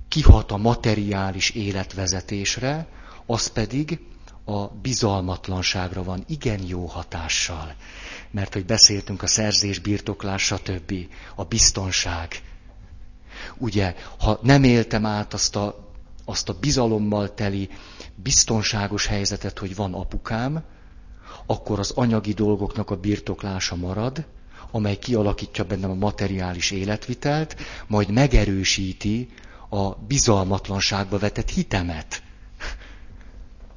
kihat 0.09 0.51
a 0.51 0.57
materiális 0.57 1.51
életvezetésre, 1.51 2.87
az 3.27 3.47
pedig 3.47 4.01
a 4.45 4.67
bizalmatlanságra 4.67 6.03
van 6.03 6.25
igen 6.27 6.67
jó 6.67 6.87
hatással. 6.87 7.75
Mert 8.31 8.53
hogy 8.53 8.65
beszéltünk 8.65 9.23
a 9.23 9.27
szerzés, 9.27 9.79
birtoklás, 9.79 10.43
stb. 10.43 10.95
A 11.35 11.45
biztonság, 11.45 12.43
Ugye, 13.59 13.95
ha 14.19 14.39
nem 14.43 14.65
éltem 14.65 15.07
át 15.07 15.35
azt 15.35 15.57
a, 15.57 15.93
azt 16.25 16.49
a 16.49 16.57
bizalommal 16.61 17.35
teli, 17.35 17.69
biztonságos 18.15 19.07
helyzetet, 19.07 19.59
hogy 19.59 19.75
van 19.75 19.95
apukám, 19.95 20.65
akkor 21.47 21.79
az 21.79 21.91
anyagi 21.91 22.33
dolgoknak 22.33 22.91
a 22.91 22.97
birtoklása 22.97 23.77
marad, 23.77 24.27
amely 24.71 24.99
kialakítja 24.99 25.65
bennem 25.65 25.91
a 25.91 25.95
materiális 25.95 26.71
életvitelt, 26.71 27.57
majd 27.87 28.11
megerősíti 28.11 29.29
a 29.69 29.95
bizalmatlanságba 29.95 31.19
vetett 31.19 31.51
hitemet. 31.51 32.23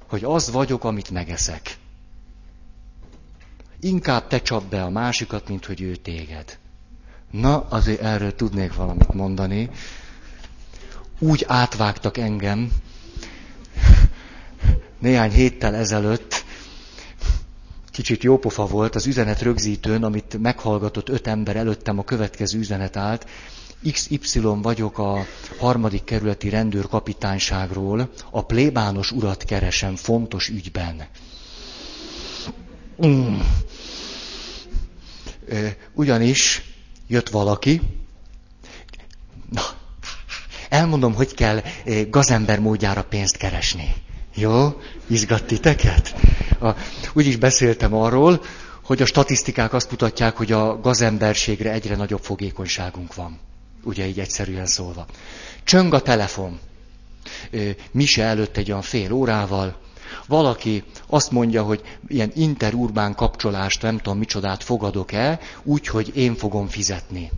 Hogy 0.08 0.23
az 0.23 0.52
vagyok, 0.52 0.84
amit 0.84 1.10
megeszek. 1.10 1.78
Inkább 3.80 4.28
te 4.28 4.41
csap 4.41 4.63
be 4.63 4.84
a 4.84 4.89
másikat, 4.89 5.47
mint 5.47 5.65
hogy 5.65 5.82
ő 5.82 5.95
téged. 5.95 6.58
Na, 7.32 7.65
azért 7.69 8.02
erről 8.02 8.36
tudnék 8.36 8.73
valamit 8.73 9.13
mondani. 9.13 9.69
Úgy 11.19 11.45
átvágtak 11.47 12.17
engem 12.17 12.71
néhány 14.99 15.32
héttel 15.32 15.75
ezelőtt, 15.75 16.45
kicsit 17.99 18.23
jópofa 18.23 18.65
volt 18.65 18.95
az 18.95 19.05
üzenet 19.07 19.41
rögzítőn, 19.41 20.03
amit 20.03 20.38
meghallgatott 20.41 21.09
öt 21.09 21.27
ember 21.27 21.55
előttem, 21.55 21.99
a 21.99 22.03
következő 22.03 22.59
üzenet 22.59 22.97
állt. 22.97 23.25
XY 23.91 24.39
vagyok 24.62 24.97
a 24.97 25.25
harmadik 25.59 26.03
kerületi 26.03 26.49
rendőrkapitányságról, 26.49 28.09
a 28.31 28.45
plébános 28.45 29.12
urat 29.12 29.43
keresem 29.43 29.95
fontos 29.95 30.47
ügyben. 30.49 31.07
Mm. 33.05 33.39
Ugyanis 35.93 36.62
jött 37.07 37.29
valaki, 37.29 37.81
na, 39.49 39.62
elmondom, 40.69 41.13
hogy 41.13 41.33
kell 41.33 41.62
gazember 42.09 42.59
módjára 42.59 43.03
pénzt 43.03 43.38
keresni. 43.38 43.93
Jó? 44.39 44.80
Izgat 45.08 45.45
titeket? 45.45 46.15
A, 46.62 46.69
úgy 47.13 47.25
is 47.25 47.36
beszéltem 47.36 47.93
arról, 47.93 48.41
hogy 48.84 49.02
a 49.02 49.06
statisztikák 49.06 49.73
azt 49.73 49.91
mutatják, 49.91 50.36
hogy 50.38 50.52
a 50.52 50.80
gazemberségre 50.80 51.71
egyre 51.71 51.95
nagyobb 51.95 52.23
fogékonyságunk 52.23 53.15
van. 53.15 53.39
Ugye 53.84 54.08
így 54.08 54.19
egyszerűen 54.19 54.65
szólva. 54.65 55.06
Csöng 55.63 55.93
a 55.93 56.02
telefon. 56.02 56.60
Mise 57.91 58.23
előtt 58.23 58.58
egy 58.58 58.69
olyan 58.69 58.82
fél 58.82 59.12
órával, 59.12 59.78
valaki 60.28 60.84
azt 61.08 61.32
mondja, 61.32 61.63
hogy 61.63 61.82
ilyen 62.08 62.32
interurbán 62.36 63.15
kapcsolást, 63.15 63.82
nem 63.82 63.97
tudom 63.97 64.17
micsodát 64.17 64.63
fogadok 64.63 65.12
el, 65.12 65.39
úgy, 65.63 65.88
hogy 65.88 66.12
én 66.15 66.36
fogom 66.36 66.67
fizetni. 66.67 67.32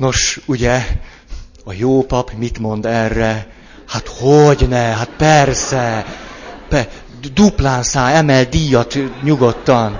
Nos, 0.00 0.40
ugye, 0.46 0.82
A 1.64 1.72
jó 1.72 2.02
pap 2.02 2.32
mit 2.32 2.58
mond 2.58 2.86
erre? 2.86 3.52
Hát 3.86 4.08
hogy 4.08 4.68
ne, 4.68 4.78
hát 4.78 5.10
persze. 5.16 6.04
Pe, 6.68 6.88
duplán 7.34 7.82
száll, 7.82 8.14
emel 8.14 8.44
díjat 8.44 8.98
nyugodtan. 9.22 9.98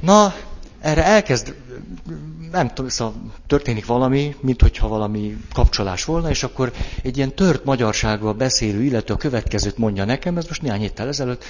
Na, 0.00 0.34
erre 0.80 1.04
elkezd, 1.04 1.54
nem 2.52 2.68
tudom, 2.68 2.90
szóval 2.90 3.14
történik 3.46 3.86
valami, 3.86 4.36
mint 4.40 4.60
hogyha 4.60 4.88
valami 4.88 5.36
kapcsolás 5.52 6.04
volna, 6.04 6.30
és 6.30 6.42
akkor 6.42 6.72
egy 7.02 7.16
ilyen 7.16 7.34
tört 7.34 7.64
magyarsággal 7.64 8.32
beszélő 8.32 8.82
illető 8.82 9.12
a 9.12 9.16
következőt 9.16 9.78
mondja 9.78 10.04
nekem, 10.04 10.36
ez 10.36 10.46
most 10.46 10.62
néhány 10.62 10.80
héttel 10.80 11.08
ezelőtt, 11.08 11.44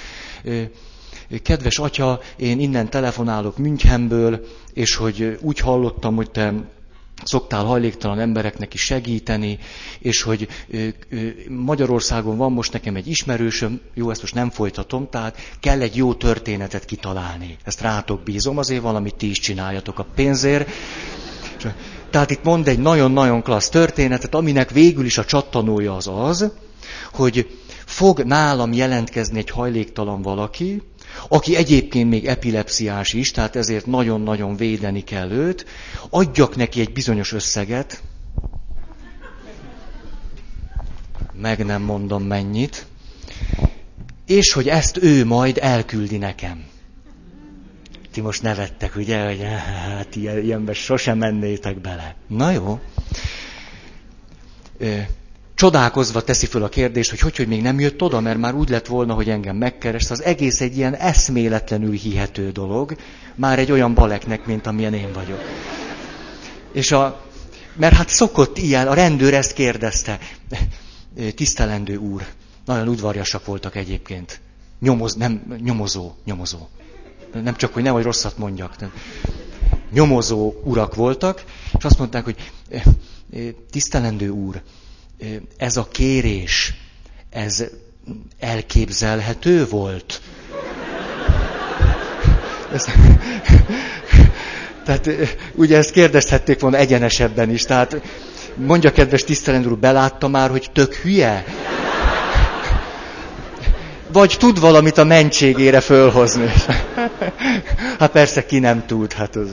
kedves 1.42 1.78
atya, 1.78 2.20
én 2.36 2.60
innen 2.60 2.90
telefonálok 2.90 3.58
Münchenből, 3.58 4.46
és 4.72 4.94
hogy 4.94 5.38
úgy 5.40 5.58
hallottam, 5.58 6.16
hogy 6.16 6.30
te 6.30 6.54
szoktál 7.24 7.64
hajléktalan 7.64 8.18
embereknek 8.18 8.74
is 8.74 8.80
segíteni, 8.80 9.58
és 9.98 10.22
hogy 10.22 10.48
Magyarországon 11.48 12.36
van 12.36 12.52
most 12.52 12.72
nekem 12.72 12.96
egy 12.96 13.08
ismerősöm, 13.08 13.80
jó, 13.94 14.10
ezt 14.10 14.20
most 14.20 14.34
nem 14.34 14.50
folytatom, 14.50 15.08
tehát 15.10 15.36
kell 15.60 15.80
egy 15.80 15.96
jó 15.96 16.14
történetet 16.14 16.84
kitalálni. 16.84 17.56
Ezt 17.64 17.80
rátok 17.80 18.22
bízom, 18.22 18.58
azért 18.58 18.82
valamit 18.82 19.14
ti 19.14 19.30
is 19.30 19.38
csináljatok 19.38 19.98
a 19.98 20.06
pénzért. 20.14 20.70
Tehát 22.10 22.30
itt 22.30 22.42
mond 22.44 22.68
egy 22.68 22.78
nagyon-nagyon 22.78 23.42
klassz 23.42 23.68
történetet, 23.68 24.34
aminek 24.34 24.70
végül 24.70 25.04
is 25.04 25.18
a 25.18 25.24
csattanója 25.24 25.96
az 25.96 26.08
az, 26.08 26.52
hogy 27.12 27.46
fog 27.84 28.22
nálam 28.22 28.72
jelentkezni 28.72 29.38
egy 29.38 29.50
hajléktalan 29.50 30.22
valaki, 30.22 30.82
aki 31.28 31.56
egyébként 31.56 32.10
még 32.10 32.26
epilepsziás 32.26 33.12
is, 33.12 33.30
tehát 33.30 33.56
ezért 33.56 33.86
nagyon-nagyon 33.86 34.56
védeni 34.56 35.04
kell 35.04 35.30
őt, 35.30 35.66
adjak 36.10 36.56
neki 36.56 36.80
egy 36.80 36.92
bizonyos 36.92 37.32
összeget, 37.32 38.02
meg 41.40 41.64
nem 41.64 41.82
mondom 41.82 42.22
mennyit, 42.22 42.86
és 44.26 44.52
hogy 44.52 44.68
ezt 44.68 44.96
ő 45.02 45.24
majd 45.24 45.58
elküldi 45.60 46.16
nekem. 46.16 46.64
Ti 48.12 48.20
most 48.20 48.42
nevettek, 48.42 48.96
ugye, 48.96 49.26
hogy 49.26 49.42
hát 49.42 50.16
ilyenbe 50.16 50.72
sosem 50.72 51.18
mennétek 51.18 51.80
bele. 51.80 52.14
Na 52.26 52.50
jó 52.50 52.80
csodálkozva 55.56 56.20
teszi 56.20 56.46
föl 56.46 56.62
a 56.62 56.68
kérdést, 56.68 57.10
hogy 57.10 57.20
hogy, 57.20 57.36
hogy 57.36 57.48
még 57.48 57.62
nem 57.62 57.80
jött 57.80 58.02
oda, 58.02 58.20
mert 58.20 58.38
már 58.38 58.54
úgy 58.54 58.68
lett 58.68 58.86
volna, 58.86 59.14
hogy 59.14 59.30
engem 59.30 59.56
megkerest. 59.56 60.10
Az 60.10 60.22
egész 60.22 60.60
egy 60.60 60.76
ilyen 60.76 60.94
eszméletlenül 60.94 61.92
hihető 61.92 62.50
dolog, 62.50 62.96
már 63.34 63.58
egy 63.58 63.72
olyan 63.72 63.94
baleknek, 63.94 64.46
mint 64.46 64.66
amilyen 64.66 64.94
én 64.94 65.12
vagyok. 65.12 65.40
És 66.72 66.92
a, 66.92 67.20
mert 67.76 67.94
hát 67.94 68.08
szokott 68.08 68.58
ilyen, 68.58 68.86
a 68.86 68.94
rendőr 68.94 69.34
ezt 69.34 69.52
kérdezte. 69.52 70.18
Tisztelendő 71.34 71.96
úr, 71.96 72.26
nagyon 72.64 72.88
udvarjasak 72.88 73.44
voltak 73.44 73.76
egyébként. 73.76 74.40
Nyomoz, 74.80 75.14
nem, 75.14 75.56
nyomozó, 75.62 76.12
nyomozó. 76.24 76.68
Nem 77.42 77.56
csak, 77.56 77.74
hogy 77.74 77.82
nehogy 77.82 78.02
rosszat 78.02 78.38
mondjak. 78.38 78.78
Nem. 78.78 78.92
Nyomozó 79.92 80.54
urak 80.64 80.94
voltak, 80.94 81.44
és 81.78 81.84
azt 81.84 81.98
mondták, 81.98 82.24
hogy 82.24 82.50
tisztelendő 83.70 84.28
úr, 84.28 84.62
ez 85.56 85.76
a 85.76 85.88
kérés, 85.92 86.74
ez 87.30 87.64
elképzelhető 88.40 89.66
volt? 89.66 90.20
Ez, 92.72 92.84
tehát 94.84 95.10
ugye 95.54 95.76
ezt 95.76 95.90
kérdezhették 95.90 96.60
volna 96.60 96.76
egyenesebben 96.76 97.50
is. 97.50 97.62
Tehát 97.64 98.00
mondja 98.54 98.92
kedves 98.92 99.24
tisztelendő 99.24 99.68
úr, 99.68 99.78
belátta 99.78 100.28
már, 100.28 100.50
hogy 100.50 100.70
tök 100.72 100.94
hülye? 100.94 101.44
Vagy 104.12 104.36
tud 104.38 104.60
valamit 104.60 104.98
a 104.98 105.04
mentségére 105.04 105.80
fölhozni? 105.80 106.50
Hát 107.98 108.10
persze 108.10 108.46
ki 108.46 108.58
nem 108.58 108.86
tud, 108.86 109.12
hát 109.12 109.36
az 109.36 109.48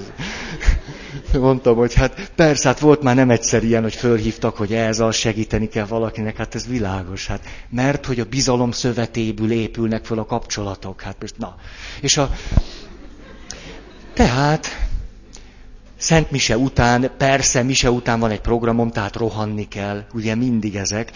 mondtam, 1.42 1.76
hogy 1.76 1.94
hát 1.94 2.32
persze, 2.36 2.68
hát 2.68 2.80
volt 2.80 3.02
már 3.02 3.16
nem 3.16 3.30
egyszer 3.30 3.64
ilyen, 3.64 3.82
hogy 3.82 3.96
fölhívtak, 3.96 4.58
hogy 4.58 4.74
ez 4.74 5.00
az 5.00 5.16
segíteni 5.16 5.68
kell 5.68 5.86
valakinek, 5.86 6.38
hát 6.38 6.56
ez 6.56 6.68
világos, 6.68 7.28
hát 7.28 7.42
mert 7.70 8.06
hogy 8.06 8.20
a 8.20 8.26
bizalom 8.26 8.72
szövetéből 8.72 9.52
épülnek 9.52 10.06
föl 10.06 10.20
a 10.20 10.26
kapcsolatok, 10.26 11.02
hát 11.02 11.16
most 11.20 11.38
na. 11.38 11.56
És 12.02 12.18
a, 12.18 12.32
tehát, 14.14 14.68
Szent 15.98 16.32
Mise 16.32 16.58
után, 16.58 17.12
persze 17.18 17.64
Mise 17.64 17.92
után 17.92 18.20
van 18.20 18.32
egy 18.32 18.42
programom, 18.42 18.92
tehát 18.92 19.16
rohanni 19.16 19.68
kell, 19.68 20.04
ugye 20.14 20.36
mindig 20.36 20.76
ezek. 20.76 21.12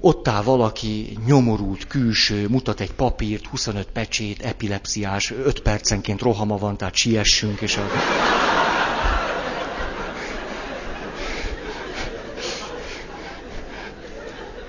Ott 0.00 0.28
áll 0.28 0.42
valaki, 0.42 1.18
nyomorult, 1.26 1.86
külső, 1.86 2.48
mutat 2.48 2.80
egy 2.80 2.92
papírt, 2.92 3.46
25 3.46 3.86
pecsét, 3.92 4.42
epilepsziás, 4.42 5.32
5 5.44 5.60
percenként 5.60 6.20
rohama 6.20 6.56
van, 6.56 6.76
tehát 6.76 6.94
siessünk, 6.94 7.60
és 7.60 7.76
a... 7.76 7.82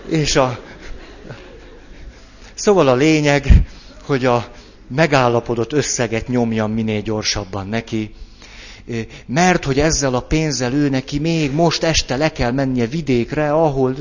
És 0.10 0.36
a... 0.36 0.60
Szóval 2.54 2.88
a 2.88 2.96
lényeg, 2.96 3.48
hogy 4.04 4.26
a 4.26 4.52
megállapodott 4.88 5.74
összeget 5.74 6.28
nyomjam 6.28 6.72
minél 6.72 7.02
gyorsabban 7.02 7.68
neki, 7.68 8.14
mert 9.26 9.64
hogy 9.64 9.80
ezzel 9.80 10.16
a 10.16 10.22
pénzzel 10.22 10.74
ő 10.74 10.90
neki 10.90 11.20
még 11.20 11.52
most 11.52 11.84
este 11.84 12.16
le 12.16 12.32
kell 12.32 12.52
mennie 12.52 12.88
vidékre, 12.88 13.52
ahol... 13.52 13.96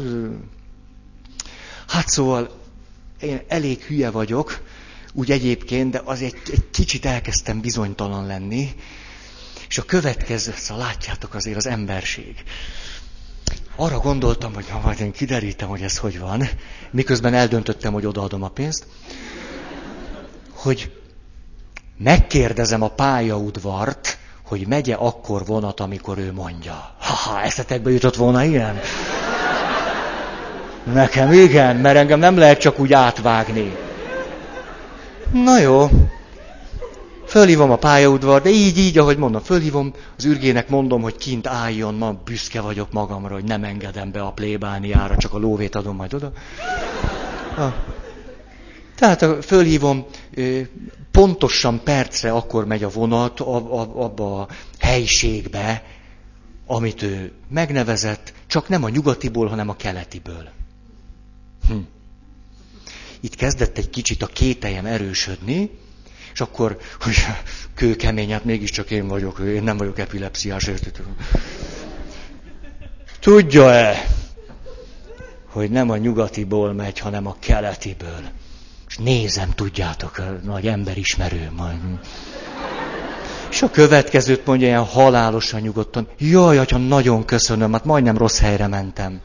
Hát 1.89 2.09
szóval 2.09 2.51
én 3.21 3.41
elég 3.49 3.83
hülye 3.83 4.11
vagyok, 4.11 4.63
úgy 5.13 5.31
egyébként, 5.31 5.91
de 5.91 6.03
az 6.05 6.23
egy, 6.23 6.37
egy 6.53 6.71
kicsit 6.71 7.07
elkezdtem 7.07 7.61
bizonytalan 7.61 8.27
lenni, 8.27 8.71
és 9.69 9.79
a 9.79 9.83
következő, 9.83 10.53
szóval 10.57 10.85
látjátok 10.87 11.35
azért 11.35 11.57
az 11.57 11.67
emberség 11.67 12.35
arra 13.77 13.99
gondoltam, 13.99 14.55
hogy 14.55 14.69
ha 14.69 14.81
majd 14.85 15.01
én 15.01 15.13
kiderítem, 15.13 15.69
hogy 15.69 15.83
ez 15.83 15.99
hogy 15.99 16.19
van, 16.19 16.49
miközben 16.91 17.35
eldöntöttem, 17.35 17.93
hogy 17.93 18.07
odaadom 18.07 18.43
a 18.43 18.49
pénzt, 18.49 18.87
hogy 20.55 20.93
megkérdezem 21.99 22.83
a 22.83 22.89
pályaudvart, 22.89 24.19
hogy 24.47 24.67
megye 24.67 24.95
akkor 24.95 25.47
vonat, 25.47 25.81
amikor 25.81 26.19
ő 26.19 26.33
mondja. 26.33 26.95
Ha-ha, 26.99 27.41
eszetekbe 27.41 27.91
jutott 27.91 28.17
volna 28.17 28.45
ilyen? 28.45 28.81
Nekem 30.93 31.33
igen, 31.33 31.77
mert 31.77 31.97
engem 31.97 32.19
nem 32.19 32.39
lehet 32.39 32.61
csak 32.61 32.79
úgy 32.79 32.93
átvágni. 32.93 33.77
Na 35.33 35.59
jó, 35.59 35.89
Fölhívom 37.29 37.71
a 37.71 37.77
pályaudvar, 37.77 38.43
de 38.43 38.51
így, 38.51 38.79
így, 38.79 38.99
ahogy 38.99 39.17
mondom, 39.17 39.43
fölhívom, 39.43 39.93
az 40.17 40.25
ürgének 40.25 40.69
mondom, 40.69 41.03
hogy 41.03 41.17
kint 41.17 41.47
álljon, 41.47 41.95
ma 41.95 42.13
büszke 42.25 42.61
vagyok 42.61 42.93
magamra, 42.93 43.35
hogy 43.35 43.45
nem 43.45 43.65
engedem 43.65 44.11
be 44.11 44.21
a 44.21 44.33
plébániára, 44.33 45.17
csak 45.17 45.35
a 45.35 45.39
lóvét 45.39 45.75
adom 45.75 45.97
majd 45.97 46.15
oda. 46.15 46.33
Ah. 47.57 47.75
Tehát 48.95 49.45
fölhívom, 49.45 50.07
pontosan 51.11 51.81
percre 51.85 52.33
akkor 52.33 52.67
megy 52.67 52.83
a 52.83 52.89
vonat 52.89 53.41
abba 53.41 54.41
a 54.41 54.49
helyiségbe, 54.79 55.83
amit 56.67 57.03
ő 57.03 57.33
megnevezett, 57.49 58.33
csak 58.47 58.69
nem 58.69 58.85
a 58.85 58.89
nyugatiból, 58.89 59.47
hanem 59.47 59.69
a 59.69 59.77
keletiből. 59.77 60.49
Hm. 61.69 61.77
Itt 63.21 63.35
kezdett 63.35 63.79
egy 63.79 63.91
kicsit 63.91 64.23
a 64.23 64.27
kételjem 64.27 64.87
erősödni, 64.87 65.71
és 66.39 66.45
akkor, 66.45 66.77
hogy 67.01 67.15
kőkemény, 67.75 68.33
hát 68.33 68.45
mégiscsak 68.45 68.91
én 68.91 69.09
vagyok, 69.09 69.39
én 69.39 69.63
nem 69.63 69.77
vagyok 69.77 69.99
epilepsziás, 69.99 70.67
értitek? 70.67 71.05
Tudja-e, 73.21 74.07
hogy 75.51 75.71
nem 75.71 75.91
a 75.91 75.97
nyugatiból 75.97 76.73
megy, 76.73 76.99
hanem 76.99 77.27
a 77.27 77.37
keletiből? 77.39 78.21
És 78.89 78.97
nézem, 78.97 79.51
tudjátok, 79.51 80.23
nagy 80.45 80.67
emberismerő 80.67 81.51
majd. 81.57 81.79
És 83.51 83.63
a 83.63 83.71
következőt 83.71 84.47
mondja 84.47 84.67
ilyen 84.67 84.85
halálosan 84.85 85.61
nyugodtan. 85.61 86.09
Jaj, 86.19 86.59
atya, 86.59 86.77
nagyon 86.77 87.25
köszönöm, 87.25 87.73
hát 87.73 87.85
majdnem 87.85 88.19
rossz 88.19 88.39
helyre 88.39 88.67
mentem. 88.67 89.21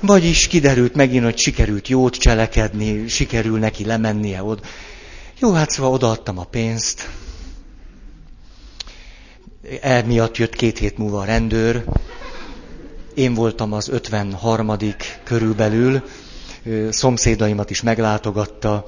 Vagyis 0.00 0.46
kiderült 0.46 0.94
megint, 0.94 1.24
hogy 1.24 1.38
sikerült 1.38 1.88
jót 1.88 2.16
cselekedni, 2.16 3.08
sikerül 3.08 3.58
neki 3.58 3.84
lemennie 3.84 4.42
oda. 4.42 4.62
Jó, 5.38 5.52
hát 5.52 5.70
szóval 5.70 5.92
odaadtam 5.92 6.38
a 6.38 6.44
pénzt. 6.44 7.08
Emiatt 9.80 10.36
jött 10.36 10.54
két 10.54 10.78
hét 10.78 10.98
múlva 10.98 11.20
a 11.20 11.24
rendőr. 11.24 11.84
Én 13.14 13.34
voltam 13.34 13.72
az 13.72 13.88
53. 13.88 14.76
körülbelül, 15.24 16.02
szomszédaimat 16.90 17.70
is 17.70 17.82
meglátogatta, 17.82 18.86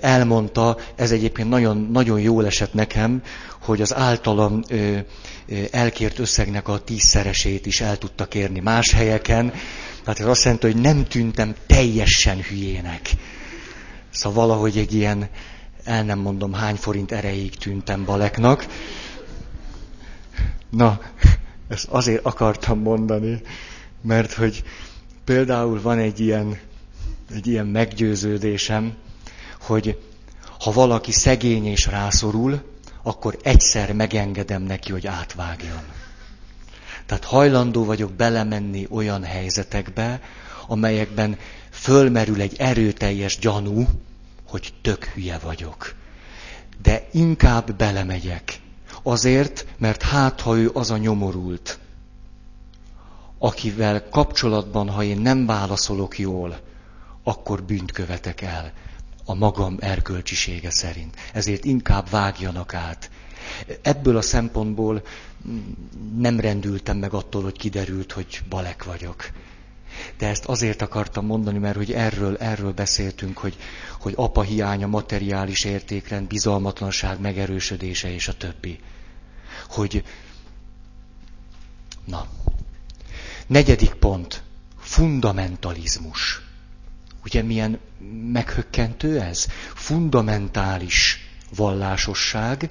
elmondta, 0.00 0.76
ez 0.94 1.10
egyébként 1.10 1.48
nagyon, 1.48 1.88
nagyon 1.92 2.20
jól 2.20 2.46
esett 2.46 2.74
nekem, 2.74 3.22
hogy 3.60 3.80
az 3.80 3.94
általam 3.94 4.62
elkért 5.70 6.18
összegnek 6.18 6.68
a 6.68 6.78
tízszeresét 6.78 7.66
is 7.66 7.80
el 7.80 7.98
tudta 7.98 8.26
kérni 8.26 8.60
más 8.60 8.92
helyeken. 8.92 9.52
Tehát 10.04 10.20
ez 10.20 10.26
azt 10.26 10.44
jelenti, 10.44 10.66
hogy 10.66 10.80
nem 10.80 11.04
tűntem 11.04 11.54
teljesen 11.66 12.42
hülyének. 12.42 13.10
Szóval 14.10 14.46
valahogy 14.46 14.78
egy 14.78 14.94
ilyen, 14.94 15.28
el 15.84 16.02
nem 16.04 16.18
mondom 16.18 16.52
hány 16.52 16.76
forint 16.76 17.12
erejéig 17.12 17.54
tűntem 17.54 18.04
Baleknak. 18.04 18.66
Na, 20.70 21.00
ezt 21.68 21.86
azért 21.88 22.24
akartam 22.24 22.78
mondani, 22.78 23.40
mert 24.02 24.32
hogy 24.32 24.62
például 25.24 25.80
van 25.80 25.98
egy 25.98 26.20
ilyen, 26.20 26.58
egy 27.34 27.46
ilyen 27.46 27.66
meggyőződésem, 27.66 28.94
hogy 29.62 29.98
ha 30.60 30.72
valaki 30.72 31.12
szegény 31.12 31.66
és 31.66 31.86
rászorul, 31.86 32.62
akkor 33.02 33.38
egyszer 33.42 33.92
megengedem 33.92 34.62
neki, 34.62 34.92
hogy 34.92 35.06
átvágjon. 35.06 35.82
Tehát 37.06 37.24
hajlandó 37.24 37.84
vagyok 37.84 38.12
belemenni 38.12 38.86
olyan 38.90 39.24
helyzetekbe, 39.24 40.20
amelyekben 40.66 41.38
fölmerül 41.70 42.40
egy 42.40 42.56
erőteljes 42.58 43.38
gyanú, 43.38 43.86
hogy 44.48 44.72
tök 44.82 45.04
hülye 45.04 45.38
vagyok. 45.38 45.94
De 46.82 47.08
inkább 47.12 47.76
belemegyek. 47.76 48.60
Azért, 49.02 49.66
mert 49.78 50.02
hát, 50.02 50.40
ha 50.40 50.56
ő 50.56 50.70
az 50.74 50.90
a 50.90 50.96
nyomorult, 50.96 51.78
akivel 53.38 54.08
kapcsolatban, 54.08 54.88
ha 54.88 55.02
én 55.02 55.18
nem 55.18 55.46
válaszolok 55.46 56.18
jól, 56.18 56.60
akkor 57.22 57.62
bűnt 57.62 57.92
követek 57.92 58.40
el 58.40 58.72
a 59.24 59.34
magam 59.34 59.76
erkölcsisége 59.80 60.70
szerint. 60.70 61.16
Ezért 61.32 61.64
inkább 61.64 62.10
vágjanak 62.10 62.74
át. 62.74 63.10
Ebből 63.82 64.16
a 64.16 64.22
szempontból 64.22 65.02
nem 66.16 66.40
rendültem 66.40 66.96
meg 66.96 67.12
attól, 67.12 67.42
hogy 67.42 67.56
kiderült, 67.58 68.12
hogy 68.12 68.40
balek 68.48 68.84
vagyok. 68.84 69.30
De 70.18 70.26
ezt 70.28 70.44
azért 70.44 70.82
akartam 70.82 71.26
mondani, 71.26 71.58
mert 71.58 71.76
hogy 71.76 71.92
erről, 71.92 72.36
erről 72.36 72.72
beszéltünk, 72.72 73.38
hogy, 73.38 73.56
hogy 74.00 74.12
apa 74.16 74.42
hiánya, 74.42 74.86
materiális 74.86 75.64
értékrend, 75.64 76.26
bizalmatlanság 76.26 77.20
megerősödése 77.20 78.12
és 78.12 78.28
a 78.28 78.36
többi. 78.36 78.78
Hogy, 79.68 80.04
na, 82.04 82.26
negyedik 83.46 83.92
pont, 83.92 84.42
fundamentalizmus. 84.78 86.40
Ugye 87.24 87.42
milyen 87.42 87.78
meghökkentő 88.32 89.20
ez? 89.20 89.46
Fundamentális 89.74 91.18
vallásosság 91.56 92.68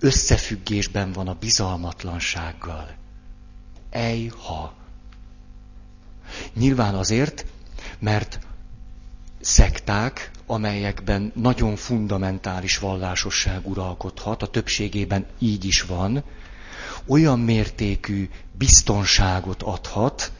összefüggésben 0.00 1.12
van 1.12 1.28
a 1.28 1.36
bizalmatlansággal. 1.40 2.94
Ejha! 3.90 4.74
Nyilván 6.54 6.94
azért, 6.94 7.46
mert 7.98 8.38
szekták, 9.40 10.30
amelyekben 10.46 11.32
nagyon 11.34 11.76
fundamentális 11.76 12.78
vallásosság 12.78 13.68
uralkodhat, 13.68 14.42
a 14.42 14.46
többségében 14.46 15.26
így 15.38 15.64
is 15.64 15.82
van, 15.82 16.24
olyan 17.06 17.40
mértékű 17.40 18.28
biztonságot 18.52 19.62
adhat, 19.62 20.32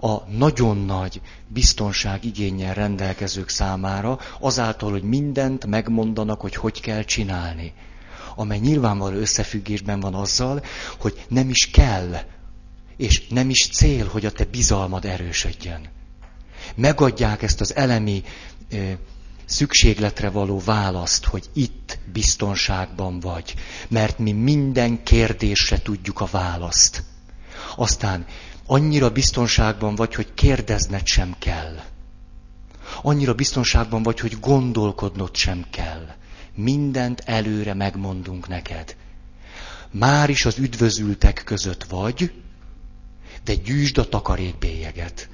a 0.00 0.22
nagyon 0.28 0.76
nagy 0.84 1.20
biztonság 1.48 2.24
igényel 2.24 2.74
rendelkezők 2.74 3.48
számára, 3.48 4.18
azáltal, 4.40 4.90
hogy 4.90 5.02
mindent 5.02 5.66
megmondanak, 5.66 6.40
hogy 6.40 6.54
hogy 6.54 6.80
kell 6.80 7.02
csinálni. 7.02 7.72
Amely 8.36 8.58
nyilvánvaló 8.58 9.16
összefüggésben 9.16 10.00
van 10.00 10.14
azzal, 10.14 10.62
hogy 10.98 11.24
nem 11.28 11.48
is 11.48 11.70
kell, 11.70 12.16
és 12.96 13.26
nem 13.28 13.50
is 13.50 13.68
cél, 13.68 14.06
hogy 14.08 14.26
a 14.26 14.32
te 14.32 14.44
bizalmad 14.44 15.04
erősödjön. 15.04 15.80
Megadják 16.74 17.42
ezt 17.42 17.60
az 17.60 17.74
elemi 17.76 18.22
szükségletre 19.44 20.30
való 20.30 20.60
választ, 20.64 21.24
hogy 21.24 21.44
itt 21.52 21.98
biztonságban 22.12 23.20
vagy, 23.20 23.54
mert 23.88 24.18
mi 24.18 24.32
minden 24.32 25.02
kérdésre 25.02 25.82
tudjuk 25.82 26.20
a 26.20 26.28
választ. 26.30 27.02
Aztán 27.76 28.26
annyira 28.70 29.10
biztonságban 29.10 29.94
vagy, 29.94 30.14
hogy 30.14 30.34
kérdezned 30.34 31.06
sem 31.06 31.34
kell. 31.38 31.76
Annyira 33.02 33.34
biztonságban 33.34 34.02
vagy, 34.02 34.20
hogy 34.20 34.36
gondolkodnod 34.40 35.36
sem 35.36 35.64
kell. 35.70 36.06
Mindent 36.54 37.22
előre 37.24 37.74
megmondunk 37.74 38.48
neked. 38.48 38.96
Már 39.90 40.30
is 40.30 40.44
az 40.44 40.58
üdvözültek 40.58 41.42
között 41.44 41.84
vagy, 41.84 42.32
de 43.44 43.54
gyűjtsd 43.54 43.98
a 43.98 44.08
takarékbélyeget. 44.08 45.28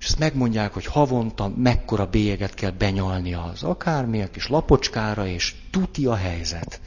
És 0.00 0.06
ezt 0.06 0.18
megmondják, 0.18 0.72
hogy 0.72 0.86
havonta 0.86 1.48
mekkora 1.56 2.06
bélyeget 2.06 2.54
kell 2.54 2.70
benyalni 2.70 3.34
az 3.34 3.62
akármi, 3.62 4.22
a 4.22 4.30
kis 4.30 4.48
lapocskára, 4.48 5.26
és 5.26 5.54
tuti 5.70 6.06
a 6.06 6.14
helyzet. 6.16 6.80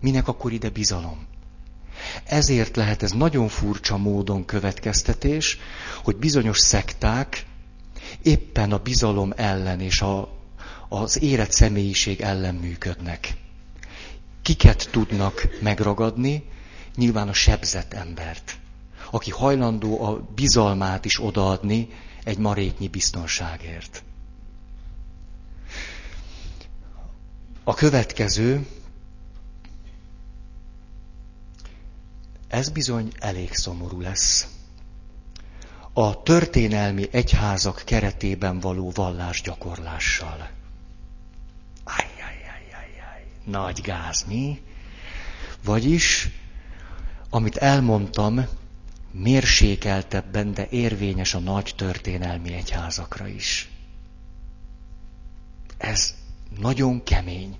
Minek 0.00 0.28
akkor 0.28 0.52
ide 0.52 0.68
bizalom? 0.70 1.32
Ezért 2.24 2.76
lehet 2.76 3.02
ez 3.02 3.10
nagyon 3.10 3.48
furcsa 3.48 3.96
módon 3.96 4.44
következtetés, 4.44 5.58
hogy 6.02 6.16
bizonyos 6.16 6.58
szekták 6.58 7.46
éppen 8.22 8.72
a 8.72 8.78
bizalom 8.78 9.32
ellen 9.36 9.80
és 9.80 10.00
a, 10.00 10.28
az 10.88 11.22
érett 11.22 11.52
személyiség 11.52 12.20
ellen 12.20 12.54
működnek. 12.54 13.34
Kiket 14.42 14.88
tudnak 14.90 15.48
megragadni? 15.62 16.44
Nyilván 16.96 17.28
a 17.28 17.32
sebzett 17.32 17.92
embert, 17.94 18.56
aki 19.10 19.30
hajlandó 19.30 20.02
a 20.04 20.28
bizalmát 20.34 21.04
is 21.04 21.22
odaadni 21.22 21.88
egy 22.24 22.38
maréknyi 22.38 22.88
biztonságért. 22.88 24.02
A 27.64 27.74
következő, 27.74 28.66
Ez 32.54 32.68
bizony 32.68 33.12
elég 33.18 33.52
szomorú 33.54 34.00
lesz. 34.00 34.46
A 35.92 36.22
történelmi 36.22 37.08
egyházak 37.10 37.82
keretében 37.84 38.60
való 38.60 38.90
vallásgyakorlással. 38.90 40.50
Ajjajajajaj, 41.84 43.26
nagy 43.44 43.80
gáz, 43.80 44.24
mi? 44.28 44.62
Vagyis, 45.64 46.28
amit 47.30 47.56
elmondtam, 47.56 48.46
mérsékeltebben, 49.10 50.54
de 50.54 50.68
érvényes 50.70 51.34
a 51.34 51.38
nagy 51.38 51.72
történelmi 51.76 52.52
egyházakra 52.52 53.26
is. 53.26 53.70
Ez 55.78 56.14
nagyon 56.58 57.02
kemény. 57.02 57.56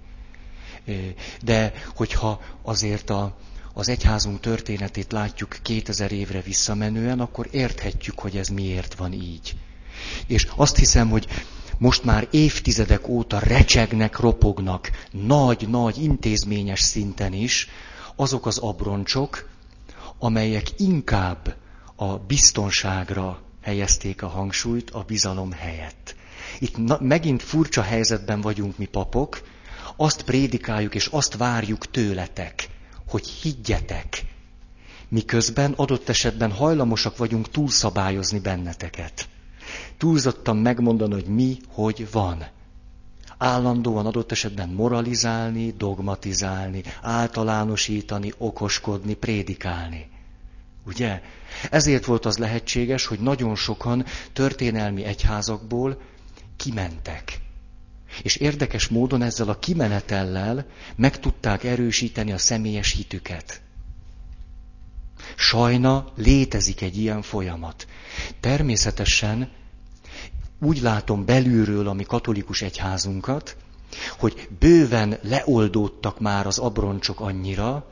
De 1.41 1.73
hogyha 1.95 2.41
azért 2.63 3.11
a, 3.11 3.37
az 3.77 3.89
egyházunk 3.89 4.41
történetét 4.41 5.13
látjuk 5.13 5.57
2000 5.63 6.13
évre 6.13 6.41
visszamenően, 6.41 7.21
akkor 7.21 7.49
érthetjük, 7.51 8.19
hogy 8.19 8.37
ez 8.37 8.49
miért 8.49 8.95
van 8.95 9.13
így. 9.13 9.55
És 10.27 10.49
azt 10.57 10.77
hiszem, 10.77 11.11
hogy 11.11 11.27
most 11.79 12.05
már 12.05 12.29
évtizedek 12.31 13.09
óta 13.09 13.39
recsegnek, 13.39 14.19
ropognak, 14.19 14.91
nagy-nagy 15.11 16.03
intézményes 16.03 16.81
szinten 16.81 17.33
is 17.33 17.69
azok 18.17 18.47
az 18.47 18.59
abroncsok, 18.59 19.49
amelyek 20.19 20.67
inkább 20.77 21.57
a 21.97 22.17
biztonságra 22.17 23.43
helyezték 23.63 24.23
a 24.23 24.29
hangsúlyt 24.29 24.91
a 24.91 25.05
bizalom 25.07 25.53
helyett. 25.53 26.15
Itt 26.59 26.77
na, 26.77 26.99
megint 27.01 27.43
furcsa 27.43 27.83
helyzetben 27.83 28.41
vagyunk 28.41 28.79
mi 28.79 28.87
papok, 28.87 29.43
azt 29.97 30.23
prédikáljuk 30.23 30.95
és 30.95 31.07
azt 31.07 31.37
várjuk 31.37 31.91
tőletek, 31.91 32.69
hogy 33.09 33.27
higgyetek, 33.27 34.25
miközben 35.09 35.73
adott 35.73 36.09
esetben 36.09 36.53
hajlamosak 36.53 37.17
vagyunk 37.17 37.51
túlszabályozni 37.51 38.39
benneteket. 38.39 39.29
Túlzottan 39.99 40.57
megmondani, 40.57 41.13
hogy 41.13 41.27
mi, 41.27 41.57
hogy 41.69 42.09
van. 42.11 42.47
Állandóan 43.39 44.07
adott 44.07 44.33
esetben 44.33 44.69
moralizálni, 44.69 45.71
dogmatizálni, 45.77 46.83
általánosítani, 47.03 48.33
okoskodni, 48.39 49.15
prédikálni. 49.15 50.09
Ugye? 50.87 51.23
Ezért 51.71 52.05
volt 52.05 52.27
az 52.27 52.39
lehetséges, 52.39 53.07
hogy 53.07 53.21
nagyon 53.21 53.55
sokan 53.55 54.05
történelmi 54.33 55.05
egyházakból 55.05 56.01
kimentek. 56.57 57.44
És 58.23 58.37
érdekes 58.37 58.89
módon 58.89 59.23
ezzel 59.23 59.49
a 59.49 59.59
kimenetellel 59.59 60.67
meg 60.97 61.19
tudták 61.19 61.65
erősíteni 61.65 62.33
a 62.33 62.39
személyes 62.39 62.93
hitüket. 62.93 63.61
Sajna 65.37 66.13
létezik 66.17 66.81
egy 66.81 66.99
ilyen 66.99 67.23
folyamat. 67.23 67.87
Természetesen 68.41 69.51
úgy 70.61 70.81
látom 70.81 71.25
belülről 71.25 71.89
a 71.89 71.93
mi 71.93 72.03
katolikus 72.03 72.63
egyházunkat, 72.63 73.57
hogy 74.19 74.49
bőven 74.59 75.19
leoldódtak 75.23 76.21
már 76.21 76.47
az 76.47 76.59
abroncsok 76.59 77.21
annyira, 77.21 77.91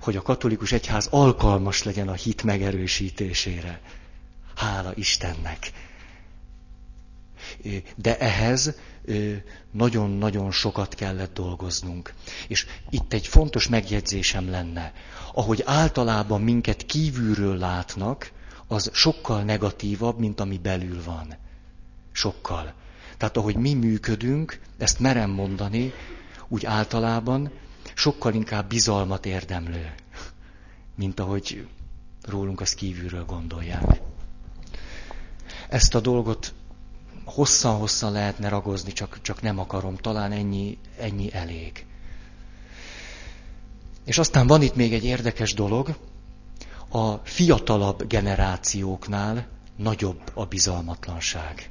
hogy 0.00 0.16
a 0.16 0.22
katolikus 0.22 0.72
egyház 0.72 1.06
alkalmas 1.10 1.82
legyen 1.82 2.08
a 2.08 2.12
hit 2.12 2.42
megerősítésére. 2.42 3.80
Hála 4.54 4.92
Istennek! 4.94 5.72
De 7.96 8.18
ehhez 8.18 8.74
nagyon-nagyon 9.70 10.50
sokat 10.50 10.94
kellett 10.94 11.34
dolgoznunk. 11.34 12.14
És 12.48 12.66
itt 12.90 13.12
egy 13.12 13.26
fontos 13.26 13.68
megjegyzésem 13.68 14.50
lenne. 14.50 14.92
Ahogy 15.34 15.62
általában 15.66 16.40
minket 16.40 16.86
kívülről 16.86 17.56
látnak, 17.56 18.32
az 18.66 18.90
sokkal 18.92 19.42
negatívabb, 19.42 20.18
mint 20.18 20.40
ami 20.40 20.58
belül 20.58 21.02
van. 21.04 21.36
Sokkal. 22.12 22.72
Tehát 23.16 23.36
ahogy 23.36 23.56
mi 23.56 23.74
működünk, 23.74 24.60
ezt 24.78 24.98
merem 25.00 25.30
mondani, 25.30 25.92
úgy 26.48 26.64
általában 26.66 27.50
sokkal 27.94 28.34
inkább 28.34 28.68
bizalmat 28.68 29.26
érdemlő, 29.26 29.94
mint 30.94 31.20
ahogy 31.20 31.66
rólunk 32.22 32.60
azt 32.60 32.74
kívülről 32.74 33.24
gondolják. 33.24 34.00
Ezt 35.68 35.94
a 35.94 36.00
dolgot 36.00 36.54
hosszan-hosszan 37.26 38.12
lehetne 38.12 38.48
ragozni, 38.48 38.92
csak, 38.92 39.18
csak 39.22 39.42
nem 39.42 39.58
akarom, 39.58 39.96
talán 39.96 40.32
ennyi, 40.32 40.78
ennyi 40.98 41.32
elég. 41.32 41.86
És 44.04 44.18
aztán 44.18 44.46
van 44.46 44.62
itt 44.62 44.74
még 44.74 44.92
egy 44.92 45.04
érdekes 45.04 45.54
dolog, 45.54 45.96
a 46.88 47.14
fiatalabb 47.14 48.06
generációknál 48.06 49.46
nagyobb 49.76 50.20
a 50.34 50.44
bizalmatlanság. 50.44 51.70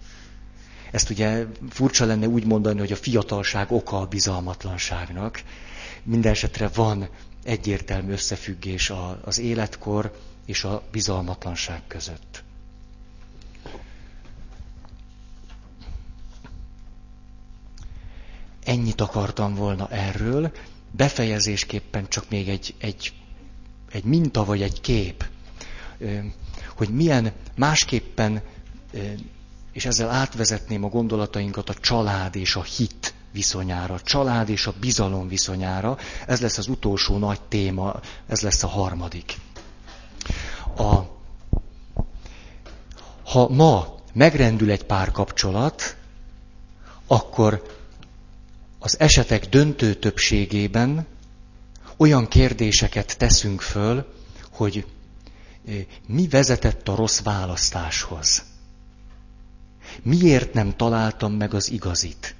Ezt 0.91 1.10
ugye 1.10 1.45
furcsa 1.70 2.06
lenne 2.06 2.28
úgy 2.28 2.45
mondani, 2.45 2.80
hogy 2.80 2.91
a 2.91 2.95
fiatalság 2.95 3.72
oka 3.72 3.99
a 3.99 4.06
bizalmatlanságnak. 4.06 5.41
Mindenesetre 6.03 6.68
van 6.68 7.10
egyértelmű 7.43 8.12
összefüggés 8.12 8.91
az 9.24 9.39
életkor 9.39 10.20
és 10.45 10.64
a 10.64 10.84
bizalmatlanság 10.91 11.82
között. 11.88 12.43
Ennyit 18.66 19.01
akartam 19.01 19.55
volna 19.55 19.89
erről, 19.89 20.51
befejezésképpen 20.91 22.07
csak 22.07 22.30
még 22.30 22.49
egy, 22.49 22.76
egy, 22.78 23.13
egy 23.91 24.03
minta 24.03 24.45
vagy 24.45 24.61
egy 24.61 24.82
kép, 24.82 25.26
hogy 26.76 26.89
milyen 26.89 27.32
másképpen, 27.55 28.41
és 29.72 29.86
ezzel 29.86 30.09
átvezetném 30.09 30.84
a 30.84 30.89
gondolatainkat 30.89 31.70
a 31.70 31.74
család 31.74 32.36
és 32.36 32.55
a 32.55 32.63
hit 32.63 33.13
viszonyára, 33.32 33.93
a 33.93 34.01
család 34.01 34.49
és 34.49 34.68
a 34.68 34.74
bizalom 34.80 35.28
viszonyára. 35.28 35.97
Ez 36.28 36.41
lesz 36.41 36.57
az 36.57 36.68
utolsó 36.68 37.18
nagy 37.18 37.41
téma, 37.41 37.99
ez 38.28 38.41
lesz 38.41 38.63
a 38.63 38.68
harmadik. 38.68 39.38
A, 40.78 40.93
ha 43.24 43.49
ma 43.49 43.95
megrendül 44.13 44.72
egy 44.72 44.84
párkapcsolat, 44.84 45.97
akkor 47.07 47.63
az 48.86 49.00
esetek 49.00 49.46
döntő 49.46 49.94
többségében 49.94 51.08
olyan 51.98 52.28
kérdéseket 52.28 53.18
teszünk 53.18 53.62
föl, 53.62 54.14
hogy 54.52 54.86
eh, 55.68 55.86
mi 56.08 56.28
vezetett 56.28 56.88
a 56.88 56.96
rossz 56.96 57.22
választáshoz? 57.22 58.44
Miért 60.02 60.54
nem 60.54 60.76
találtam 60.76 61.34
meg 61.34 61.54
az 61.54 61.72
igazit? 61.72 62.36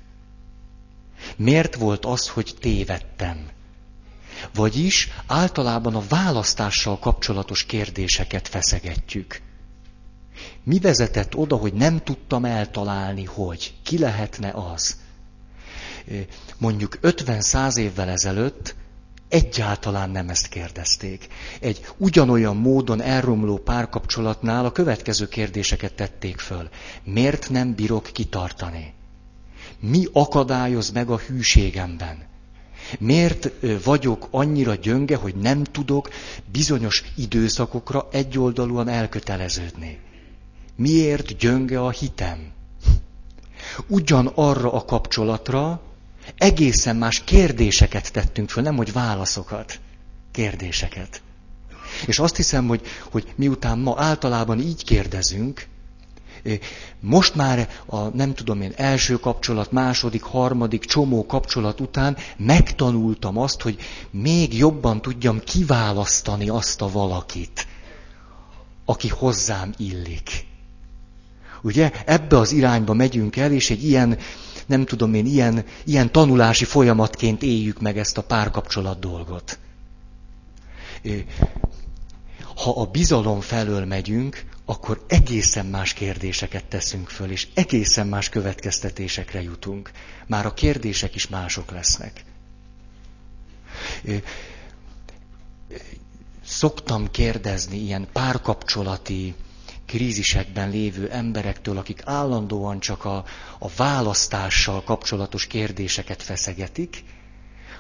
Miért 1.36 1.76
volt 1.76 2.06
az, 2.06 2.28
hogy 2.28 2.56
tévedtem? 2.60 3.50
Vagyis 4.54 5.10
általában 5.28 5.96
a 5.96 6.08
választással 6.08 7.00
kapcsolatos 7.00 7.64
kérdéseket 7.66 8.48
feszegetjük. 8.48 9.41
Mi 10.64 10.80
vezetett 10.80 11.36
oda, 11.36 11.56
hogy 11.56 11.74
nem 11.74 12.04
tudtam 12.04 12.46
eltalálni, 12.46 13.24
hogy 13.24 13.74
ki 13.84 13.98
lehetne 13.98 14.52
az? 14.52 15.04
Mondjuk 16.58 16.97
50-100 17.01 17.78
évvel 17.78 18.10
ezelőtt 18.10 18.76
egyáltalán 19.30 20.10
nem 20.10 20.30
ezt 20.30 20.47
kérdezték. 20.47 21.28
Egy 21.60 21.86
ugyanolyan 21.97 22.56
módon 22.58 23.01
elromló 23.01 23.58
párkapcsolatnál 23.58 24.66
a 24.66 24.72
következő 24.72 25.28
kérdéseket 25.28 25.93
tették 25.93 26.39
föl. 26.39 26.70
Miért 27.03 27.49
nem 27.49 27.74
bírok 27.74 28.10
kitartani? 28.14 28.93
Mi 29.80 30.06
akadályoz 30.14 30.91
meg 30.91 31.10
a 31.10 31.18
hűségemben? 31.18 32.24
Miért 32.99 33.51
vagyok 33.84 34.28
annyira 34.32 34.76
gyönge, 34.76 35.16
hogy 35.16 35.36
nem 35.36 35.64
tudok 35.64 36.10
bizonyos 36.51 37.03
időszakokra 37.16 38.08
egyoldalúan 38.12 38.88
elköteleződni? 38.88 39.99
Miért 40.76 41.38
gyönge 41.38 41.82
a 41.82 41.89
hitem? 41.89 42.51
Ugyanarra 43.88 44.74
a 44.74 44.86
kapcsolatra, 44.86 45.82
egészen 46.38 46.95
más 46.95 47.23
kérdéseket 47.23 48.11
tettünk 48.11 48.49
föl, 48.49 48.63
nem 48.63 48.76
hogy 48.76 48.93
válaszokat, 48.93 49.80
kérdéseket. 50.32 51.21
És 52.05 52.19
azt 52.19 52.36
hiszem, 52.36 52.67
hogy, 52.67 52.82
hogy 53.11 53.34
miután 53.36 53.80
ma 53.80 53.93
általában 53.97 54.59
így 54.59 54.84
kérdezünk, 54.84 55.67
most 56.99 57.36
már 57.36 57.69
a 57.86 57.97
nem 57.97 58.34
tudom 58.34 58.61
én 58.61 58.73
első 58.76 59.19
kapcsolat, 59.19 59.71
második, 59.71 60.23
harmadik 60.23 60.86
csomó 60.86 61.26
kapcsolat 61.26 61.82
után 61.82 62.17
megtanultam 62.38 63.38
azt, 63.38 63.61
hogy 63.61 63.78
még 64.11 64.57
jobban 64.57 65.01
tudjam 65.01 65.39
kiválasztani 65.39 66.49
azt 66.49 66.82
a 66.82 66.91
valakit, 66.91 67.67
aki 68.86 69.07
hozzám 69.07 69.73
illik. 69.78 70.45
Ugye 71.61 71.91
ebbe 72.05 72.38
az 72.38 72.51
irányba 72.51 72.93
megyünk 72.93 73.36
el, 73.36 73.51
és 73.51 73.69
egy 73.69 73.84
ilyen 73.84 74.17
nem 74.66 74.86
tudom 74.86 75.13
én, 75.13 75.26
ilyen, 75.26 75.66
ilyen 75.84 76.11
tanulási 76.11 76.66
folyamatként 76.66 77.43
éljük 77.43 77.82
meg 77.82 77.97
ezt 77.97 78.18
a 78.18 78.24
párkapcsolat 78.24 78.99
dolgot. 78.99 79.59
Ha 82.55 82.82
a 82.82 82.86
bizalom 82.86 83.39
felől 83.41 83.86
megyünk, 83.86 84.45
akkor 84.66 85.05
egészen 85.07 85.66
más 85.66 85.93
kérdéseket 85.93 86.66
teszünk 86.66 87.09
föl, 87.09 87.32
és 87.32 87.47
egészen 87.53 88.07
más 88.07 88.30
következtetésekre 88.30 89.41
jutunk. 89.41 89.91
Már 90.28 90.45
a 90.45 90.53
kérdések 90.53 91.16
is 91.16 91.28
mások 91.28 91.72
lesznek. 91.72 92.24
Szoktam 96.45 97.11
kérdezni 97.11 97.78
ilyen 97.78 98.07
párkapcsolati 98.13 99.36
krízisekben 99.86 100.69
lévő 100.69 101.09
emberektől, 101.09 101.77
akik 101.77 102.01
állandóan 102.05 102.79
csak 102.79 103.05
a, 103.05 103.25
a 103.59 103.69
választással 103.75 104.83
kapcsolatos 104.83 105.47
kérdéseket 105.47 106.23
feszegetik, 106.23 107.03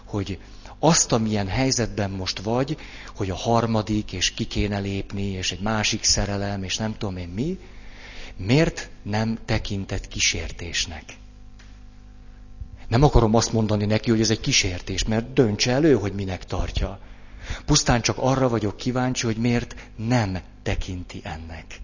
hogy 0.05 0.39
azt, 0.79 1.11
amilyen 1.11 1.47
helyzetben 1.47 2.11
most 2.11 2.39
vagy, 2.39 2.77
hogy 3.15 3.29
a 3.29 3.35
harmadik, 3.35 4.13
és 4.13 4.33
ki 4.33 4.45
kéne 4.45 4.79
lépni, 4.79 5.23
és 5.23 5.51
egy 5.51 5.61
másik 5.61 6.03
szerelem, 6.03 6.63
és 6.63 6.77
nem 6.77 6.97
tudom 6.97 7.17
én 7.17 7.27
mi, 7.27 7.59
miért 8.37 8.89
nem 9.03 9.37
tekintett 9.45 10.07
kísértésnek? 10.07 11.03
Nem 12.87 13.03
akarom 13.03 13.35
azt 13.35 13.53
mondani 13.53 13.85
neki, 13.85 14.09
hogy 14.09 14.21
ez 14.21 14.29
egy 14.29 14.39
kísértés, 14.39 15.03
mert 15.03 15.33
döntse 15.33 15.71
elő, 15.71 15.95
hogy 15.95 16.13
minek 16.13 16.45
tartja. 16.45 16.99
Pusztán 17.65 18.01
csak 18.01 18.17
arra 18.17 18.49
vagyok 18.49 18.77
kíváncsi, 18.77 19.25
hogy 19.25 19.37
miért 19.37 19.75
nem 19.95 20.39
tekinti 20.63 21.21
ennek. 21.23 21.83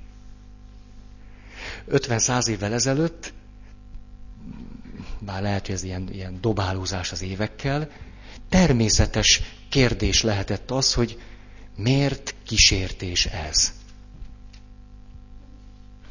50-100 1.90 2.48
évvel 2.48 2.74
ezelőtt, 2.74 3.34
bár 5.20 5.42
lehet, 5.42 5.66
hogy 5.66 5.76
ez 5.76 5.84
ilyen, 5.84 6.10
ilyen 6.12 6.42
dobálózás 6.42 7.12
az 7.12 7.22
évekkel, 7.22 7.90
természetes 8.50 9.42
kérdés 9.70 10.22
lehetett 10.22 10.72
az, 10.72 10.94
hogy 10.94 11.20
miért 11.76 12.36
kísértés 12.44 13.26
ez? 13.26 13.74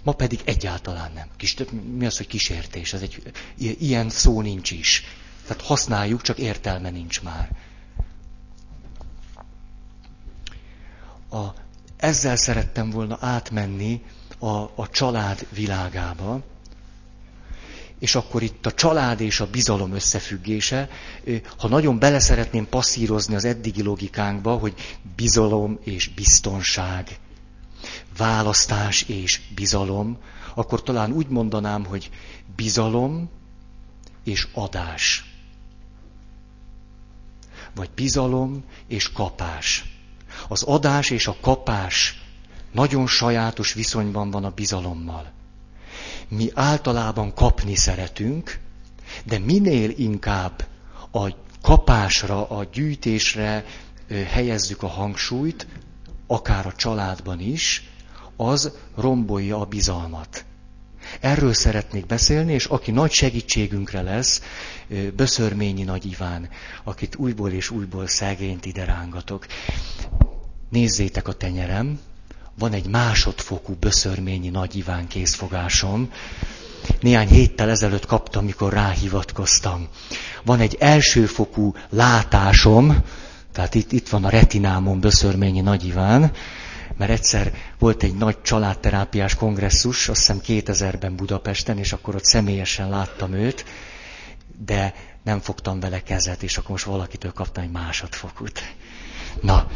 Ma 0.02 0.12
pedig 0.12 0.40
egyáltalán 0.44 1.12
nem. 1.12 1.28
Kis, 1.36 1.56
mi 1.96 2.06
az, 2.06 2.16
hogy 2.16 2.26
kísértés? 2.26 2.92
Ez 2.92 3.02
egy, 3.02 3.32
ilyen 3.58 4.08
szó 4.10 4.40
nincs 4.40 4.70
is. 4.70 5.04
Tehát 5.46 5.62
használjuk, 5.62 6.22
csak 6.22 6.38
értelme 6.38 6.90
nincs 6.90 7.22
már. 7.22 7.56
A, 11.30 11.46
ezzel 11.96 12.36
szerettem 12.36 12.90
volna 12.90 13.18
átmenni 13.20 14.02
a, 14.40 14.48
a 14.74 14.88
család 14.90 15.46
világába, 15.50 16.40
és 17.98 18.14
akkor 18.14 18.42
itt 18.42 18.66
a 18.66 18.72
család 18.72 19.20
és 19.20 19.40
a 19.40 19.50
bizalom 19.50 19.92
összefüggése, 19.92 20.88
ha 21.58 21.68
nagyon 21.68 21.98
bele 21.98 22.18
szeretném 22.18 22.68
passzírozni 22.68 23.34
az 23.34 23.44
eddigi 23.44 23.82
logikánkba, 23.82 24.56
hogy 24.56 24.74
bizalom 25.16 25.78
és 25.84 26.08
biztonság. 26.08 27.18
választás 28.16 29.02
és 29.02 29.40
bizalom, 29.54 30.18
akkor 30.54 30.82
talán 30.82 31.12
úgy 31.12 31.28
mondanám, 31.28 31.84
hogy 31.84 32.10
bizalom 32.56 33.30
és 34.24 34.48
adás. 34.52 35.24
Vagy 37.74 37.90
bizalom 37.94 38.64
és 38.86 39.12
kapás. 39.12 39.84
Az 40.48 40.62
adás 40.62 41.10
és 41.10 41.26
a 41.26 41.36
kapás 41.40 42.19
nagyon 42.72 43.06
sajátos 43.06 43.72
viszonyban 43.72 44.30
van 44.30 44.44
a 44.44 44.50
bizalommal. 44.50 45.32
Mi 46.28 46.50
általában 46.54 47.34
kapni 47.34 47.76
szeretünk, 47.76 48.58
de 49.24 49.38
minél 49.38 49.90
inkább 49.90 50.64
a 51.12 51.34
kapásra, 51.62 52.48
a 52.48 52.64
gyűjtésre 52.64 53.64
helyezzük 54.08 54.82
a 54.82 54.86
hangsúlyt, 54.88 55.66
akár 56.26 56.66
a 56.66 56.72
családban 56.72 57.40
is, 57.40 57.88
az 58.36 58.72
rombolja 58.96 59.60
a 59.60 59.64
bizalmat. 59.64 60.44
Erről 61.20 61.52
szeretnék 61.52 62.06
beszélni, 62.06 62.52
és 62.52 62.64
aki 62.64 62.90
nagy 62.90 63.10
segítségünkre 63.10 64.02
lesz, 64.02 64.42
Böszörményi 65.16 65.82
Nagy 65.82 66.06
Iván, 66.06 66.48
akit 66.84 67.16
újból 67.16 67.50
és 67.50 67.70
újból 67.70 68.06
szegényt 68.06 68.66
ide 68.66 68.84
rángatok. 68.84 69.46
Nézzétek 70.68 71.28
a 71.28 71.32
tenyerem, 71.32 72.00
van 72.60 72.72
egy 72.72 72.86
másodfokú 72.86 73.76
Böszörményi 73.80 74.48
Nagy 74.48 74.76
Iván 74.76 75.06
készfogásom. 75.06 76.10
Néhány 77.00 77.28
héttel 77.28 77.70
ezelőtt 77.70 78.06
kaptam, 78.06 78.44
mikor 78.44 78.72
ráhivatkoztam. 78.72 79.88
Van 80.44 80.60
egy 80.60 80.76
elsőfokú 80.80 81.74
látásom, 81.90 83.04
tehát 83.52 83.74
itt, 83.74 83.92
itt 83.92 84.08
van 84.08 84.24
a 84.24 84.28
retinámon 84.28 85.00
Böszörményi 85.00 85.60
Nagy 85.60 85.86
Iván, 85.86 86.32
mert 86.96 87.10
egyszer 87.10 87.52
volt 87.78 88.02
egy 88.02 88.14
nagy 88.14 88.42
családterápiás 88.42 89.34
kongresszus, 89.34 90.08
azt 90.08 90.18
hiszem 90.18 90.40
2000-ben 90.46 91.16
Budapesten, 91.16 91.78
és 91.78 91.92
akkor 91.92 92.14
ott 92.14 92.24
személyesen 92.24 92.88
láttam 92.88 93.32
őt, 93.32 93.64
de 94.64 94.94
nem 95.22 95.40
fogtam 95.40 95.80
vele 95.80 96.02
kezet, 96.02 96.42
és 96.42 96.58
akkor 96.58 96.70
most 96.70 96.84
valakitől 96.84 97.32
kaptam 97.32 97.62
egy 97.62 97.70
másodfokút. 97.70 98.74
Na, 99.40 99.66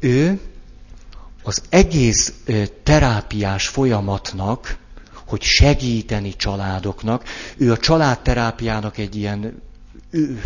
ő 0.00 0.40
az 1.42 1.62
egész 1.68 2.34
terápiás 2.82 3.68
folyamatnak, 3.68 4.78
hogy 5.26 5.42
segíteni 5.42 6.36
családoknak, 6.36 7.24
ő 7.56 7.72
a 7.72 7.76
családterápiának 7.76 8.98
egy 8.98 9.16
ilyen 9.16 9.62
ő, 10.10 10.42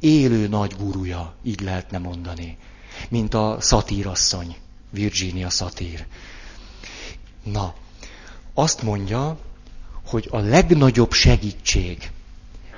élő 0.00 0.48
nagy 0.48 0.74
gurúja, 0.78 1.34
így 1.42 1.60
lehetne 1.60 1.98
mondani, 1.98 2.56
mint 3.08 3.34
a 3.34 3.56
szatírasszony. 3.60 4.56
Virginia 4.92 5.50
Satir. 5.50 6.06
Na, 7.42 7.74
azt 8.54 8.82
mondja, 8.82 9.38
hogy 10.06 10.28
a 10.30 10.38
legnagyobb 10.38 11.12
segítség 11.12 12.10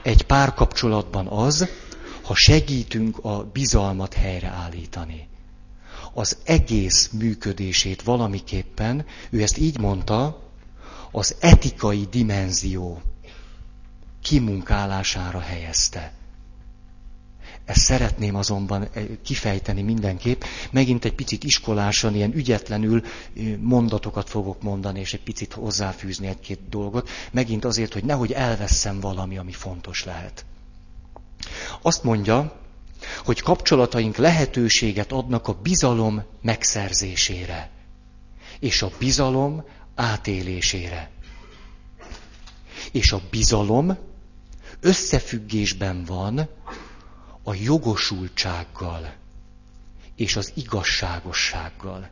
egy 0.03 0.23
párkapcsolatban 0.23 1.27
az, 1.27 1.69
ha 2.23 2.35
segítünk 2.35 3.19
a 3.25 3.45
bizalmat 3.53 4.15
helyreállítani. 4.15 5.29
Az 6.15 6.37
egész 6.45 7.11
működését 7.13 8.03
valamiképpen, 8.03 9.07
ő 9.31 9.43
ezt 9.43 9.59
így 9.59 9.79
mondta, 9.79 10.43
az 11.11 11.37
etikai 11.41 12.07
dimenzió 12.11 13.03
kimunkálására 14.23 15.41
helyezte. 15.41 16.13
Ezt 17.65 17.81
szeretném 17.81 18.35
azonban 18.35 18.89
eh, 18.93 19.05
kifejteni 19.25 19.83
mindenképp. 19.83 20.43
Megint 20.71 21.05
egy 21.05 21.15
picit 21.15 21.45
iskolásan, 21.45 22.15
ilyen 22.15 22.35
ügyetlenül 22.35 23.03
eh, 23.03 23.57
mondatokat 23.61 24.29
fogok 24.29 24.63
mondani, 24.63 25.01
és 25.01 25.13
egy 25.15 25.23
picit 25.23 25.53
hozzáfűzni 25.53 26.27
egy-két 26.27 26.69
dolgot. 26.69 27.09
Megint 27.33 27.65
azért, 27.65 27.93
hogy 27.93 28.05
nehogy 28.05 28.33
elveszem 28.33 29.01
valami, 29.01 29.39
ami 29.39 29.53
fontos 29.53 30.05
lehet. 30.05 30.45
Azt 31.83 32.03
mondja, 32.03 32.64
hogy 33.25 33.41
kapcsolataink 33.41 34.17
lehetőséget 34.17 35.13
adnak 35.13 35.49
a 35.49 35.59
bizalom 35.63 36.23
megszerzésére, 36.43 37.71
és 38.61 38.83
a 38.83 38.91
bizalom 38.99 39.65
átélésére. 39.95 41.11
És 42.93 43.13
a 43.13 43.21
bizalom 43.31 43.99
összefüggésben 44.81 46.05
van 46.05 46.49
a 47.43 47.55
jogosultsággal 47.55 49.15
és 50.17 50.37
az 50.37 50.53
igazságossággal. 50.55 52.11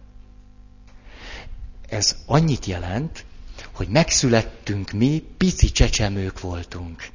Ez 1.89 2.17
annyit 2.27 2.67
jelent, 2.67 3.25
hogy 3.73 3.89
megszülettünk 3.89 4.91
mi, 4.91 5.25
pici 5.37 5.71
csecsemők 5.71 6.41
voltunk. 6.41 7.09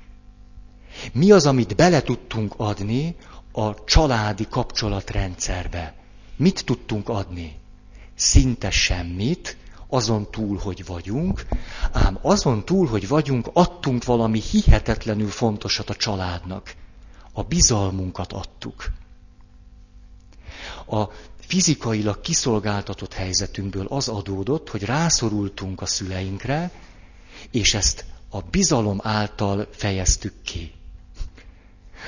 Mi 1.14 1.32
az, 1.32 1.46
amit 1.46 1.76
bele 1.76 2.02
tudtunk 2.02 2.54
adni 2.58 3.16
a 3.58 3.84
családi 3.86 4.48
kapcsolatrendszerbe? 4.50 5.94
Mit 6.36 6.66
tudtunk 6.66 7.10
adni? 7.10 7.60
Szinte 8.16 8.70
semmit, 8.70 9.58
azon 9.88 10.32
túl, 10.32 10.58
hogy 10.58 10.86
vagyunk, 10.86 11.46
ám 11.92 12.20
azon 12.22 12.66
túl, 12.66 12.88
hogy 12.88 13.08
vagyunk, 13.08 13.50
adtunk 13.54 14.04
valami 14.04 14.42
hihetetlenül 14.42 15.30
fontosat 15.30 15.90
a 15.90 15.96
családnak 15.96 16.76
a 17.34 17.44
bizalmunkat 17.44 18.34
adtuk. 18.34 18.92
A 20.88 21.04
fizikailag 21.40 22.22
kiszolgáltatott 22.22 23.14
helyzetünkből 23.14 23.86
az 23.86 24.08
adódott, 24.08 24.70
hogy 24.70 24.84
rászorultunk 24.84 25.82
a 25.82 25.86
szüleinkre, 25.86 26.72
és 27.52 27.74
ezt 27.74 28.06
a 28.30 28.42
bizalom 28.42 29.00
által 29.04 29.68
fejeztük 29.72 30.42
ki. 30.42 30.72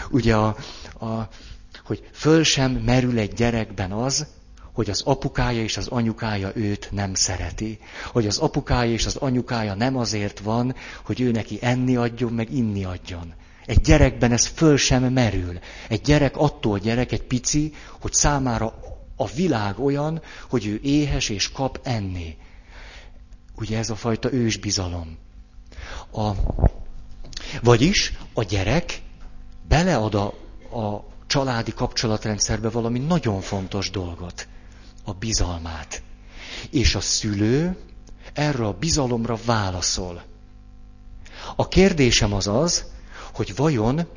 Ugye, 0.09 0.35
a, 0.35 0.55
a, 0.99 1.27
hogy 1.85 2.09
föl 2.11 2.43
sem 2.43 2.71
merül 2.71 3.19
egy 3.19 3.33
gyerekben 3.33 3.91
az, 3.91 4.27
hogy 4.73 4.89
az 4.89 5.01
apukája 5.01 5.61
és 5.61 5.77
az 5.77 5.87
anyukája 5.87 6.51
őt 6.55 6.89
nem 6.91 7.13
szereti. 7.13 7.79
Hogy 8.11 8.27
az 8.27 8.37
apukája 8.37 8.91
és 8.91 9.05
az 9.05 9.15
anyukája 9.15 9.73
nem 9.73 9.97
azért 9.97 10.39
van, 10.39 10.75
hogy 11.03 11.21
ő 11.21 11.31
neki 11.31 11.57
enni 11.61 11.95
adjon, 11.95 12.33
meg 12.33 12.53
inni 12.53 12.83
adjon, 12.83 13.33
egy 13.69 13.81
gyerekben 13.81 14.31
ez 14.31 14.45
föl 14.45 14.77
sem 14.77 15.03
merül. 15.03 15.59
Egy 15.87 16.01
gyerek 16.01 16.37
attól 16.37 16.79
gyerek, 16.79 17.11
egy 17.11 17.23
pici, 17.23 17.73
hogy 17.99 18.13
számára 18.13 18.73
a 19.15 19.27
világ 19.27 19.79
olyan, 19.79 20.21
hogy 20.49 20.65
ő 20.65 20.79
éhes 20.83 21.29
és 21.29 21.51
kap 21.51 21.79
enni. 21.83 22.37
Ugye 23.55 23.77
ez 23.77 23.89
a 23.89 23.95
fajta 23.95 24.33
ősbizalom. 24.33 25.17
A, 26.11 26.31
vagyis 27.61 28.13
a 28.33 28.43
gyerek 28.43 29.01
belead 29.67 30.15
a, 30.15 30.33
a 30.71 31.03
családi 31.27 31.73
kapcsolatrendszerbe 31.73 32.69
valami 32.69 32.99
nagyon 32.99 33.41
fontos 33.41 33.89
dolgot, 33.89 34.47
a 35.03 35.13
bizalmát. 35.13 36.01
És 36.69 36.95
a 36.95 37.01
szülő 37.01 37.77
erre 38.33 38.65
a 38.65 38.73
bizalomra 38.79 39.37
válaszol. 39.45 40.23
A 41.55 41.67
kérdésem 41.67 42.33
az 42.33 42.47
az, 42.47 42.85
hogy 43.33 43.55
vajon 43.55 44.07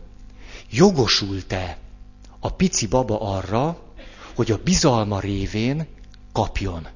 jogosult-e 0.71 1.79
a 2.41 2.53
pici 2.53 2.87
baba 2.87 3.21
arra, 3.21 3.79
hogy 4.35 4.51
a 4.51 4.61
bizalma 4.65 5.21
révén 5.21 5.87
kapjon. 6.33 6.87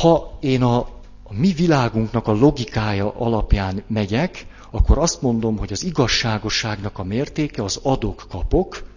Ha 0.00 0.36
én 0.40 0.62
a, 0.62 0.78
a 1.22 1.32
mi 1.32 1.52
világunknak 1.52 2.26
a 2.26 2.32
logikája 2.32 3.14
alapján 3.16 3.82
megyek, 3.86 4.46
akkor 4.70 4.98
azt 4.98 5.22
mondom, 5.22 5.58
hogy 5.58 5.72
az 5.72 5.84
igazságosságnak 5.84 6.98
a 6.98 7.04
mértéke 7.04 7.62
az 7.62 7.80
adok-kapok, 7.82 8.88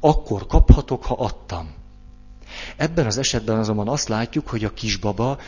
akkor 0.00 0.46
kaphatok, 0.46 1.04
ha 1.04 1.14
adtam. 1.14 1.74
Ebben 2.76 3.06
az 3.06 3.18
esetben 3.18 3.58
azonban 3.58 3.88
azt 3.88 4.08
látjuk, 4.08 4.48
hogy 4.48 4.64
a 4.64 4.72
kisbaba 4.72 5.38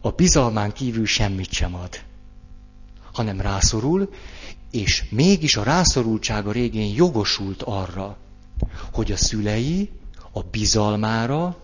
a 0.00 0.10
bizalmán 0.10 0.72
kívül 0.72 1.06
semmit 1.06 1.52
sem 1.52 1.74
ad, 1.74 2.00
hanem 3.12 3.40
rászorul, 3.40 4.10
és 4.70 5.04
mégis 5.10 5.56
a 5.56 5.62
rászorultsága 5.62 6.52
régén 6.52 6.94
jogosult 6.94 7.62
arra, 7.62 8.16
hogy 8.92 9.12
a 9.12 9.16
szülei 9.16 9.90
a 10.32 10.42
bizalmára 10.42 11.56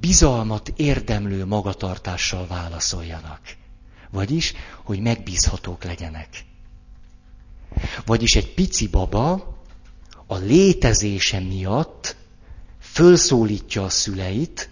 bizalmat 0.00 0.72
érdemlő 0.76 1.46
magatartással 1.46 2.46
válaszoljanak. 2.46 3.40
Vagyis, 4.12 4.52
hogy 4.82 5.00
megbízhatók 5.00 5.84
legyenek. 5.84 6.44
Vagyis 8.04 8.36
egy 8.36 8.54
pici 8.54 8.88
baba 8.88 9.56
a 10.26 10.36
létezése 10.36 11.40
miatt 11.40 12.16
fölszólítja 12.80 13.84
a 13.84 13.88
szüleit, 13.88 14.70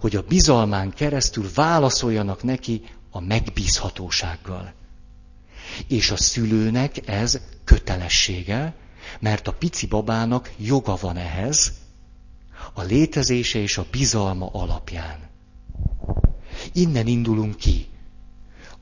hogy 0.00 0.16
a 0.16 0.22
bizalmán 0.22 0.90
keresztül 0.90 1.50
válaszoljanak 1.54 2.42
neki 2.42 2.82
a 3.10 3.20
megbízhatósággal. 3.20 4.72
És 5.86 6.10
a 6.10 6.16
szülőnek 6.16 7.08
ez 7.08 7.40
kötelessége, 7.64 8.74
mert 9.20 9.48
a 9.48 9.52
pici 9.52 9.86
babának 9.86 10.52
joga 10.56 10.96
van 11.00 11.16
ehhez, 11.16 11.72
A 12.72 12.82
létezése 12.82 13.58
és 13.58 13.78
a 13.78 13.86
bizalma 13.90 14.48
alapján. 14.52 15.18
Innen 16.72 17.06
indulunk 17.06 17.56
ki. 17.56 17.88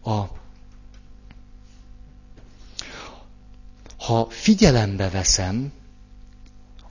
A, 0.08 0.28
ha 3.98 4.26
figyelembe 4.30 5.08
veszem 5.08 5.72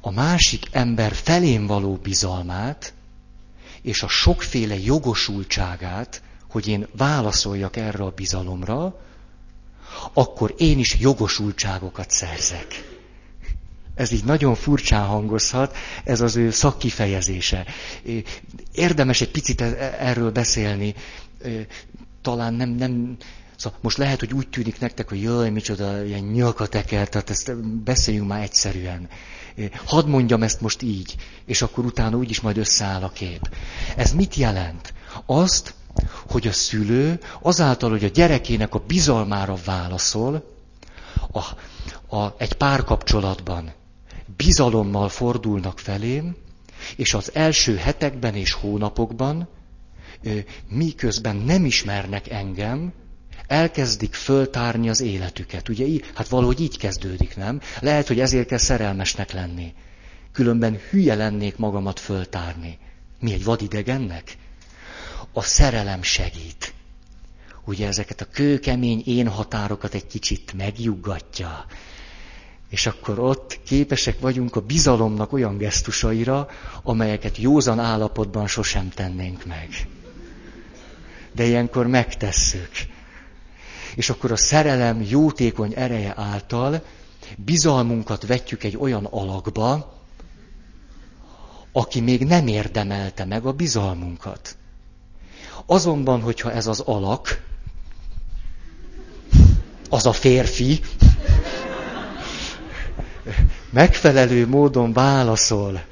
a 0.01 0.11
másik 0.11 0.67
ember 0.71 1.13
felén 1.13 1.67
való 1.67 1.95
bizalmát, 1.95 2.93
és 3.81 4.03
a 4.03 4.07
sokféle 4.07 4.77
jogosultságát, 4.79 6.21
hogy 6.49 6.67
én 6.67 6.87
válaszoljak 6.97 7.75
erre 7.75 8.03
a 8.03 8.11
bizalomra, 8.15 8.99
akkor 10.13 10.53
én 10.57 10.79
is 10.79 10.95
jogosultságokat 10.99 12.11
szerzek. 12.11 12.97
Ez 13.95 14.11
így 14.11 14.23
nagyon 14.23 14.55
furcsán 14.55 15.05
hangozhat, 15.05 15.75
ez 16.03 16.21
az 16.21 16.35
ő 16.35 16.51
szakkifejezése. 16.51 17.65
Érdemes 18.71 19.21
egy 19.21 19.31
picit 19.31 19.61
e- 19.61 19.95
erről 19.99 20.31
beszélni. 20.31 20.95
Talán 22.27 22.53
nem, 22.53 22.69
nem, 22.69 23.17
Szóval 23.55 23.79
most 23.81 23.97
lehet, 23.97 24.19
hogy 24.19 24.33
úgy 24.33 24.47
tűnik 24.47 24.79
nektek, 24.79 25.09
hogy 25.09 25.21
jaj, 25.21 25.49
micsoda 25.49 26.03
ilyen 26.03 26.23
nyakateker, 26.23 27.09
tehát 27.09 27.29
ezt 27.29 27.55
beszéljünk 27.65 28.27
már 28.27 28.41
egyszerűen. 28.41 29.09
Hadd 29.85 30.07
mondjam 30.07 30.43
ezt 30.43 30.61
most 30.61 30.81
így, 30.81 31.15
és 31.45 31.61
akkor 31.61 31.85
utána 31.85 32.17
úgyis 32.17 32.41
majd 32.41 32.57
összeáll 32.57 33.03
a 33.03 33.09
kép. 33.09 33.49
Ez 33.95 34.11
mit 34.13 34.35
jelent? 34.35 34.93
Azt, 35.25 35.73
hogy 36.29 36.47
a 36.47 36.51
szülő 36.51 37.19
azáltal, 37.41 37.89
hogy 37.89 38.03
a 38.03 38.09
gyerekének 38.09 38.73
a 38.75 38.83
bizalmára 38.87 39.55
válaszol, 39.65 40.53
a, 41.31 41.43
a, 42.15 42.33
egy 42.37 42.53
párkapcsolatban 42.53 43.73
bizalommal 44.37 45.09
fordulnak 45.09 45.79
felém, 45.79 46.35
és 46.95 47.13
az 47.13 47.31
első 47.33 47.75
hetekben 47.75 48.35
és 48.35 48.51
hónapokban, 48.51 49.47
miközben 50.69 51.35
nem 51.35 51.65
ismernek 51.65 52.29
engem, 52.29 52.93
elkezdik 53.47 54.13
föltárni 54.13 54.89
az 54.89 55.01
életüket. 55.01 55.69
Ugye, 55.69 55.85
hát 56.13 56.27
valahogy 56.27 56.61
így 56.61 56.77
kezdődik, 56.77 57.35
nem? 57.35 57.61
Lehet, 57.79 58.07
hogy 58.07 58.19
ezért 58.19 58.47
kell 58.47 58.57
szerelmesnek 58.57 59.31
lenni. 59.31 59.73
Különben 60.31 60.79
hülye 60.89 61.15
lennék 61.15 61.57
magamat 61.57 61.99
föltárni. 61.99 62.77
Mi 63.19 63.33
egy 63.33 63.43
vadidegennek? 63.43 64.37
A 65.33 65.41
szerelem 65.41 66.01
segít. 66.01 66.73
Ugye 67.65 67.87
ezeket 67.87 68.21
a 68.21 68.27
kőkemény 68.31 69.03
én 69.05 69.27
határokat 69.27 69.93
egy 69.93 70.07
kicsit 70.07 70.53
megjuggatja. 70.57 71.65
És 72.69 72.85
akkor 72.85 73.19
ott 73.19 73.59
képesek 73.65 74.19
vagyunk 74.19 74.55
a 74.55 74.61
bizalomnak 74.61 75.33
olyan 75.33 75.57
gesztusaira, 75.57 76.47
amelyeket 76.83 77.37
józan 77.37 77.79
állapotban 77.79 78.47
sosem 78.47 78.89
tennénk 78.89 79.45
meg. 79.45 79.87
De 81.37 81.45
ilyenkor 81.45 81.87
megtesszük 81.87 82.71
és 83.97 84.09
akkor 84.09 84.31
a 84.31 84.35
szerelem 84.35 85.01
jótékony 85.01 85.73
ereje 85.75 86.13
által 86.15 86.83
bizalmunkat 87.37 88.25
vetjük 88.25 88.63
egy 88.63 88.77
olyan 88.77 89.05
alakba, 89.05 89.93
aki 91.71 92.01
még 92.01 92.25
nem 92.25 92.47
érdemelte 92.47 93.25
meg 93.25 93.45
a 93.45 93.51
bizalmunkat. 93.51 94.57
Azonban, 95.65 96.21
hogyha 96.21 96.51
ez 96.51 96.67
az 96.67 96.79
alak, 96.79 97.43
az 99.89 100.05
a 100.05 100.13
férfi, 100.13 100.79
megfelelő 103.69 104.47
módon 104.47 104.93
válaszol 104.93 105.83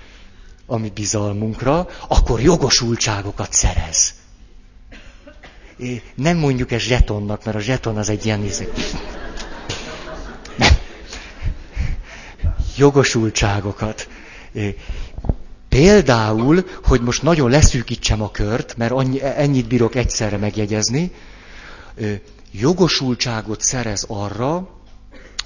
a 0.66 0.78
mi 0.78 0.90
bizalmunkra, 0.90 1.88
akkor 2.08 2.42
jogosultságokat 2.42 3.54
szerez 3.54 4.14
nem 6.16 6.38
mondjuk 6.38 6.72
ezt 6.72 6.86
zsetonnak, 6.86 7.46
mert 7.46 7.58
a 7.58 7.60
zseton 7.60 7.98
az 7.98 8.10
egy 8.10 8.26
ilyen 8.26 8.44
izé. 8.44 8.72
Jogosultságokat. 12.78 14.08
Például, 15.70 16.66
hogy 16.84 17.02
most 17.02 17.22
nagyon 17.22 17.50
leszűkítsem 17.50 18.22
a 18.22 18.32
kört, 18.32 18.78
mert 18.78 18.92
annyi, 18.92 19.22
ennyit 19.24 19.68
bírok 19.68 19.96
egyszerre 19.96 20.38
megjegyezni, 20.38 21.12
jogosultságot 22.52 23.62
szerez 23.62 24.06
arra, 24.08 24.70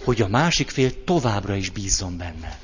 hogy 0.04 0.22
a 0.22 0.28
másik 0.28 0.70
fél 0.70 1.04
továbbra 1.04 1.56
is 1.56 1.70
bízzon 1.70 2.18
benne. 2.18 2.60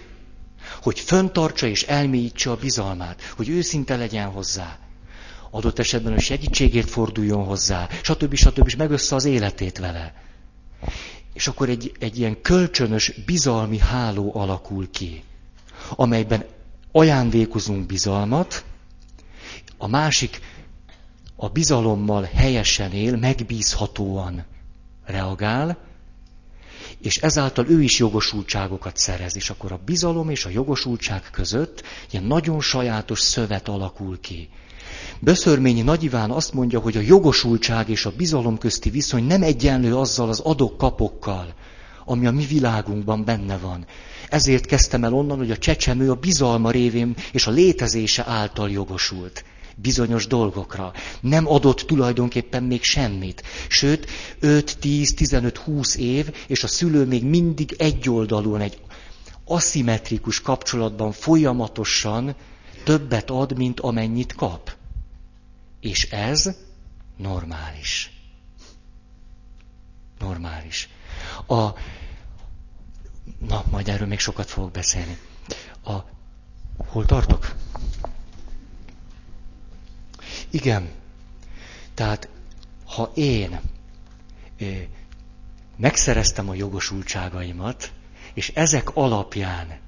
Hogy 0.81 0.99
föntartsa 0.99 1.67
és 1.67 1.83
elmélyítse 1.83 2.51
a 2.51 2.55
bizalmát, 2.55 3.21
hogy 3.35 3.49
őszinte 3.49 3.95
legyen 3.95 4.27
hozzá 4.27 4.77
adott 5.55 5.79
esetben 5.79 6.13
a 6.13 6.19
segítségért 6.19 6.89
forduljon 6.89 7.43
hozzá, 7.43 7.89
stb. 8.01 8.35
stb. 8.35 8.65
és 8.65 8.75
megössze 8.75 9.15
az 9.15 9.25
életét 9.25 9.77
vele. 9.77 10.13
És 11.33 11.47
akkor 11.47 11.69
egy, 11.69 11.91
egy 11.99 12.19
ilyen 12.19 12.41
kölcsönös 12.41 13.13
bizalmi 13.25 13.77
háló 13.77 14.31
alakul 14.35 14.89
ki, 14.89 15.23
amelyben 15.89 16.45
ajándékozunk 16.91 17.85
bizalmat, 17.85 18.63
a 19.77 19.87
másik 19.87 20.39
a 21.35 21.49
bizalommal 21.49 22.29
helyesen 22.33 22.91
él, 22.91 23.15
megbízhatóan 23.15 24.45
reagál, 25.05 25.77
és 27.01 27.17
ezáltal 27.17 27.69
ő 27.69 27.81
is 27.81 27.99
jogosultságokat 27.99 28.97
szerez, 28.97 29.35
és 29.35 29.49
akkor 29.49 29.71
a 29.71 29.81
bizalom 29.85 30.29
és 30.29 30.45
a 30.45 30.49
jogosultság 30.49 31.29
között 31.31 31.83
ilyen 32.11 32.23
nagyon 32.23 32.61
sajátos 32.61 33.19
szövet 33.19 33.67
alakul 33.67 34.19
ki. 34.19 34.49
Böszörményi 35.19 35.81
Nagy 35.81 36.09
azt 36.11 36.53
mondja, 36.53 36.79
hogy 36.79 36.97
a 36.97 37.01
jogosultság 37.01 37.89
és 37.89 38.05
a 38.05 38.13
bizalom 38.17 38.57
közti 38.57 38.89
viszony 38.89 39.23
nem 39.23 39.43
egyenlő 39.43 39.95
azzal 39.95 40.29
az 40.29 40.39
adok-kapokkal, 40.39 41.53
ami 42.05 42.25
a 42.25 42.31
mi 42.31 42.45
világunkban 42.45 43.25
benne 43.25 43.57
van. 43.57 43.85
Ezért 44.29 44.65
kezdtem 44.65 45.03
el 45.03 45.13
onnan, 45.13 45.37
hogy 45.37 45.51
a 45.51 45.57
csecsemő 45.57 46.11
a 46.11 46.15
bizalma 46.15 46.71
révén 46.71 47.15
és 47.31 47.47
a 47.47 47.51
létezése 47.51 48.23
által 48.27 48.69
jogosult 48.69 49.43
bizonyos 49.75 50.27
dolgokra. 50.27 50.91
Nem 51.21 51.47
adott 51.47 51.79
tulajdonképpen 51.79 52.63
még 52.63 52.83
semmit. 52.83 53.43
Sőt, 53.67 54.09
5, 54.39 54.77
10, 54.79 55.13
15, 55.13 55.57
20 55.57 55.95
év, 55.95 56.29
és 56.47 56.63
a 56.63 56.67
szülő 56.67 57.05
még 57.05 57.23
mindig 57.23 57.75
egyoldalúan, 57.77 58.61
egy 58.61 58.77
aszimmetrikus 59.45 60.41
kapcsolatban 60.41 61.11
folyamatosan 61.11 62.35
többet 62.83 63.29
ad, 63.29 63.57
mint 63.57 63.79
amennyit 63.79 64.33
kap. 64.33 64.71
És 65.85 66.03
ez 66.11 66.49
normális. 67.17 68.11
Normális. 70.19 70.89
A, 71.47 71.69
na, 73.39 73.63
majd 73.69 73.87
erről 73.87 74.07
még 74.07 74.19
sokat 74.19 74.49
fogok 74.49 74.71
beszélni. 74.71 75.17
A, 75.83 75.93
hol 76.77 77.05
tartok? 77.05 77.55
Igen. 80.49 80.89
Tehát, 81.93 82.29
ha 82.85 83.11
én 83.13 83.59
é, 84.57 84.89
megszereztem 85.75 86.49
a 86.49 86.53
jogosultságaimat, 86.53 87.91
és 88.33 88.49
ezek 88.49 88.95
alapján 88.95 89.79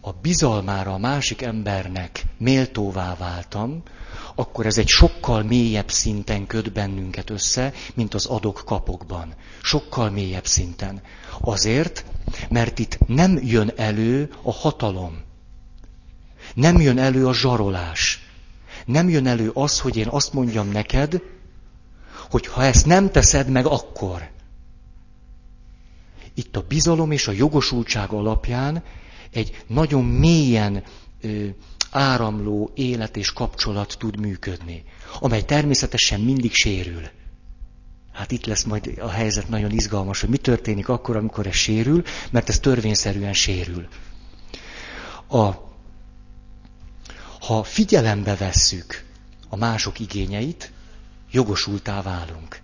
a 0.00 0.12
bizalmára 0.12 0.92
a 0.92 0.98
másik 0.98 1.42
embernek 1.42 2.24
méltóvá 2.38 3.16
váltam, 3.18 3.82
akkor 4.34 4.66
ez 4.66 4.78
egy 4.78 4.88
sokkal 4.88 5.42
mélyebb 5.42 5.90
szinten 5.90 6.46
köt 6.46 6.72
bennünket 6.72 7.30
össze, 7.30 7.72
mint 7.94 8.14
az 8.14 8.26
adok-kapokban. 8.26 9.34
Sokkal 9.62 10.10
mélyebb 10.10 10.46
szinten. 10.46 11.02
Azért, 11.40 12.04
mert 12.48 12.78
itt 12.78 12.98
nem 13.06 13.38
jön 13.42 13.72
elő 13.76 14.30
a 14.42 14.52
hatalom. 14.52 15.20
Nem 16.54 16.80
jön 16.80 16.98
elő 16.98 17.26
a 17.26 17.34
zsarolás. 17.34 18.26
Nem 18.84 19.08
jön 19.08 19.26
elő 19.26 19.50
az, 19.54 19.80
hogy 19.80 19.96
én 19.96 20.08
azt 20.08 20.32
mondjam 20.32 20.68
neked, 20.68 21.22
hogy 22.30 22.46
ha 22.46 22.64
ezt 22.64 22.86
nem 22.86 23.10
teszed 23.10 23.48
meg, 23.48 23.66
akkor. 23.66 24.30
Itt 26.34 26.56
a 26.56 26.64
bizalom 26.68 27.10
és 27.10 27.28
a 27.28 27.32
jogosultság 27.32 28.10
alapján 28.10 28.82
egy 29.32 29.64
nagyon 29.66 30.04
mélyen 30.04 30.82
ö, 31.20 31.46
áramló 31.90 32.70
élet 32.74 33.16
és 33.16 33.32
kapcsolat 33.32 33.96
tud 33.98 34.18
működni, 34.18 34.84
amely 35.20 35.44
természetesen 35.44 36.20
mindig 36.20 36.52
sérül. 36.54 37.02
Hát 38.12 38.32
itt 38.32 38.46
lesz 38.46 38.62
majd 38.64 38.92
a 39.00 39.08
helyzet 39.08 39.48
nagyon 39.48 39.70
izgalmas, 39.70 40.20
hogy 40.20 40.28
mi 40.28 40.36
történik 40.36 40.88
akkor, 40.88 41.16
amikor 41.16 41.46
ez 41.46 41.54
sérül, 41.54 42.02
mert 42.30 42.48
ez 42.48 42.58
törvényszerűen 42.60 43.32
sérül. 43.32 43.88
A, 45.28 45.50
ha 47.40 47.62
figyelembe 47.62 48.36
vesszük 48.36 49.04
a 49.48 49.56
mások 49.56 49.98
igényeit, 49.98 50.72
jogosultá 51.30 52.02
válunk. 52.02 52.60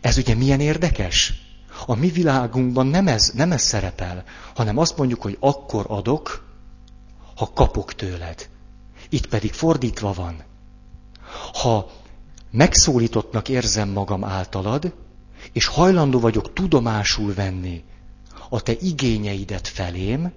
Ez 0.00 0.16
ugye 0.16 0.34
milyen 0.34 0.60
érdekes? 0.60 1.41
A 1.86 1.94
mi 1.94 2.08
világunkban 2.08 2.86
nem 2.86 3.06
ez, 3.06 3.30
nem 3.34 3.52
ez 3.52 3.62
szerepel, 3.62 4.24
hanem 4.54 4.78
azt 4.78 4.96
mondjuk, 4.96 5.22
hogy 5.22 5.36
akkor 5.40 5.84
adok, 5.88 6.44
ha 7.36 7.50
kapok 7.54 7.94
tőled. 7.94 8.48
Itt 9.08 9.26
pedig 9.26 9.52
fordítva 9.52 10.12
van. 10.12 10.42
Ha 11.52 11.90
megszólítottnak 12.50 13.48
érzem 13.48 13.88
magam 13.88 14.24
általad, 14.24 14.94
és 15.52 15.66
hajlandó 15.66 16.20
vagyok 16.20 16.52
tudomásul 16.52 17.34
venni 17.34 17.84
a 18.48 18.60
te 18.60 18.72
igényeidet 18.80 19.68
felém, 19.68 20.32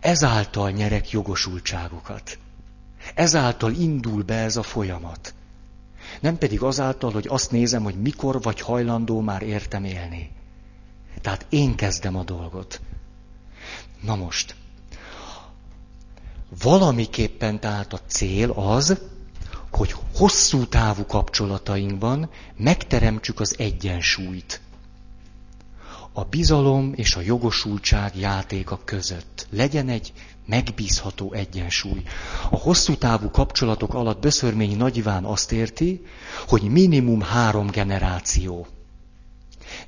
ezáltal 0.00 0.70
nyerek 0.70 1.10
jogosultságokat. 1.10 2.38
Ezáltal 3.14 3.72
indul 3.72 4.22
be 4.22 4.34
ez 4.34 4.56
a 4.56 4.62
folyamat. 4.62 5.34
Nem 6.20 6.38
pedig 6.38 6.62
azáltal, 6.62 7.12
hogy 7.12 7.26
azt 7.28 7.50
nézem, 7.50 7.82
hogy 7.82 8.00
mikor 8.00 8.42
vagy 8.42 8.60
hajlandó 8.60 9.20
már 9.20 9.42
értem 9.42 9.84
élni. 9.84 10.30
Tehát 11.20 11.46
én 11.48 11.74
kezdem 11.74 12.16
a 12.16 12.24
dolgot. 12.24 12.80
Na 14.00 14.16
most, 14.16 14.54
valamiképpen 16.62 17.60
tehát 17.60 17.92
a 17.92 18.00
cél 18.06 18.50
az, 18.50 18.98
hogy 19.70 19.94
hosszú 20.14 20.66
távú 20.66 21.06
kapcsolatainkban 21.06 22.30
megteremtsük 22.56 23.40
az 23.40 23.54
egyensúlyt. 23.58 24.60
A 26.12 26.24
bizalom 26.24 26.92
és 26.94 27.14
a 27.14 27.20
jogosultság 27.20 28.16
játéka 28.16 28.80
között 28.84 29.46
legyen 29.50 29.88
egy 29.88 30.12
megbízható 30.46 31.32
egyensúly. 31.32 32.02
A 32.50 32.56
hosszú 32.56 32.96
távú 32.96 33.30
kapcsolatok 33.30 33.94
alatt 33.94 34.20
Böszörményi 34.20 34.74
Nagy 34.74 34.96
Iván 34.96 35.24
azt 35.24 35.52
érti, 35.52 36.04
hogy 36.46 36.62
minimum 36.62 37.20
három 37.20 37.66
generáció. 37.66 38.66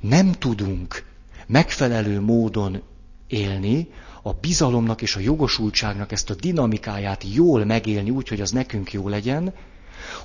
Nem 0.01 0.33
tudunk 0.33 1.10
megfelelő 1.51 2.21
módon 2.21 2.83
élni, 3.27 3.89
a 4.23 4.33
bizalomnak 4.33 5.03
és 5.03 5.17
a 5.17 5.21
jogosultságnak 5.21 6.13
ezt 6.13 6.31
a 6.31 6.35
dinamikáját 6.35 7.25
jól 7.35 7.65
megélni 7.65 8.11
úgy, 8.11 8.29
hogy 8.29 8.41
az 8.41 8.51
nekünk 8.51 8.93
jó 8.93 9.09
legyen, 9.09 9.53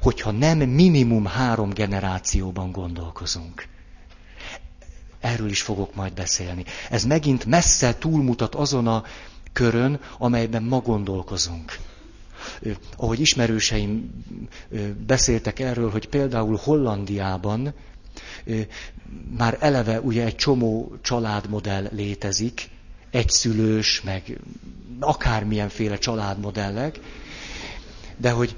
hogyha 0.01 0.31
nem 0.31 0.57
minimum 0.57 1.25
három 1.25 1.69
generációban 1.69 2.71
gondolkozunk. 2.71 3.67
Erről 5.19 5.49
is 5.49 5.61
fogok 5.61 5.95
majd 5.95 6.13
beszélni. 6.13 6.63
Ez 6.89 7.03
megint 7.05 7.45
messze 7.45 7.97
túlmutat 7.97 8.55
azon 8.55 8.87
a 8.87 9.03
körön, 9.53 9.99
amelyben 10.17 10.63
ma 10.63 10.79
gondolkozunk. 10.79 11.77
Ahogy 12.97 13.19
ismerőseim 13.19 14.09
beszéltek 15.07 15.59
erről, 15.59 15.89
hogy 15.91 16.07
például 16.09 16.59
Hollandiában 16.63 17.73
már 19.37 19.57
eleve 19.59 19.99
ugye 20.01 20.25
egy 20.25 20.35
csomó 20.35 20.95
családmodell 21.01 21.87
létezik, 21.91 22.69
egyszülős, 23.11 24.01
meg 24.01 24.39
akármilyenféle 24.99 25.97
családmodellek, 25.97 26.99
de 28.17 28.31
hogy 28.31 28.55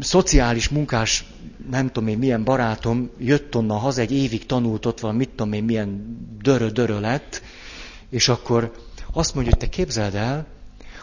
szociális 0.00 0.68
munkás, 0.68 1.24
nem 1.70 1.86
tudom 1.86 2.08
én 2.08 2.18
milyen 2.18 2.44
barátom 2.44 3.10
jött 3.18 3.56
onnan 3.56 3.78
haza, 3.78 4.00
egy 4.00 4.12
évig 4.12 4.46
tanult 4.46 4.86
ott 4.86 5.00
van, 5.00 5.14
mit 5.14 5.28
tudom 5.28 5.52
én 5.52 5.64
milyen 5.64 6.18
dörö-dörö 6.42 7.00
lett, 7.00 7.42
és 8.10 8.28
akkor 8.28 8.72
azt 9.12 9.34
mondja, 9.34 9.52
hogy 9.52 9.68
te 9.68 9.76
képzeld 9.76 10.14
el, 10.14 10.46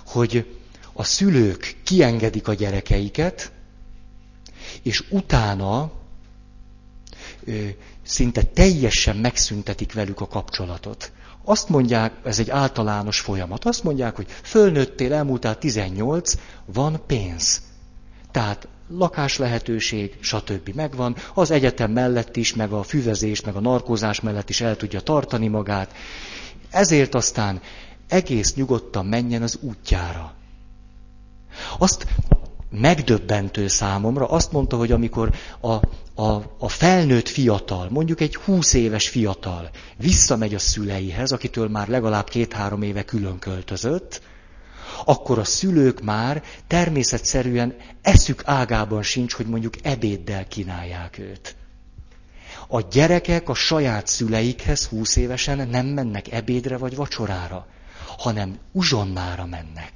hogy 0.05 0.55
a 0.93 1.03
szülők 1.03 1.75
kiengedik 1.83 2.47
a 2.47 2.53
gyerekeiket, 2.53 3.51
és 4.81 5.03
utána 5.09 5.91
szinte 8.03 8.43
teljesen 8.43 9.15
megszüntetik 9.15 9.93
velük 9.93 10.21
a 10.21 10.27
kapcsolatot. 10.27 11.11
Azt 11.43 11.69
mondják, 11.69 12.13
ez 12.23 12.39
egy 12.39 12.49
általános 12.49 13.19
folyamat, 13.19 13.65
azt 13.65 13.83
mondják, 13.83 14.15
hogy 14.15 14.27
fölnőttél, 14.43 15.13
elmúltál 15.13 15.57
18, 15.57 16.33
van 16.65 17.01
pénz. 17.07 17.61
Tehát 18.31 18.67
lakás 18.89 19.37
lehetőség, 19.37 20.17
stb. 20.19 20.69
megvan, 20.75 21.15
az 21.33 21.51
egyetem 21.51 21.91
mellett 21.91 22.35
is, 22.35 22.53
meg 22.55 22.71
a 22.71 22.83
füvezés, 22.83 23.41
meg 23.41 23.55
a 23.55 23.59
narkózás 23.59 24.19
mellett 24.21 24.49
is 24.49 24.61
el 24.61 24.75
tudja 24.77 24.99
tartani 24.99 25.47
magát. 25.47 25.93
Ezért 26.69 27.15
aztán 27.15 27.61
egész 28.07 28.53
nyugodtan 28.53 29.05
menjen 29.05 29.41
az 29.41 29.57
útjára. 29.61 30.33
Azt 31.77 32.07
megdöbbentő 32.71 33.67
számomra, 33.67 34.27
azt 34.27 34.51
mondta, 34.51 34.77
hogy 34.77 34.91
amikor 34.91 35.33
a, 35.59 35.73
a, 36.21 36.43
a 36.57 36.69
felnőtt 36.69 37.27
fiatal, 37.27 37.87
mondjuk 37.89 38.21
egy 38.21 38.35
húsz 38.35 38.73
éves 38.73 39.09
fiatal 39.09 39.69
visszamegy 39.97 40.53
a 40.53 40.59
szüleihez, 40.59 41.31
akitől 41.31 41.67
már 41.67 41.87
legalább 41.87 42.29
két-három 42.29 42.81
éve 42.81 43.03
külön 43.03 43.39
költözött, 43.39 44.21
akkor 45.05 45.39
a 45.39 45.43
szülők 45.43 46.01
már 46.01 46.43
természetszerűen 46.67 47.75
eszük 48.01 48.41
ágában 48.45 49.03
sincs, 49.03 49.33
hogy 49.33 49.45
mondjuk 49.47 49.73
ebéddel 49.83 50.47
kínálják 50.47 51.17
őt. 51.17 51.55
A 52.67 52.81
gyerekek 52.81 53.49
a 53.49 53.53
saját 53.53 54.07
szüleikhez 54.07 54.85
húsz 54.85 55.15
évesen 55.15 55.67
nem 55.69 55.85
mennek 55.85 56.31
ebédre 56.31 56.77
vagy 56.77 56.95
vacsorára, 56.95 57.67
hanem 58.17 58.57
uzsonnára 58.71 59.45
mennek. 59.45 59.91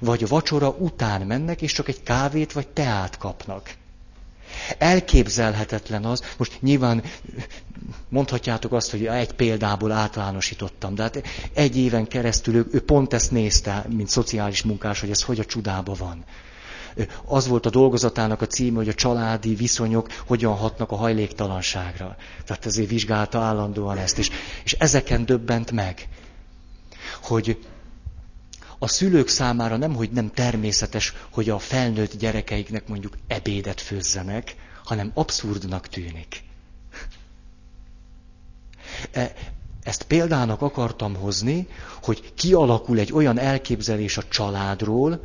Vagy 0.00 0.28
vacsora 0.28 0.68
után 0.68 1.20
mennek, 1.20 1.62
és 1.62 1.72
csak 1.72 1.88
egy 1.88 2.02
kávét 2.02 2.52
vagy 2.52 2.68
teát 2.68 3.18
kapnak. 3.18 3.74
Elképzelhetetlen 4.78 6.04
az, 6.04 6.22
most 6.36 6.62
nyilván 6.62 7.02
mondhatjátok 8.08 8.72
azt, 8.72 8.90
hogy 8.90 9.06
egy 9.06 9.32
példából 9.32 9.92
általánosítottam, 9.92 10.94
de 10.94 11.02
hát 11.02 11.22
egy 11.52 11.76
éven 11.76 12.06
keresztül 12.08 12.54
ő, 12.54 12.66
ő 12.72 12.80
pont 12.80 13.12
ezt 13.12 13.30
nézte, 13.30 13.86
mint 13.88 14.08
szociális 14.08 14.62
munkás, 14.62 15.00
hogy 15.00 15.10
ez 15.10 15.22
hogy 15.22 15.40
a 15.40 15.44
csudába 15.44 15.94
van. 15.94 16.24
Az 17.24 17.46
volt 17.46 17.66
a 17.66 17.70
dolgozatának 17.70 18.42
a 18.42 18.46
címe, 18.46 18.76
hogy 18.76 18.88
a 18.88 18.94
családi 18.94 19.54
viszonyok 19.54 20.08
hogyan 20.26 20.54
hatnak 20.54 20.90
a 20.90 20.96
hajléktalanságra. 20.96 22.16
Tehát 22.44 22.66
ezért 22.66 22.88
vizsgálta 22.88 23.38
állandóan 23.38 23.98
ezt, 23.98 24.18
és, 24.18 24.30
és 24.64 24.72
ezeken 24.72 25.24
döbbent 25.24 25.70
meg, 25.70 26.08
hogy 27.22 27.58
a 28.78 28.88
szülők 28.88 29.28
számára 29.28 29.76
nem, 29.76 29.94
hogy 29.94 30.10
nem 30.10 30.30
természetes, 30.30 31.14
hogy 31.30 31.50
a 31.50 31.58
felnőtt 31.58 32.16
gyerekeiknek 32.16 32.88
mondjuk 32.88 33.16
ebédet 33.26 33.80
főzzenek, 33.80 34.54
hanem 34.84 35.10
abszurdnak 35.14 35.88
tűnik. 35.88 36.42
E, 39.10 39.32
ezt 39.82 40.02
példának 40.02 40.62
akartam 40.62 41.14
hozni, 41.14 41.68
hogy 42.02 42.32
kialakul 42.34 42.98
egy 42.98 43.12
olyan 43.12 43.38
elképzelés 43.38 44.16
a 44.16 44.28
családról, 44.28 45.20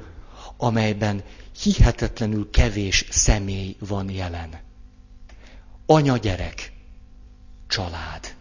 amelyben 0.58 1.24
hihetetlenül 1.62 2.50
kevés 2.50 3.06
személy 3.10 3.76
van 3.80 4.10
jelen. 4.10 4.60
Anya-gyerek, 5.86 6.74
család. 7.68 8.36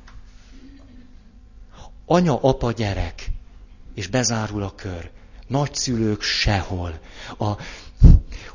Anya-apa-gyerek, 2.06 3.30
és 4.00 4.06
bezárul 4.06 4.62
a 4.62 4.74
kör. 4.74 5.10
Nagyszülők 5.46 6.22
sehol. 6.22 6.98
A 7.38 7.50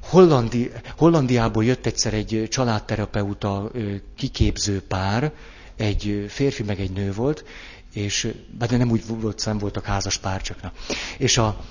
Hollandi, 0.02 0.72
Hollandiából 0.98 1.66
jött 1.66 1.86
egyszer 1.86 2.14
egy 2.14 2.48
családterapeuta 2.50 3.72
kiképző 4.16 4.82
pár, 4.82 5.32
egy 5.76 6.26
férfi 6.30 6.64
meg 6.64 6.80
egy 6.80 6.92
nő 6.92 7.14
volt, 7.14 7.46
és 7.94 8.34
de 8.58 8.78
nem 8.78 8.92
úgy 8.92 9.04
volt, 9.08 9.40
szem 9.40 9.58
voltak 9.58 9.86
házas 9.86 10.18
pár 10.18 10.42
csak. 10.42 10.62
Na. 10.62 10.72
És, 11.18 11.38
a, 11.38 11.66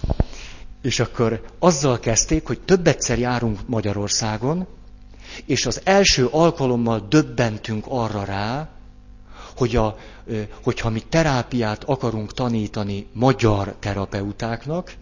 és 0.83 1.01
akkor 1.01 1.45
azzal 1.59 1.99
kezdték, 1.99 2.47
hogy 2.47 2.61
több 2.61 2.87
egyszer 2.87 3.18
járunk 3.18 3.68
Magyarországon, 3.68 4.66
és 5.47 5.66
az 5.66 5.81
első 5.85 6.27
alkalommal 6.27 7.07
döbbentünk 7.09 7.85
arra 7.89 8.25
rá, 8.25 8.74
hogy 9.57 9.77
a, 9.77 9.97
hogyha 10.63 10.91
mi 10.91 11.01
terápiát 11.09 11.85
akarunk 11.85 12.33
tanítani 12.33 13.07
magyar 13.13 13.75
terapeutáknak, 13.79 14.95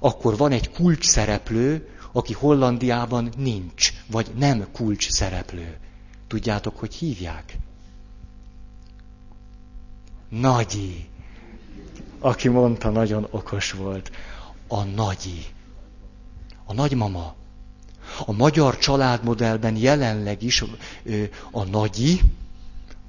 akkor 0.00 0.36
van 0.36 0.52
egy 0.52 0.70
kulcs 0.70 1.06
szereplő, 1.06 1.88
aki 2.12 2.32
Hollandiában 2.32 3.32
nincs, 3.36 3.92
vagy 4.10 4.30
nem 4.38 4.66
kulcs 4.72 5.08
szereplő. 5.08 5.76
Tudjátok, 6.26 6.78
hogy 6.78 6.94
hívják? 6.94 7.56
Nagyi. 10.28 11.08
Aki 12.18 12.48
mondta, 12.48 12.90
nagyon 12.90 13.26
okos 13.30 13.72
volt. 13.72 14.10
A 14.68 14.82
nagyi. 14.82 15.44
A 16.64 16.72
nagymama. 16.72 17.34
A 18.26 18.32
magyar 18.32 18.78
családmodellben 18.78 19.76
jelenleg 19.76 20.42
is 20.42 20.64
a 21.50 21.64
nagyi, 21.64 22.20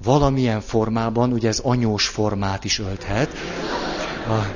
valamilyen 0.02 0.60
formában, 0.60 1.32
ugye 1.32 1.48
ez 1.48 1.58
anyós 1.58 2.06
formát 2.06 2.64
is 2.64 2.78
ölthet, 2.78 3.30
a, 4.28 4.46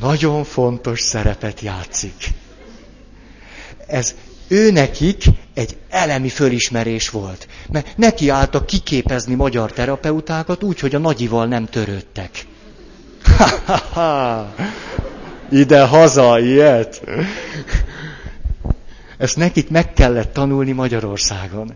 nagyon 0.00 0.44
fontos 0.44 1.00
szerepet 1.00 1.60
játszik. 1.60 2.14
Ez 3.86 4.14
ő 4.48 4.70
nekik 4.70 5.24
egy 5.54 5.76
elemi 5.88 6.28
fölismerés 6.28 7.10
volt. 7.10 7.48
Mert 7.70 7.96
neki 7.96 8.28
álltak 8.28 8.66
kiképezni 8.66 9.34
magyar 9.34 9.72
terapeutákat 9.72 10.62
úgy, 10.62 10.80
hogy 10.80 10.94
a 10.94 10.98
nagyival 10.98 11.46
nem 11.46 11.66
törődtek. 11.66 12.46
Ide 15.50 15.82
haza 15.86 16.40
ilyet. 16.40 17.02
Ezt 19.18 19.36
nekik 19.36 19.70
meg 19.70 19.92
kellett 19.92 20.32
tanulni 20.32 20.72
Magyarországon. 20.72 21.74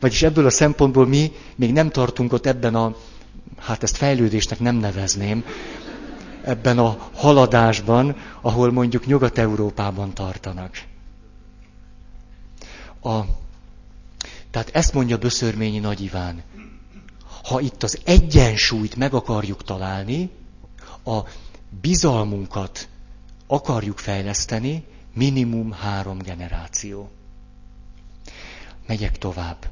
Vagyis 0.00 0.22
ebből 0.22 0.46
a 0.46 0.50
szempontból 0.50 1.06
mi 1.06 1.32
még 1.56 1.72
nem 1.72 1.88
tartunk 1.90 2.32
ott 2.32 2.46
ebben 2.46 2.74
a, 2.74 2.96
hát 3.58 3.82
ezt 3.82 3.96
fejlődésnek 3.96 4.58
nem 4.58 4.76
nevezném, 4.76 5.44
ebben 6.42 6.78
a 6.78 7.08
haladásban, 7.14 8.16
ahol 8.40 8.72
mondjuk 8.72 9.06
Nyugat-Európában 9.06 10.14
tartanak. 10.14 10.82
A, 13.02 13.20
tehát 14.50 14.70
ezt 14.72 14.92
mondja 14.92 15.18
Böszörményi 15.18 15.78
Nagy 15.78 16.00
Iván. 16.00 16.42
Ha 17.44 17.60
itt 17.60 17.82
az 17.82 17.98
egyensúlyt 18.04 18.96
meg 18.96 19.14
akarjuk 19.14 19.62
találni, 19.64 20.30
a 21.04 21.18
bizalmunkat 21.80 22.88
akarjuk 23.46 23.98
fejleszteni, 23.98 24.84
minimum 25.14 25.72
három 25.72 26.18
generáció. 26.18 27.10
Megyek 28.86 29.18
tovább. 29.18 29.68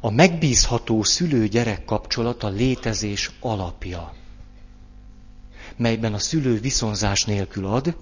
A 0.00 0.10
megbízható 0.10 1.02
szülő-gyerek 1.02 1.84
kapcsolat 1.84 2.42
a 2.42 2.48
létezés 2.48 3.30
alapja, 3.40 4.14
melyben 5.76 6.14
a 6.14 6.18
szülő 6.18 6.60
viszonzás 6.60 7.24
nélkül 7.24 7.66
ad, 7.66 7.96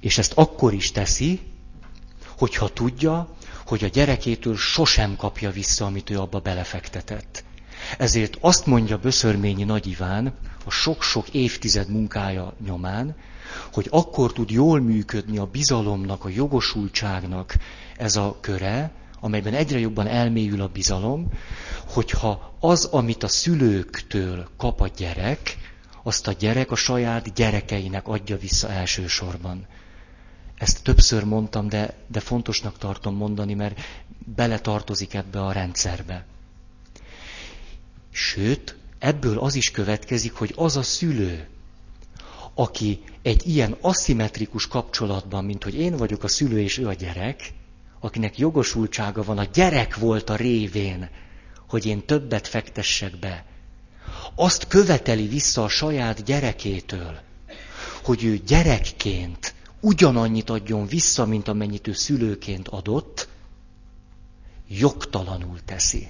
és 0.00 0.18
ezt 0.18 0.32
akkor 0.32 0.72
is 0.72 0.90
teszi, 0.92 1.40
hogyha 2.36 2.68
tudja, 2.68 3.36
hogy 3.66 3.84
a 3.84 3.88
gyerekétől 3.88 4.56
sosem 4.56 5.16
kapja 5.16 5.50
vissza, 5.50 5.84
amit 5.84 6.10
ő 6.10 6.18
abba 6.20 6.40
belefektetett. 6.40 7.44
Ezért 7.98 8.36
azt 8.40 8.66
mondja 8.66 8.98
Böszörményi 8.98 9.64
Nagy 9.64 9.86
Iván, 9.86 10.34
a 10.64 10.70
sok-sok 10.70 11.28
évtized 11.28 11.88
munkája 11.88 12.54
nyomán, 12.64 13.16
hogy 13.72 13.86
akkor 13.90 14.32
tud 14.32 14.50
jól 14.50 14.80
működni 14.80 15.38
a 15.38 15.46
bizalomnak, 15.46 16.24
a 16.24 16.28
jogosultságnak 16.28 17.54
ez 17.96 18.16
a 18.16 18.36
köre, 18.40 18.90
amelyben 19.20 19.54
egyre 19.54 19.78
jobban 19.78 20.06
elmélyül 20.06 20.60
a 20.60 20.68
bizalom, 20.68 21.28
hogyha 21.86 22.54
az, 22.60 22.84
amit 22.84 23.22
a 23.22 23.28
szülőktől 23.28 24.48
kap 24.56 24.80
a 24.80 24.88
gyerek, 24.96 25.56
azt 26.02 26.26
a 26.26 26.32
gyerek 26.32 26.70
a 26.70 26.74
saját 26.74 27.34
gyerekeinek 27.34 28.08
adja 28.08 28.36
vissza 28.38 28.70
elsősorban. 28.70 29.66
Ezt 30.56 30.82
többször 30.82 31.24
mondtam, 31.24 31.68
de, 31.68 31.94
de 32.06 32.20
fontosnak 32.20 32.78
tartom 32.78 33.16
mondani, 33.16 33.54
mert 33.54 33.80
beletartozik 34.36 35.14
ebbe 35.14 35.40
a 35.40 35.52
rendszerbe. 35.52 36.24
Sőt, 38.10 38.76
ebből 38.98 39.38
az 39.38 39.54
is 39.54 39.70
következik, 39.70 40.32
hogy 40.32 40.52
az 40.56 40.76
a 40.76 40.82
szülő, 40.82 41.48
aki 42.58 43.00
egy 43.22 43.46
ilyen 43.46 43.76
aszimmetrikus 43.80 44.66
kapcsolatban, 44.66 45.44
mint 45.44 45.64
hogy 45.64 45.74
én 45.74 45.96
vagyok 45.96 46.22
a 46.22 46.28
szülő 46.28 46.60
és 46.60 46.78
ő 46.78 46.86
a 46.86 46.92
gyerek, 46.92 47.52
akinek 48.00 48.38
jogosultsága 48.38 49.22
van 49.22 49.38
a 49.38 49.44
gyerek 49.44 49.96
volt 49.96 50.30
a 50.30 50.36
révén, 50.36 51.10
hogy 51.68 51.86
én 51.86 52.04
többet 52.06 52.46
fektessek 52.48 53.18
be, 53.18 53.44
azt 54.34 54.66
követeli 54.66 55.26
vissza 55.26 55.62
a 55.62 55.68
saját 55.68 56.24
gyerekétől, 56.24 57.20
hogy 58.02 58.24
ő 58.24 58.36
gyerekként 58.36 59.54
ugyanannyit 59.80 60.50
adjon 60.50 60.86
vissza, 60.86 61.26
mint 61.26 61.48
amennyit 61.48 61.86
ő 61.86 61.92
szülőként 61.92 62.68
adott, 62.68 63.28
jogtalanul 64.68 65.58
teszi. 65.64 66.08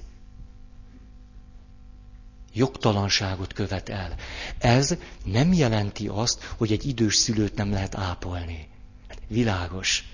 Jogtalanságot 2.57 3.53
követ 3.53 3.89
el. 3.89 4.15
Ez 4.59 4.97
nem 5.25 5.53
jelenti 5.53 6.09
azt, 6.09 6.53
hogy 6.57 6.73
egy 6.73 6.87
idős 6.87 7.15
szülőt 7.15 7.55
nem 7.55 7.71
lehet 7.71 7.95
ápolni. 7.95 8.69
Hát 9.09 9.19
világos. 9.29 10.05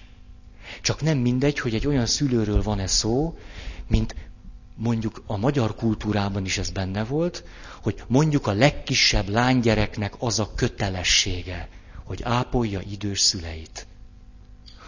Csak 0.81 1.01
nem 1.01 1.19
mindegy, 1.19 1.59
hogy 1.59 1.75
egy 1.75 1.87
olyan 1.87 2.07
szülőről 2.07 2.63
van-e 2.63 2.87
szó, 2.87 3.39
mint 3.87 4.15
mondjuk 4.77 5.23
a 5.27 5.37
magyar 5.37 5.75
kultúrában 5.75 6.45
is 6.45 6.59
ez 6.59 6.71
benne 6.71 7.05
volt, 7.05 7.45
hogy 7.83 8.03
mondjuk 8.07 8.47
a 8.47 8.53
legkisebb 8.53 9.29
lánygyereknek 9.29 10.15
az 10.19 10.39
a 10.39 10.55
kötelessége, 10.55 11.69
hogy 12.05 12.23
ápolja 12.23 12.81
idős 12.81 13.21
szüleit. 13.21 13.87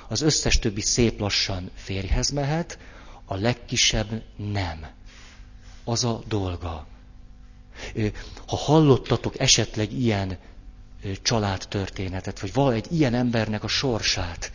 Az 0.08 0.20
összes 0.20 0.58
többi 0.58 0.80
szép 0.80 1.20
lassan 1.20 1.70
férjhez 1.74 2.30
mehet, 2.30 2.78
a 3.24 3.34
legkisebb 3.34 4.22
nem. 4.36 4.86
Az 5.84 6.04
a 6.04 6.22
dolga. 6.28 6.86
Ha 8.46 8.56
hallottatok 8.56 9.38
esetleg 9.38 9.92
ilyen 9.92 10.38
családtörténetet, 11.22 12.40
vagy 12.40 12.52
val 12.52 12.72
egy 12.72 12.86
ilyen 12.90 13.14
embernek 13.14 13.64
a 13.64 13.68
sorsát, 13.68 14.52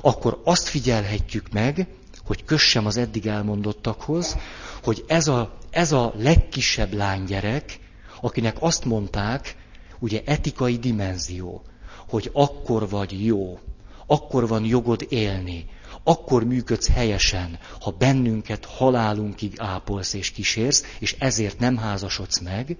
akkor 0.00 0.40
azt 0.44 0.68
figyelhetjük 0.68 1.52
meg, 1.52 1.86
hogy 2.24 2.44
kössem 2.44 2.86
az 2.86 2.96
eddig 2.96 3.26
elmondottakhoz, 3.26 4.36
hogy 4.82 5.04
ez 5.06 5.28
a, 5.28 5.58
ez 5.70 5.92
a 5.92 6.12
legkisebb 6.16 6.92
lánygyerek, 6.92 7.78
akinek 8.20 8.56
azt 8.60 8.84
mondták, 8.84 9.56
ugye 9.98 10.22
etikai 10.24 10.78
dimenzió, 10.78 11.62
hogy 12.08 12.30
akkor 12.32 12.88
vagy 12.88 13.24
jó, 13.24 13.58
akkor 14.06 14.48
van 14.48 14.64
jogod 14.64 15.06
élni, 15.08 15.66
akkor 16.08 16.44
működsz 16.44 16.88
helyesen, 16.88 17.58
ha 17.80 17.90
bennünket 17.90 18.64
halálunkig 18.64 19.54
ápolsz 19.58 20.12
és 20.12 20.30
kísérsz, 20.30 20.84
és 20.98 21.16
ezért 21.18 21.58
nem 21.58 21.76
házasodsz 21.76 22.40
meg, 22.40 22.76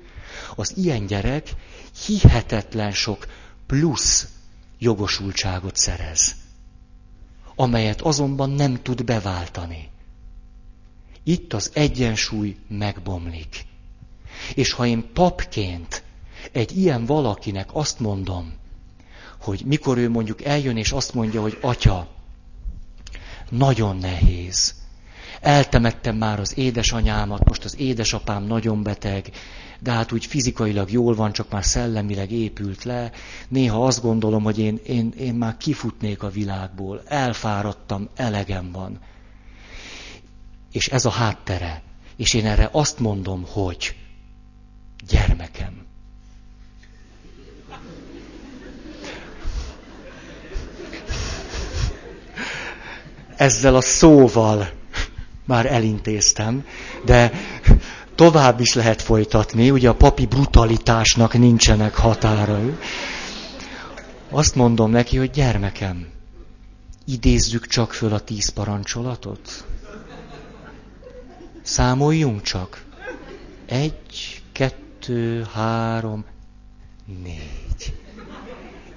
az 0.56 0.76
ilyen 0.76 1.06
gyerek 1.06 1.54
hihetetlen 2.06 2.92
sok 2.92 3.26
plusz 3.66 4.28
jogosultságot 4.78 5.76
szerez, 5.76 6.34
amelyet 7.56 8.00
azonban 8.00 8.50
nem 8.50 8.82
tud 8.82 9.04
beváltani. 9.04 9.88
Itt 11.22 11.52
az 11.52 11.70
egyensúly 11.74 12.56
megbomlik. 12.68 13.64
És 14.54 14.72
ha 14.72 14.86
én 14.86 15.12
papként 15.12 16.02
egy 16.52 16.76
ilyen 16.76 17.06
valakinek 17.06 17.68
azt 17.72 18.00
mondom, 18.00 18.54
hogy 19.40 19.62
mikor 19.64 19.98
ő 19.98 20.10
mondjuk 20.10 20.44
eljön 20.44 20.76
és 20.76 20.92
azt 20.92 21.14
mondja, 21.14 21.40
hogy 21.40 21.58
atya, 21.60 22.14
nagyon 23.50 23.96
nehéz. 23.96 24.74
Eltemettem 25.40 26.16
már 26.16 26.40
az 26.40 26.58
édesanyámat, 26.58 27.44
most 27.44 27.64
az 27.64 27.78
édesapám 27.78 28.42
nagyon 28.44 28.82
beteg, 28.82 29.30
de 29.80 29.92
hát 29.92 30.12
úgy 30.12 30.26
fizikailag 30.26 30.90
jól 30.90 31.14
van, 31.14 31.32
csak 31.32 31.50
már 31.50 31.64
szellemileg 31.64 32.30
épült 32.30 32.84
le. 32.84 33.10
Néha 33.48 33.86
azt 33.86 34.02
gondolom, 34.02 34.42
hogy 34.42 34.58
én, 34.58 34.80
én, 34.86 35.12
én 35.18 35.34
már 35.34 35.56
kifutnék 35.56 36.22
a 36.22 36.30
világból, 36.30 37.02
elfáradtam, 37.06 38.08
elegem 38.14 38.72
van. 38.72 38.98
És 40.72 40.88
ez 40.88 41.04
a 41.04 41.10
háttere. 41.10 41.82
És 42.16 42.34
én 42.34 42.46
erre 42.46 42.68
azt 42.72 42.98
mondom, 42.98 43.44
hogy 43.48 43.96
gyermekem, 45.08 45.85
ezzel 53.36 53.74
a 53.74 53.80
szóval 53.80 54.70
már 55.44 55.66
elintéztem, 55.66 56.64
de 57.04 57.32
tovább 58.14 58.60
is 58.60 58.74
lehet 58.74 59.02
folytatni, 59.02 59.70
ugye 59.70 59.88
a 59.88 59.94
papi 59.94 60.26
brutalitásnak 60.26 61.38
nincsenek 61.38 61.94
határai. 61.94 62.76
Azt 64.30 64.54
mondom 64.54 64.90
neki, 64.90 65.16
hogy 65.16 65.30
gyermekem, 65.30 66.06
idézzük 67.04 67.66
csak 67.66 67.92
föl 67.92 68.12
a 68.12 68.20
tíz 68.20 68.48
parancsolatot. 68.48 69.64
Számoljunk 71.62 72.42
csak. 72.42 72.84
Egy, 73.66 74.42
kettő, 74.52 75.46
három, 75.52 76.24
négy. 77.22 77.94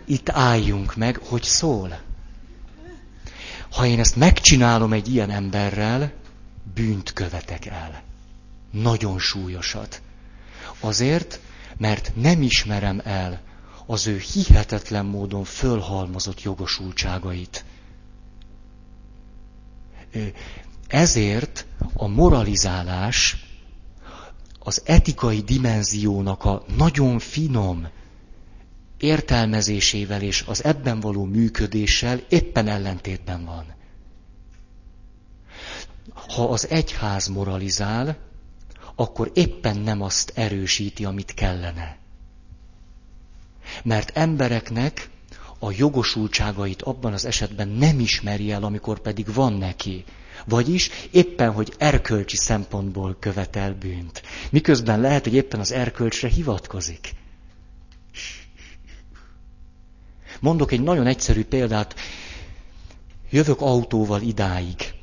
Itt 0.05 0.29
álljunk 0.29 0.95
meg, 0.95 1.19
hogy 1.23 1.43
szól. 1.43 1.99
Ha 3.71 3.85
én 3.85 3.99
ezt 3.99 4.15
megcsinálom 4.15 4.93
egy 4.93 5.13
ilyen 5.13 5.29
emberrel, 5.29 6.13
bűnt 6.73 7.13
követek 7.13 7.65
el. 7.65 8.03
Nagyon 8.71 9.19
súlyosat. 9.19 10.01
Azért, 10.79 11.39
mert 11.77 12.11
nem 12.15 12.41
ismerem 12.41 13.01
el 13.03 13.41
az 13.85 14.07
ő 14.07 14.17
hihetetlen 14.33 15.05
módon 15.05 15.43
fölhalmozott 15.43 16.41
jogosultságait. 16.41 17.65
Ezért 20.87 21.65
a 21.93 22.07
moralizálás 22.07 23.45
az 24.59 24.81
etikai 24.85 25.41
dimenziónak 25.41 26.45
a 26.45 26.63
nagyon 26.77 27.19
finom, 27.19 27.87
értelmezésével 28.99 30.21
és 30.21 30.43
az 30.47 30.63
ebben 30.63 30.99
való 30.99 31.23
működéssel 31.25 32.21
éppen 32.29 32.67
ellentétben 32.67 33.45
van. 33.45 33.65
Ha 36.13 36.49
az 36.49 36.69
egyház 36.69 37.27
moralizál, 37.27 38.17
akkor 38.95 39.31
éppen 39.33 39.77
nem 39.77 40.01
azt 40.01 40.31
erősíti, 40.35 41.05
amit 41.05 41.33
kellene. 41.33 41.97
Mert 43.83 44.17
embereknek 44.17 45.09
a 45.59 45.71
jogosultságait 45.71 46.81
abban 46.81 47.13
az 47.13 47.25
esetben 47.25 47.67
nem 47.67 47.99
ismeri 47.99 48.51
el, 48.51 48.63
amikor 48.63 48.99
pedig 48.99 49.33
van 49.33 49.53
neki. 49.53 50.03
Vagyis 50.45 50.89
éppen, 51.11 51.51
hogy 51.51 51.73
erkölcsi 51.77 52.35
szempontból 52.35 53.17
követel 53.19 53.73
bűnt. 53.73 54.21
Miközben 54.49 54.99
lehet, 54.99 55.23
hogy 55.23 55.33
éppen 55.33 55.59
az 55.59 55.71
erkölcsre 55.71 56.27
hivatkozik. 56.27 57.13
Mondok 60.39 60.71
egy 60.71 60.81
nagyon 60.81 61.07
egyszerű 61.07 61.43
példát. 61.43 61.95
Jövök 63.29 63.61
autóval 63.61 64.21
idáig. 64.21 64.93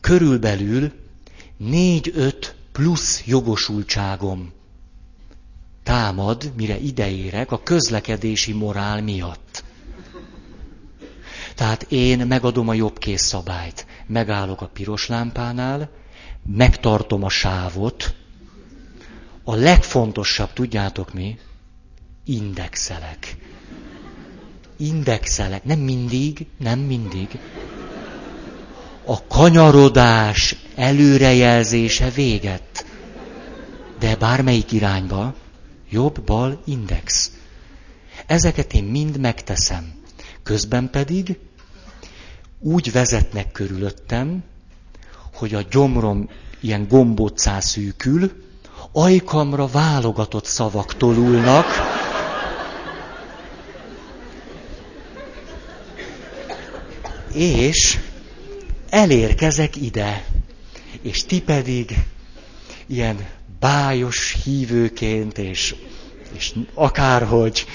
Körülbelül 0.00 0.92
négy-öt 1.56 2.54
plusz 2.72 3.22
jogosultságom 3.26 4.52
támad, 5.82 6.52
mire 6.56 6.78
ideérek 6.78 7.52
a 7.52 7.62
közlekedési 7.62 8.52
morál 8.52 9.02
miatt. 9.02 9.64
Tehát 11.54 11.86
én 11.88 12.26
megadom 12.26 12.68
a 12.68 12.74
jobb 12.74 12.98
kész 12.98 13.22
szabályt. 13.22 13.86
Megállok 14.06 14.60
a 14.60 14.68
piros 14.68 15.06
lámpánál, 15.06 15.90
megtartom 16.46 17.22
a 17.22 17.28
sávot. 17.28 18.14
A 19.44 19.54
legfontosabb, 19.54 20.52
tudjátok 20.52 21.14
mi? 21.14 21.38
Indexelek. 22.24 23.36
Indexelek. 24.76 25.64
Nem 25.64 25.78
mindig, 25.78 26.46
nem 26.58 26.78
mindig. 26.78 27.38
A 29.04 29.26
kanyarodás 29.26 30.56
előrejelzése 30.74 32.10
véget. 32.10 32.86
De 33.98 34.16
bármelyik 34.16 34.72
irányba, 34.72 35.34
jobb-bal 35.90 36.62
index. 36.64 37.30
Ezeket 38.26 38.72
én 38.72 38.84
mind 38.84 39.18
megteszem. 39.18 39.92
Közben 40.42 40.90
pedig 40.90 41.38
úgy 42.60 42.92
vezetnek 42.92 43.52
körülöttem, 43.52 44.42
hogy 45.34 45.54
a 45.54 45.64
gyomrom 45.70 46.28
ilyen 46.60 46.86
gombócá 46.88 47.60
szűkül, 47.60 48.32
ajkamra 48.92 49.66
válogatott 49.66 50.44
szavak 50.44 50.96
tolulnak, 50.96 51.66
és 57.36 57.98
elérkezek 58.88 59.76
ide, 59.76 60.24
és 61.02 61.24
ti 61.24 61.40
pedig 61.40 61.98
ilyen 62.86 63.26
bájos 63.60 64.36
hívőként, 64.44 65.38
és, 65.38 65.74
és 66.36 66.54
akárhogy 66.74 67.66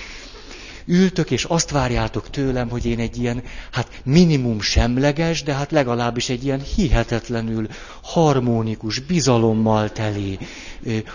ültök, 0.86 1.32
és 1.32 1.44
azt 1.44 1.70
várjátok 1.70 2.30
tőlem, 2.30 2.70
hogy 2.70 2.86
én 2.86 3.00
egy 3.00 3.18
ilyen, 3.18 3.44
hát 3.72 4.02
minimum 4.04 4.62
semleges, 4.62 5.44
de 5.44 5.54
hát 5.54 5.72
legalábbis 5.72 6.30
egy 6.30 6.44
ilyen 6.44 6.62
hihetetlenül 6.76 7.68
harmonikus, 8.02 9.00
bizalommal 9.00 9.92
teli 9.92 10.40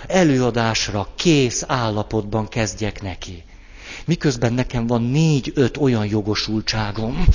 előadásra 0.06 1.08
kész 1.16 1.64
állapotban 1.66 2.48
kezdjek 2.48 3.02
neki. 3.02 3.42
Miközben 4.04 4.52
nekem 4.52 4.86
van 4.86 5.02
négy-öt 5.02 5.76
olyan 5.76 6.06
jogosultságom, 6.06 7.26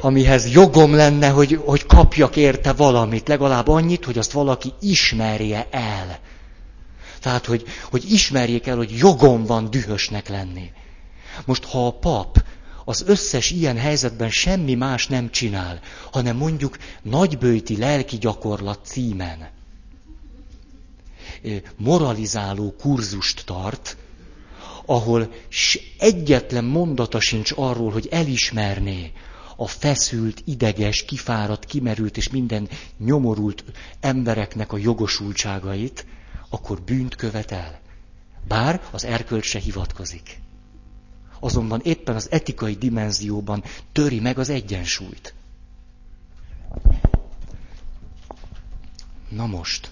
amihez 0.00 0.52
jogom 0.52 0.94
lenne, 0.94 1.28
hogy, 1.28 1.60
hogy 1.64 1.86
kapjak 1.86 2.36
érte 2.36 2.72
valamit, 2.72 3.28
legalább 3.28 3.68
annyit, 3.68 4.04
hogy 4.04 4.18
azt 4.18 4.32
valaki 4.32 4.72
ismerje 4.80 5.68
el. 5.70 6.18
Tehát, 7.20 7.46
hogy, 7.46 7.64
hogy 7.90 8.12
ismerjék 8.12 8.66
el, 8.66 8.76
hogy 8.76 8.96
jogom 8.96 9.44
van 9.44 9.70
dühösnek 9.70 10.28
lenni. 10.28 10.70
Most, 11.44 11.64
ha 11.64 11.86
a 11.86 11.92
pap 11.92 12.44
az 12.84 13.04
összes 13.06 13.50
ilyen 13.50 13.76
helyzetben 13.76 14.30
semmi 14.30 14.74
más 14.74 15.06
nem 15.06 15.30
csinál, 15.30 15.80
hanem 16.12 16.36
mondjuk 16.36 16.76
nagybőti 17.02 17.76
lelki 17.76 18.18
gyakorlat 18.18 18.80
címen 18.82 19.48
moralizáló 21.76 22.74
kurzust 22.80 23.42
tart, 23.46 23.96
ahol 24.86 25.32
egyetlen 25.98 26.64
mondata 26.64 27.20
sincs 27.20 27.52
arról, 27.56 27.90
hogy 27.90 28.08
elismerné 28.10 29.12
a 29.60 29.66
feszült, 29.66 30.42
ideges, 30.44 31.04
kifáradt, 31.04 31.64
kimerült 31.64 32.16
és 32.16 32.28
minden 32.28 32.68
nyomorult 32.98 33.64
embereknek 34.00 34.72
a 34.72 34.76
jogosultságait, 34.76 36.06
akkor 36.48 36.80
bűnt 36.82 37.14
követel. 37.14 37.80
Bár 38.48 38.82
az 38.90 39.04
erkölcsre 39.04 39.58
hivatkozik. 39.58 40.40
Azonban 41.40 41.80
éppen 41.82 42.14
az 42.14 42.30
etikai 42.30 42.74
dimenzióban 42.74 43.64
töri 43.92 44.20
meg 44.20 44.38
az 44.38 44.48
egyensúlyt. 44.48 45.34
Na 49.28 49.46
most. 49.46 49.90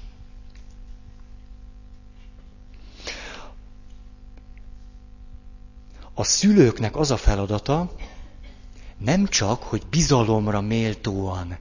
A 6.15 6.25
szülőknek 6.25 6.97
az 6.97 7.11
a 7.11 7.17
feladata, 7.17 7.93
nem 8.99 9.27
csak, 9.27 9.63
hogy 9.63 9.83
bizalomra 9.91 10.61
méltóan 10.61 11.59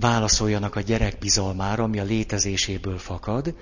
válaszoljanak 0.00 0.76
a 0.76 0.80
gyerek 0.80 1.18
bizalmára, 1.18 1.82
ami 1.82 1.98
a 1.98 2.04
létezéséből 2.04 2.98
fakad, 2.98 3.54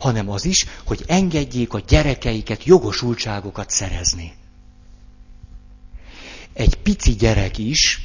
hanem 0.00 0.30
az 0.30 0.44
is, 0.44 0.66
hogy 0.84 1.04
engedjék 1.06 1.72
a 1.72 1.80
gyerekeiket 1.80 2.64
jogosultságokat 2.64 3.70
szerezni. 3.70 4.32
Egy 6.52 6.74
pici 6.74 7.12
gyerek 7.12 7.58
is, 7.58 8.00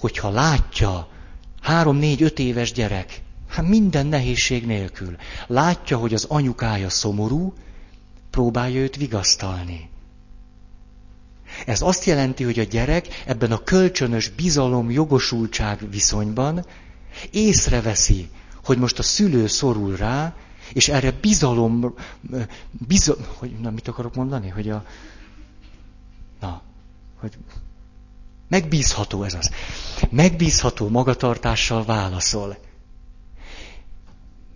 hogyha 0.00 0.30
látja, 0.30 1.08
három, 1.60 1.96
négy, 1.96 2.22
öt 2.22 2.38
éves 2.38 2.72
gyerek, 2.72 3.22
hát 3.48 3.68
minden 3.68 4.06
nehézség 4.06 4.66
nélkül, 4.66 5.16
látja, 5.46 5.96
hogy 5.96 6.14
az 6.14 6.24
anyukája 6.24 6.90
szomorú, 6.90 7.54
próbálja 8.30 8.80
őt 8.80 8.96
vigasztalni. 8.96 9.91
Ez 11.66 11.82
azt 11.82 12.04
jelenti, 12.04 12.44
hogy 12.44 12.58
a 12.58 12.62
gyerek 12.64 13.22
ebben 13.26 13.52
a 13.52 13.62
kölcsönös 13.62 14.28
bizalom, 14.28 14.90
jogosultság 14.90 15.90
viszonyban 15.90 16.66
észreveszi, 17.30 18.28
hogy 18.64 18.78
most 18.78 18.98
a 18.98 19.02
szülő 19.02 19.46
szorul 19.46 19.96
rá, 19.96 20.34
és 20.72 20.88
erre 20.88 21.12
bizalom, 21.20 21.94
bizal, 22.70 23.16
hogy, 23.38 23.50
na, 23.60 23.70
mit 23.70 23.88
akarok 23.88 24.14
mondani, 24.14 24.48
hogy 24.48 24.70
a, 24.70 24.84
na, 26.40 26.62
hogy 27.20 27.32
megbízható 28.48 29.22
ez 29.22 29.34
az, 29.34 29.50
megbízható 30.10 30.88
magatartással 30.88 31.84
válaszol. 31.84 32.58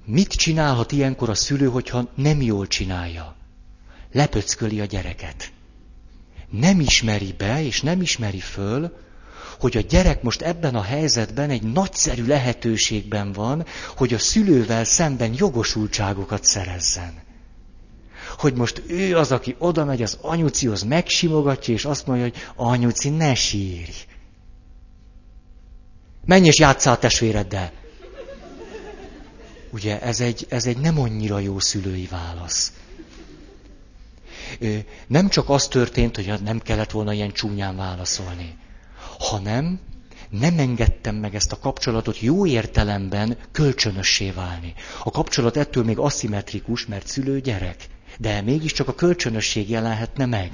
Mit 0.04 0.32
csinálhat 0.32 0.92
ilyenkor 0.92 1.28
a 1.28 1.34
szülő, 1.34 1.68
hogyha 1.68 2.08
nem 2.14 2.42
jól 2.42 2.66
csinálja? 2.66 3.34
Lepöcköli 4.12 4.80
a 4.80 4.84
gyereket 4.84 5.52
nem 6.50 6.80
ismeri 6.80 7.34
be, 7.38 7.64
és 7.64 7.80
nem 7.80 8.00
ismeri 8.00 8.40
föl, 8.40 8.92
hogy 9.58 9.76
a 9.76 9.80
gyerek 9.80 10.22
most 10.22 10.42
ebben 10.42 10.74
a 10.74 10.82
helyzetben 10.82 11.50
egy 11.50 11.62
nagyszerű 11.62 12.26
lehetőségben 12.26 13.32
van, 13.32 13.64
hogy 13.96 14.14
a 14.14 14.18
szülővel 14.18 14.84
szemben 14.84 15.34
jogosultságokat 15.36 16.44
szerezzen. 16.44 17.24
Hogy 18.38 18.54
most 18.54 18.82
ő 18.86 19.16
az, 19.16 19.32
aki 19.32 19.56
oda 19.58 19.84
megy 19.84 20.02
az 20.02 20.18
anyucihoz, 20.20 20.82
megsimogatja, 20.82 21.74
és 21.74 21.84
azt 21.84 22.06
mondja, 22.06 22.24
hogy 22.24 22.36
anyuci, 22.56 23.08
ne 23.08 23.34
sírj. 23.34 24.06
Menj 26.24 26.46
és 26.46 26.58
játsszál 26.58 26.94
a 26.94 26.98
testvéreddel. 26.98 27.72
Ugye 29.70 30.00
ez 30.00 30.20
egy, 30.20 30.46
ez 30.48 30.66
egy 30.66 30.78
nem 30.78 31.00
annyira 31.00 31.38
jó 31.38 31.58
szülői 31.58 32.06
válasz 32.10 32.72
nem 35.06 35.28
csak 35.28 35.48
az 35.48 35.68
történt, 35.68 36.16
hogy 36.16 36.32
nem 36.42 36.58
kellett 36.58 36.90
volna 36.90 37.12
ilyen 37.12 37.32
csúnyán 37.32 37.76
válaszolni, 37.76 38.56
hanem 39.18 39.80
nem 40.30 40.58
engedtem 40.58 41.14
meg 41.14 41.34
ezt 41.34 41.52
a 41.52 41.58
kapcsolatot 41.58 42.20
jó 42.20 42.46
értelemben 42.46 43.36
kölcsönössé 43.52 44.30
válni. 44.30 44.74
A 45.04 45.10
kapcsolat 45.10 45.56
ettől 45.56 45.84
még 45.84 45.98
aszimmetrikus, 45.98 46.86
mert 46.86 47.06
szülő 47.06 47.40
gyerek, 47.40 47.86
de 48.18 48.40
mégiscsak 48.40 48.88
a 48.88 48.94
kölcsönösség 48.94 49.70
jelenhetne 49.70 50.26
meg. 50.26 50.50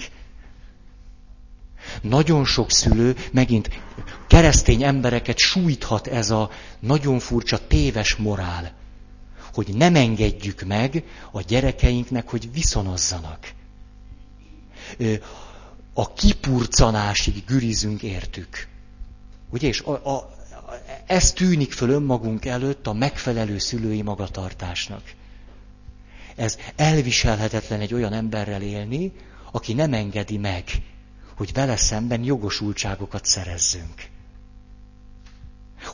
Nagyon 2.03 2.45
sok 2.45 2.70
szülő, 2.70 3.16
megint 3.32 3.70
keresztény 4.26 4.82
embereket 4.82 5.38
sújthat 5.38 6.07
ez 6.07 6.30
a 6.30 6.51
nagyon 6.80 7.18
furcsa 7.18 7.66
téves 7.66 8.16
morál, 8.16 8.72
hogy 9.53 9.74
nem 9.74 9.95
engedjük 9.95 10.62
meg 10.62 11.05
a 11.32 11.40
gyerekeinknek, 11.40 12.28
hogy 12.28 12.53
viszonozzanak 12.53 13.53
a 15.95 16.12
kipurcanásig 16.12 17.45
gürizünk 17.47 18.03
értük. 18.03 18.68
Ugye, 19.51 19.68
és 19.68 19.80
a, 19.80 19.90
a, 19.90 20.30
ez 21.07 21.32
tűnik 21.32 21.72
föl 21.72 21.90
önmagunk 21.90 22.45
előtt 22.45 22.86
a 22.86 22.93
megfelelő 22.93 23.59
szülői 23.59 24.03
magatartásnak. 24.03 25.03
Ez 26.36 26.59
elviselhetetlen 26.76 27.80
egy 27.80 27.95
olyan 27.95 28.12
emberrel 28.12 28.62
élni, 28.62 29.12
aki 29.53 29.72
nem 29.72 29.93
engedi 29.93 30.36
meg, 30.36 30.64
hogy 31.36 31.53
vele 31.53 31.76
szemben 31.76 32.24
jogosultságokat 32.24 33.24
szerezzünk. 33.24 34.11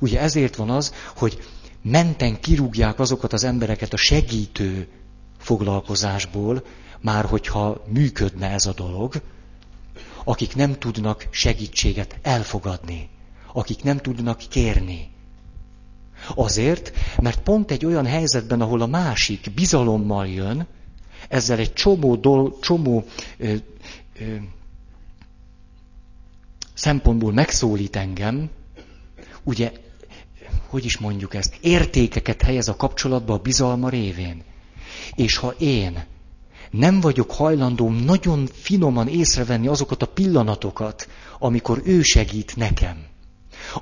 Ugye 0.01 0.20
ezért 0.20 0.57
van 0.57 0.70
az, 0.70 0.94
hogy 1.16 1.38
menten 1.82 2.40
kirúgják 2.40 2.99
azokat 2.99 3.32
az 3.32 3.44
embereket 3.44 3.92
a 3.92 3.96
segítő 3.96 4.88
foglalkozásból, 5.38 6.64
már 7.01 7.24
hogyha 7.24 7.84
működne 7.86 8.51
ez 8.51 8.66
a 8.66 8.72
dolog, 8.72 9.22
akik 10.24 10.55
nem 10.55 10.78
tudnak 10.78 11.26
segítséget 11.30 12.18
elfogadni, 12.22 13.09
akik 13.53 13.82
nem 13.82 13.96
tudnak 13.96 14.38
kérni. 14.49 15.11
Azért, 16.34 16.92
mert 17.20 17.40
pont 17.40 17.70
egy 17.70 17.84
olyan 17.86 18.07
helyzetben, 18.07 18.61
ahol 18.61 18.80
a 18.80 18.86
másik 18.86 19.51
bizalommal 19.55 20.26
jön, 20.26 20.66
ezzel 21.28 21.59
egy 21.59 21.72
csomó, 21.72 22.16
dol, 22.16 22.59
csomó 22.61 23.05
ö, 23.38 23.55
ö, 24.18 24.34
szempontból 26.74 27.32
megszólít 27.32 27.96
engem, 27.96 28.51
ugye, 29.42 29.72
hogy 30.68 30.84
is 30.84 30.99
mondjuk 30.99 31.34
ezt, 31.34 31.57
értékeket 31.61 32.42
helyez 32.42 32.68
a 32.68 32.76
kapcsolatba 32.76 33.34
a 33.34 33.38
bizalma 33.38 33.88
révén. 33.88 34.42
És 35.14 35.36
ha 35.36 35.55
én 35.59 36.05
nem 36.71 37.01
vagyok 37.01 37.33
hajlandó 37.33 37.91
nagyon 37.91 38.49
finoman 38.53 39.09
észrevenni 39.09 39.66
azokat 39.66 40.03
a 40.03 40.07
pillanatokat, 40.07 41.09
amikor 41.39 41.81
ő 41.85 42.03
segít 42.03 42.57
nekem, 42.57 43.07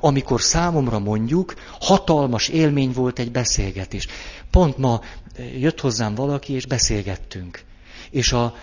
amikor 0.00 0.40
számomra 0.40 0.98
mondjuk 0.98 1.54
hatalmas 1.80 2.48
élmény 2.48 2.92
volt 2.92 3.18
egy 3.18 3.30
beszélgetés. 3.30 4.06
Pont 4.50 4.78
ma 4.78 5.00
jött 5.58 5.80
hozzám 5.80 6.14
valaki, 6.14 6.52
és 6.52 6.66
beszélgettünk. 6.66 7.64
És 8.10 8.32
a, 8.32 8.54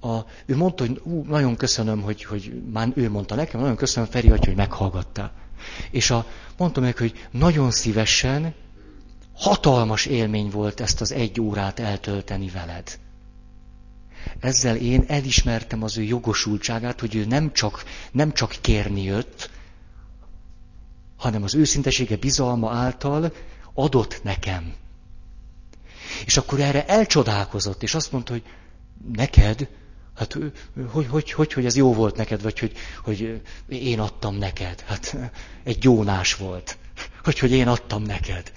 a, 0.00 0.16
ő 0.46 0.56
mondta, 0.56 0.86
hogy 0.86 1.00
ú, 1.04 1.24
nagyon 1.28 1.56
köszönöm, 1.56 2.02
hogy, 2.02 2.24
hogy 2.24 2.62
már 2.72 2.92
ő 2.94 3.10
mondta 3.10 3.34
nekem, 3.34 3.60
nagyon 3.60 3.76
köszönöm 3.76 4.10
Feri, 4.10 4.28
hogy 4.28 4.52
meghallgattál. 4.56 5.32
És 5.90 6.10
a, 6.10 6.26
mondtam 6.56 6.82
meg, 6.82 6.96
hogy 6.96 7.26
nagyon 7.30 7.70
szívesen, 7.70 8.54
hatalmas 9.34 10.06
élmény 10.06 10.50
volt 10.50 10.80
ezt 10.80 11.00
az 11.00 11.12
egy 11.12 11.40
órát 11.40 11.78
eltölteni 11.78 12.48
veled. 12.48 12.98
Ezzel 14.40 14.76
én 14.76 15.04
elismertem 15.06 15.82
az 15.82 15.98
ő 15.98 16.02
jogosultságát, 16.02 17.00
hogy 17.00 17.14
ő 17.14 17.24
nem 17.24 17.52
csak, 17.52 17.84
nem 18.12 18.32
csak 18.32 18.56
kérni 18.60 19.02
jött, 19.02 19.50
hanem 21.16 21.42
az 21.42 21.54
őszintesége 21.54 22.16
bizalma 22.16 22.72
által 22.72 23.32
adott 23.74 24.20
nekem. 24.22 24.74
És 26.24 26.36
akkor 26.36 26.60
erre 26.60 26.86
elcsodálkozott, 26.86 27.82
és 27.82 27.94
azt 27.94 28.12
mondta, 28.12 28.32
hogy 28.32 28.42
neked, 29.12 29.68
hát 30.16 30.32
hogy, 30.32 31.06
hogy, 31.08 31.32
hogy, 31.32 31.52
hogy 31.52 31.66
ez 31.66 31.76
jó 31.76 31.94
volt 31.94 32.16
neked, 32.16 32.42
vagy 32.42 32.58
hogy, 32.58 32.72
hogy 33.04 33.42
én 33.68 34.00
adtam 34.00 34.36
neked. 34.36 34.80
Hát 34.80 35.16
egy 35.64 35.78
gyónás 35.78 36.34
volt, 36.34 36.78
hogy, 37.24 37.38
hogy 37.38 37.50
én 37.50 37.68
adtam 37.68 38.02
neked. 38.02 38.52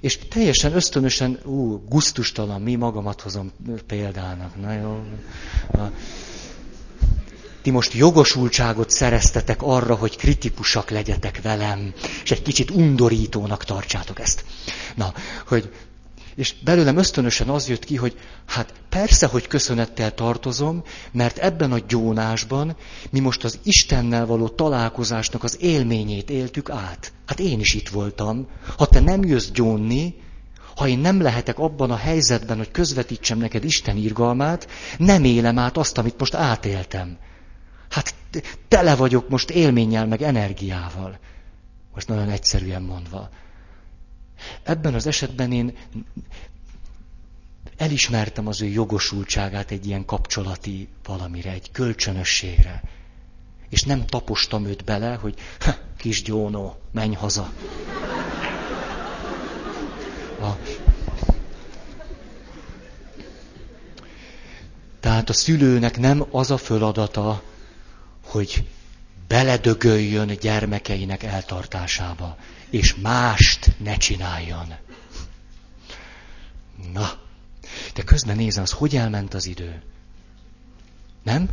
És 0.00 0.18
teljesen 0.18 0.74
ösztönösen, 0.74 1.38
ú, 1.44 1.82
guztustalan, 1.88 2.60
mi 2.62 2.74
magamat 2.74 3.20
hozom 3.20 3.52
példának. 3.86 4.60
Na 4.60 4.72
jó. 4.72 5.02
Ti 7.62 7.70
most 7.70 7.92
jogosultságot 7.92 8.90
szereztetek 8.90 9.62
arra, 9.62 9.94
hogy 9.94 10.16
kritikusak 10.16 10.90
legyetek 10.90 11.42
velem, 11.42 11.92
és 12.24 12.30
egy 12.30 12.42
kicsit 12.42 12.70
undorítónak 12.70 13.64
tartsátok 13.64 14.20
ezt. 14.20 14.44
Na, 14.94 15.12
hogy 15.46 15.70
és 16.36 16.54
belőlem 16.64 16.96
ösztönösen 16.96 17.48
az 17.48 17.68
jött 17.68 17.84
ki, 17.84 17.96
hogy 17.96 18.18
hát 18.46 18.72
persze, 18.88 19.26
hogy 19.26 19.46
köszönettel 19.46 20.14
tartozom, 20.14 20.82
mert 21.12 21.38
ebben 21.38 21.72
a 21.72 21.78
gyónásban 21.88 22.76
mi 23.10 23.20
most 23.20 23.44
az 23.44 23.58
Istennel 23.62 24.26
való 24.26 24.48
találkozásnak 24.48 25.44
az 25.44 25.56
élményét 25.60 26.30
éltük 26.30 26.70
át. 26.70 27.12
Hát 27.26 27.40
én 27.40 27.60
is 27.60 27.74
itt 27.74 27.88
voltam. 27.88 28.48
Ha 28.76 28.86
te 28.86 29.00
nem 29.00 29.24
jössz 29.24 29.50
gyónni, 29.50 30.14
ha 30.76 30.88
én 30.88 30.98
nem 30.98 31.20
lehetek 31.20 31.58
abban 31.58 31.90
a 31.90 31.96
helyzetben, 31.96 32.56
hogy 32.56 32.70
közvetítsem 32.70 33.38
neked 33.38 33.64
Isten 33.64 33.96
irgalmát, 33.96 34.68
nem 34.98 35.24
élem 35.24 35.58
át 35.58 35.76
azt, 35.76 35.98
amit 35.98 36.18
most 36.18 36.34
átéltem. 36.34 37.18
Hát 37.90 38.14
tele 38.68 38.94
vagyok 38.94 39.28
most 39.28 39.50
élménnyel, 39.50 40.06
meg 40.06 40.22
energiával. 40.22 41.18
Most 41.94 42.08
nagyon 42.08 42.28
egyszerűen 42.28 42.82
mondva. 42.82 43.28
Ebben 44.62 44.94
az 44.94 45.06
esetben 45.06 45.52
én 45.52 45.76
elismertem 47.76 48.46
az 48.46 48.62
ő 48.62 48.66
jogosultságát 48.66 49.70
egy 49.70 49.86
ilyen 49.86 50.04
kapcsolati 50.04 50.88
valamire, 51.04 51.50
egy 51.50 51.70
kölcsönösségre. 51.70 52.82
És 53.68 53.82
nem 53.82 54.06
tapostam 54.06 54.64
őt 54.66 54.84
bele, 54.84 55.14
hogy 55.14 55.34
kis 55.96 56.22
gyónó, 56.22 56.76
menj 56.92 57.14
haza. 57.14 57.52
A... 60.40 60.48
Tehát 65.00 65.28
a 65.28 65.32
szülőnek 65.32 65.98
nem 65.98 66.24
az 66.30 66.50
a 66.50 66.56
föladata, 66.56 67.42
hogy 68.24 68.64
beledögöljön 69.28 70.26
gyermekeinek 70.40 71.22
eltartásába 71.22 72.36
és 72.70 72.94
mást 72.94 73.74
ne 73.78 73.96
csináljon. 73.96 74.74
Na, 76.92 77.10
de 77.94 78.02
közben 78.02 78.36
nézem, 78.36 78.62
az 78.62 78.70
hogy 78.70 78.96
elment 78.96 79.34
az 79.34 79.46
idő? 79.46 79.82
Nem? 81.22 81.48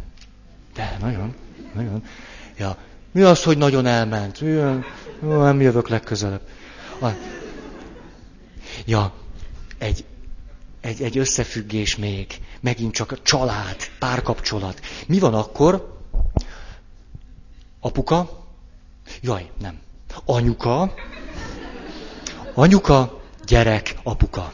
De, 0.74 0.98
nagyon, 1.00 1.36
nagyon. 1.74 2.04
Ja, 2.58 2.78
mi 3.12 3.22
az, 3.22 3.44
hogy 3.44 3.58
nagyon 3.58 3.86
elment? 3.86 4.42
Nem 5.22 5.62
jövök 5.62 5.88
legközelebb. 5.88 6.48
Ja, 8.86 9.14
egy, 9.78 10.06
egy, 10.82 11.02
egy 11.02 11.18
összefüggés 11.18 11.96
még. 11.96 12.40
Megint 12.60 12.94
csak 12.94 13.12
a 13.12 13.22
család, 13.22 13.76
párkapcsolat. 14.00 14.80
Mi 15.08 15.20
van 15.20 15.34
akkor? 15.34 16.00
Apuka? 17.80 18.46
Jaj, 19.22 19.50
nem. 19.60 19.82
Anyuka, 20.26 20.94
anyuka, 22.54 23.22
gyerek, 23.46 23.96
apuka. 24.04 24.54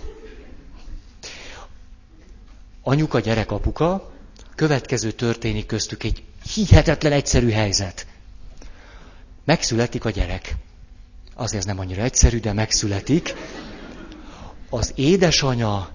Anyuka, 2.82 3.20
gyerek, 3.20 3.52
apuka, 3.52 4.12
következő 4.56 5.12
történik 5.12 5.66
köztük 5.66 6.04
egy 6.04 6.24
hihetetlen 6.54 7.12
egyszerű 7.12 7.50
helyzet. 7.52 8.08
Megszületik 9.46 10.06
a 10.06 10.10
gyerek. 10.10 10.56
Azért 11.36 11.60
ez 11.62 11.66
nem 11.66 11.80
annyira 11.80 12.02
egyszerű, 12.02 12.40
de 12.40 12.54
megszületik. 12.54 13.34
Az 14.70 14.92
édesanya 14.96 15.90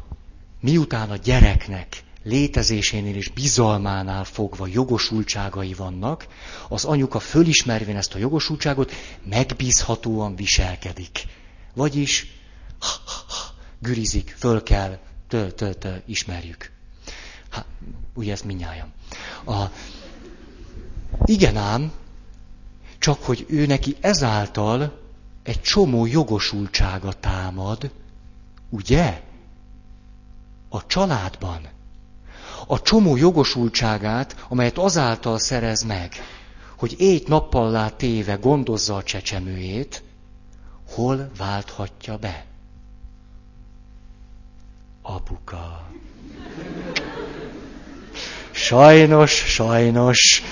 miután 0.61 1.11
a 1.11 1.17
gyereknek 1.17 2.03
létezésénél 2.25 3.17
és 3.17 3.29
bizalmánál 3.29 4.25
fogva 4.25 4.67
jogosultságai 4.67 5.75
vannak, 5.75 6.27
az 6.69 6.85
anyuka 6.85 7.19
fölismervén 7.19 7.97
ezt 7.97 8.15
a 8.15 8.19
jogosultságot 8.19 8.93
megbízhatóan 9.25 10.37
viselkedik. 10.37 11.27
Vagyis 11.75 12.27
gürizik, 13.79 14.35
föl 14.39 14.63
kell, 14.63 14.99
tö, 15.29 15.51
tö, 15.51 15.73
tö, 15.73 15.95
ismerjük. 16.05 16.71
Hát, 17.51 17.67
ugye 18.15 18.33
ezt 18.33 18.45
minnyáján. 18.45 18.93
A, 19.47 19.65
igen 21.25 21.57
ám, 21.57 21.93
csak 22.99 23.23
hogy 23.23 23.47
ő 23.49 23.67
neki 23.67 23.97
ezáltal 24.01 25.03
egy 25.43 25.61
csomó 25.61 26.07
jogosultsága 26.07 27.13
támad, 27.13 27.91
ugye? 28.71 29.23
A 30.69 30.87
családban 30.87 31.69
a 32.67 32.83
csomó 32.83 33.17
jogosultságát, 33.17 34.47
amelyet 34.49 34.79
azáltal 34.79 35.39
szerez 35.39 35.83
meg, 35.83 36.13
hogy 36.77 36.95
éjt 36.99 37.29
nappallá 37.29 37.89
téve 37.89 38.35
gondozza 38.35 38.97
a 38.97 39.03
csecsemőjét, 39.03 40.03
hol 40.95 41.31
válthatja 41.39 42.17
be? 42.17 42.45
Apuka. 45.03 45.89
Sajnos, 48.51 49.33
sajnos, 49.33 50.43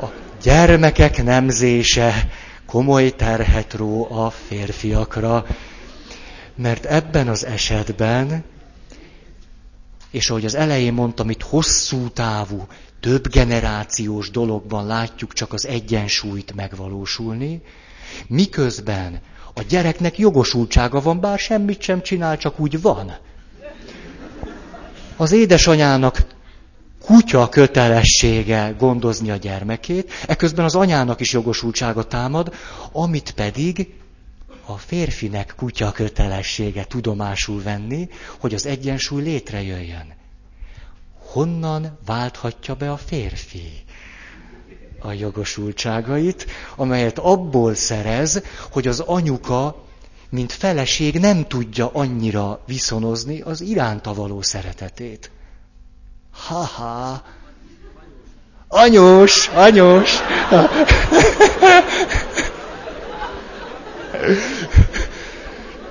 a 0.00 0.06
gyermekek 0.42 1.22
nemzése 1.22 2.28
komoly 2.66 3.10
terhet 3.10 3.74
ró 3.74 4.12
a 4.12 4.30
férfiakra, 4.30 5.46
mert 6.54 6.84
ebben 6.84 7.28
az 7.28 7.44
esetben 7.44 8.44
és 10.14 10.30
ahogy 10.30 10.44
az 10.44 10.54
elején 10.54 10.92
mondtam, 10.92 11.30
itt 11.30 11.42
hosszú 11.42 12.08
távú, 12.08 12.66
több 13.00 13.28
generációs 13.28 14.30
dologban 14.30 14.86
látjuk 14.86 15.32
csak 15.32 15.52
az 15.52 15.66
egyensúlyt 15.66 16.54
megvalósulni, 16.54 17.62
miközben 18.26 19.20
a 19.54 19.62
gyereknek 19.62 20.18
jogosultsága 20.18 21.00
van, 21.00 21.20
bár 21.20 21.38
semmit 21.38 21.80
sem 21.80 22.02
csinál, 22.02 22.36
csak 22.36 22.60
úgy 22.60 22.80
van. 22.80 23.16
Az 25.16 25.32
édesanyának 25.32 26.26
kutya 27.04 27.48
kötelessége 27.48 28.74
gondozni 28.78 29.30
a 29.30 29.36
gyermekét, 29.36 30.12
eközben 30.26 30.64
az 30.64 30.74
anyának 30.74 31.20
is 31.20 31.32
jogosultsága 31.32 32.04
támad, 32.04 32.54
amit 32.92 33.30
pedig 33.30 33.94
a 34.66 34.76
férfinek 34.76 35.54
kutya 35.56 35.92
kötelessége 35.92 36.84
tudomásul 36.84 37.62
venni, 37.62 38.08
hogy 38.38 38.54
az 38.54 38.66
egyensúly 38.66 39.22
létrejöjjön. 39.22 40.14
Honnan 41.18 41.98
válthatja 42.06 42.74
be 42.74 42.90
a 42.90 42.96
férfi 42.96 43.84
a 45.04 45.12
jogosultságait, 45.12 46.46
amelyet 46.76 47.18
abból 47.18 47.74
szerez, 47.74 48.42
hogy 48.70 48.86
az 48.86 49.00
anyuka, 49.00 49.84
mint 50.28 50.52
feleség 50.52 51.18
nem 51.18 51.46
tudja 51.46 51.90
annyira 51.92 52.60
viszonozni 52.66 53.40
az 53.40 53.60
iránta 53.60 54.14
való 54.14 54.42
szeretetét. 54.42 55.30
Ha-ha! 56.32 57.22
Anyós, 58.68 59.48
anyós! 59.48 60.18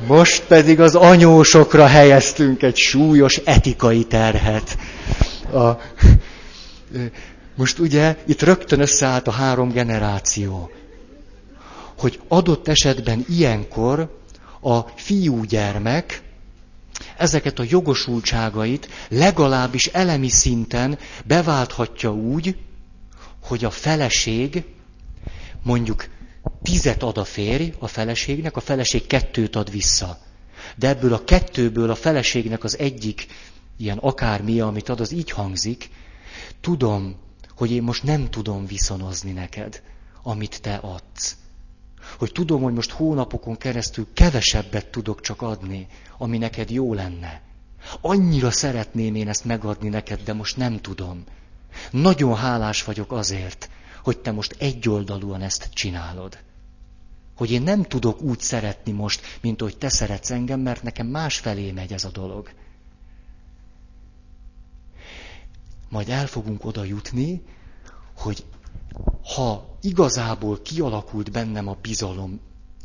Most 0.08 0.44
pedig 0.44 0.80
az 0.80 0.96
anyósokra 0.96 1.88
helyeztünk 1.88 2.64
egy 2.64 2.78
súlyos 2.78 3.38
etikai 3.38 4.04
terhet. 4.04 4.78
A, 5.54 5.72
most 7.56 7.80
ugye 7.80 8.18
itt 8.26 8.42
rögtön 8.42 8.80
összeállt 8.80 9.28
a 9.28 9.32
három 9.32 9.70
generáció, 9.72 10.72
hogy 11.98 12.20
adott 12.28 12.68
esetben 12.68 13.26
ilyenkor 13.30 14.20
a 14.62 14.80
fiúgyermek 14.80 16.22
ezeket 17.18 17.60
a 17.60 17.66
jogosultságait 17.70 18.90
legalábbis 19.10 19.86
elemi 19.86 20.30
szinten 20.30 20.98
beválthatja 21.26 22.14
úgy, 22.14 22.56
hogy 23.42 23.66
a 23.66 23.70
feleség 23.70 24.64
mondjuk 25.64 26.06
tizet 26.64 27.04
ad 27.04 27.18
a 27.18 27.24
férj 27.24 27.74
a 27.80 27.88
feleségnek, 27.88 28.56
a 28.56 28.60
feleség 28.60 29.08
kettőt 29.08 29.56
ad 29.56 29.72
vissza. 29.72 30.18
De 30.76 30.88
ebből 30.88 31.14
a 31.14 31.24
kettőből 31.24 31.90
a 31.90 31.96
feleségnek 31.96 32.64
az 32.64 32.78
egyik 32.78 33.28
ilyen 33.78 33.98
akármi, 33.98 34.60
amit 34.60 34.90
ad, 34.90 35.00
az 35.00 35.12
így 35.12 35.30
hangzik, 35.30 35.90
tudom, 36.62 37.16
hogy 37.56 37.72
én 37.72 37.84
most 37.84 38.04
nem 38.04 38.30
tudom 38.30 38.66
viszonozni 38.66 39.32
neked, 39.32 39.82
amit 40.24 40.62
te 40.62 40.76
adsz. 40.76 41.36
Hogy 42.18 42.32
tudom, 42.32 42.62
hogy 42.62 42.74
most 42.74 42.92
hónapokon 42.92 43.58
keresztül 43.58 44.08
kevesebbet 44.14 44.88
tudok 44.88 45.22
csak 45.22 45.42
adni, 45.42 45.88
ami 46.18 46.38
neked 46.38 46.70
jó 46.70 46.94
lenne. 46.94 47.42
Annyira 48.02 48.52
szeretném 48.52 49.16
én 49.16 49.28
ezt 49.28 49.46
megadni 49.46 49.90
neked, 49.90 50.22
de 50.24 50.34
most 50.34 50.58
nem 50.58 50.82
tudom. 50.82 51.24
Nagyon 51.92 52.36
hálás 52.36 52.84
vagyok 52.84 53.12
azért, 53.12 53.70
hogy 54.04 54.18
te 54.18 54.32
most 54.32 54.56
egyoldalúan 54.60 55.42
ezt 55.42 55.70
csinálod. 55.74 56.38
Hogy 57.36 57.52
én 57.52 57.62
nem 57.62 57.84
tudok 57.84 58.22
úgy 58.22 58.40
szeretni 58.40 58.92
most, 58.92 59.40
mint 59.42 59.62
hogy 59.62 59.78
te 59.78 59.90
szeretsz 59.90 60.32
engem, 60.32 60.60
mert 60.60 60.84
nekem 60.84 61.08
más 61.08 61.38
felé 61.38 61.72
megy 61.72 61.94
ez 61.94 62.04
a 62.04 62.12
dolog. 62.12 62.50
Majd 65.90 66.10
el 66.10 66.28
fogunk 66.28 66.66
oda 66.66 66.84
jutni, 66.84 67.42
hogy 68.18 68.46
ha 69.36 69.78
igazából 69.82 70.62
kialakult 70.62 71.32
bennem 71.32 71.68
a 71.68 71.78
bizalom 71.82 72.40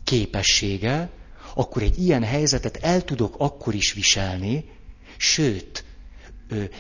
képessége, 0.05 1.11
akkor 1.55 1.83
egy 1.83 1.99
ilyen 1.99 2.25
helyzetet 2.25 2.77
el 2.77 3.05
tudok 3.05 3.35
akkor 3.39 3.75
is 3.75 3.93
viselni, 3.93 4.71
sőt, 5.17 5.85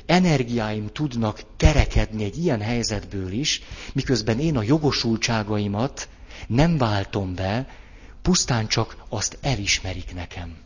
energiáim 0.06 0.86
tudnak 0.92 1.42
kerekedni 1.56 2.24
egy 2.24 2.38
ilyen 2.38 2.60
helyzetből 2.60 3.32
is, 3.32 3.62
miközben 3.92 4.38
én 4.38 4.56
a 4.56 4.62
jogosultságaimat 4.62 6.08
nem 6.46 6.78
váltom 6.78 7.34
be, 7.34 7.68
pusztán 8.22 8.66
csak 8.66 9.04
azt 9.08 9.38
elismerik 9.40 10.14
nekem. 10.14 10.56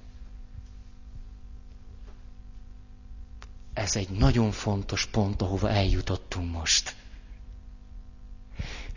Ez 3.74 3.96
egy 3.96 4.08
nagyon 4.08 4.50
fontos 4.50 5.06
pont, 5.06 5.42
ahova 5.42 5.70
eljutottunk 5.70 6.52
most. 6.52 6.94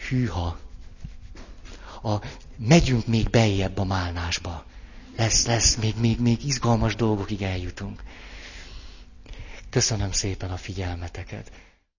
Hűha! 0.09 0.57
A, 2.03 2.15
megyünk 2.57 3.07
még 3.07 3.29
bejjebb 3.29 3.77
a 3.77 3.83
málnásba. 3.83 4.65
Lesz, 5.17 5.45
lesz, 5.45 5.75
még, 5.75 5.95
még, 5.99 6.19
még 6.19 6.45
izgalmas 6.45 6.95
dolgokig 6.95 7.41
eljutunk. 7.41 8.03
Köszönöm 9.75 10.11
szépen 10.11 10.51
a 10.51 10.57
figyelmeteket. 10.57 11.51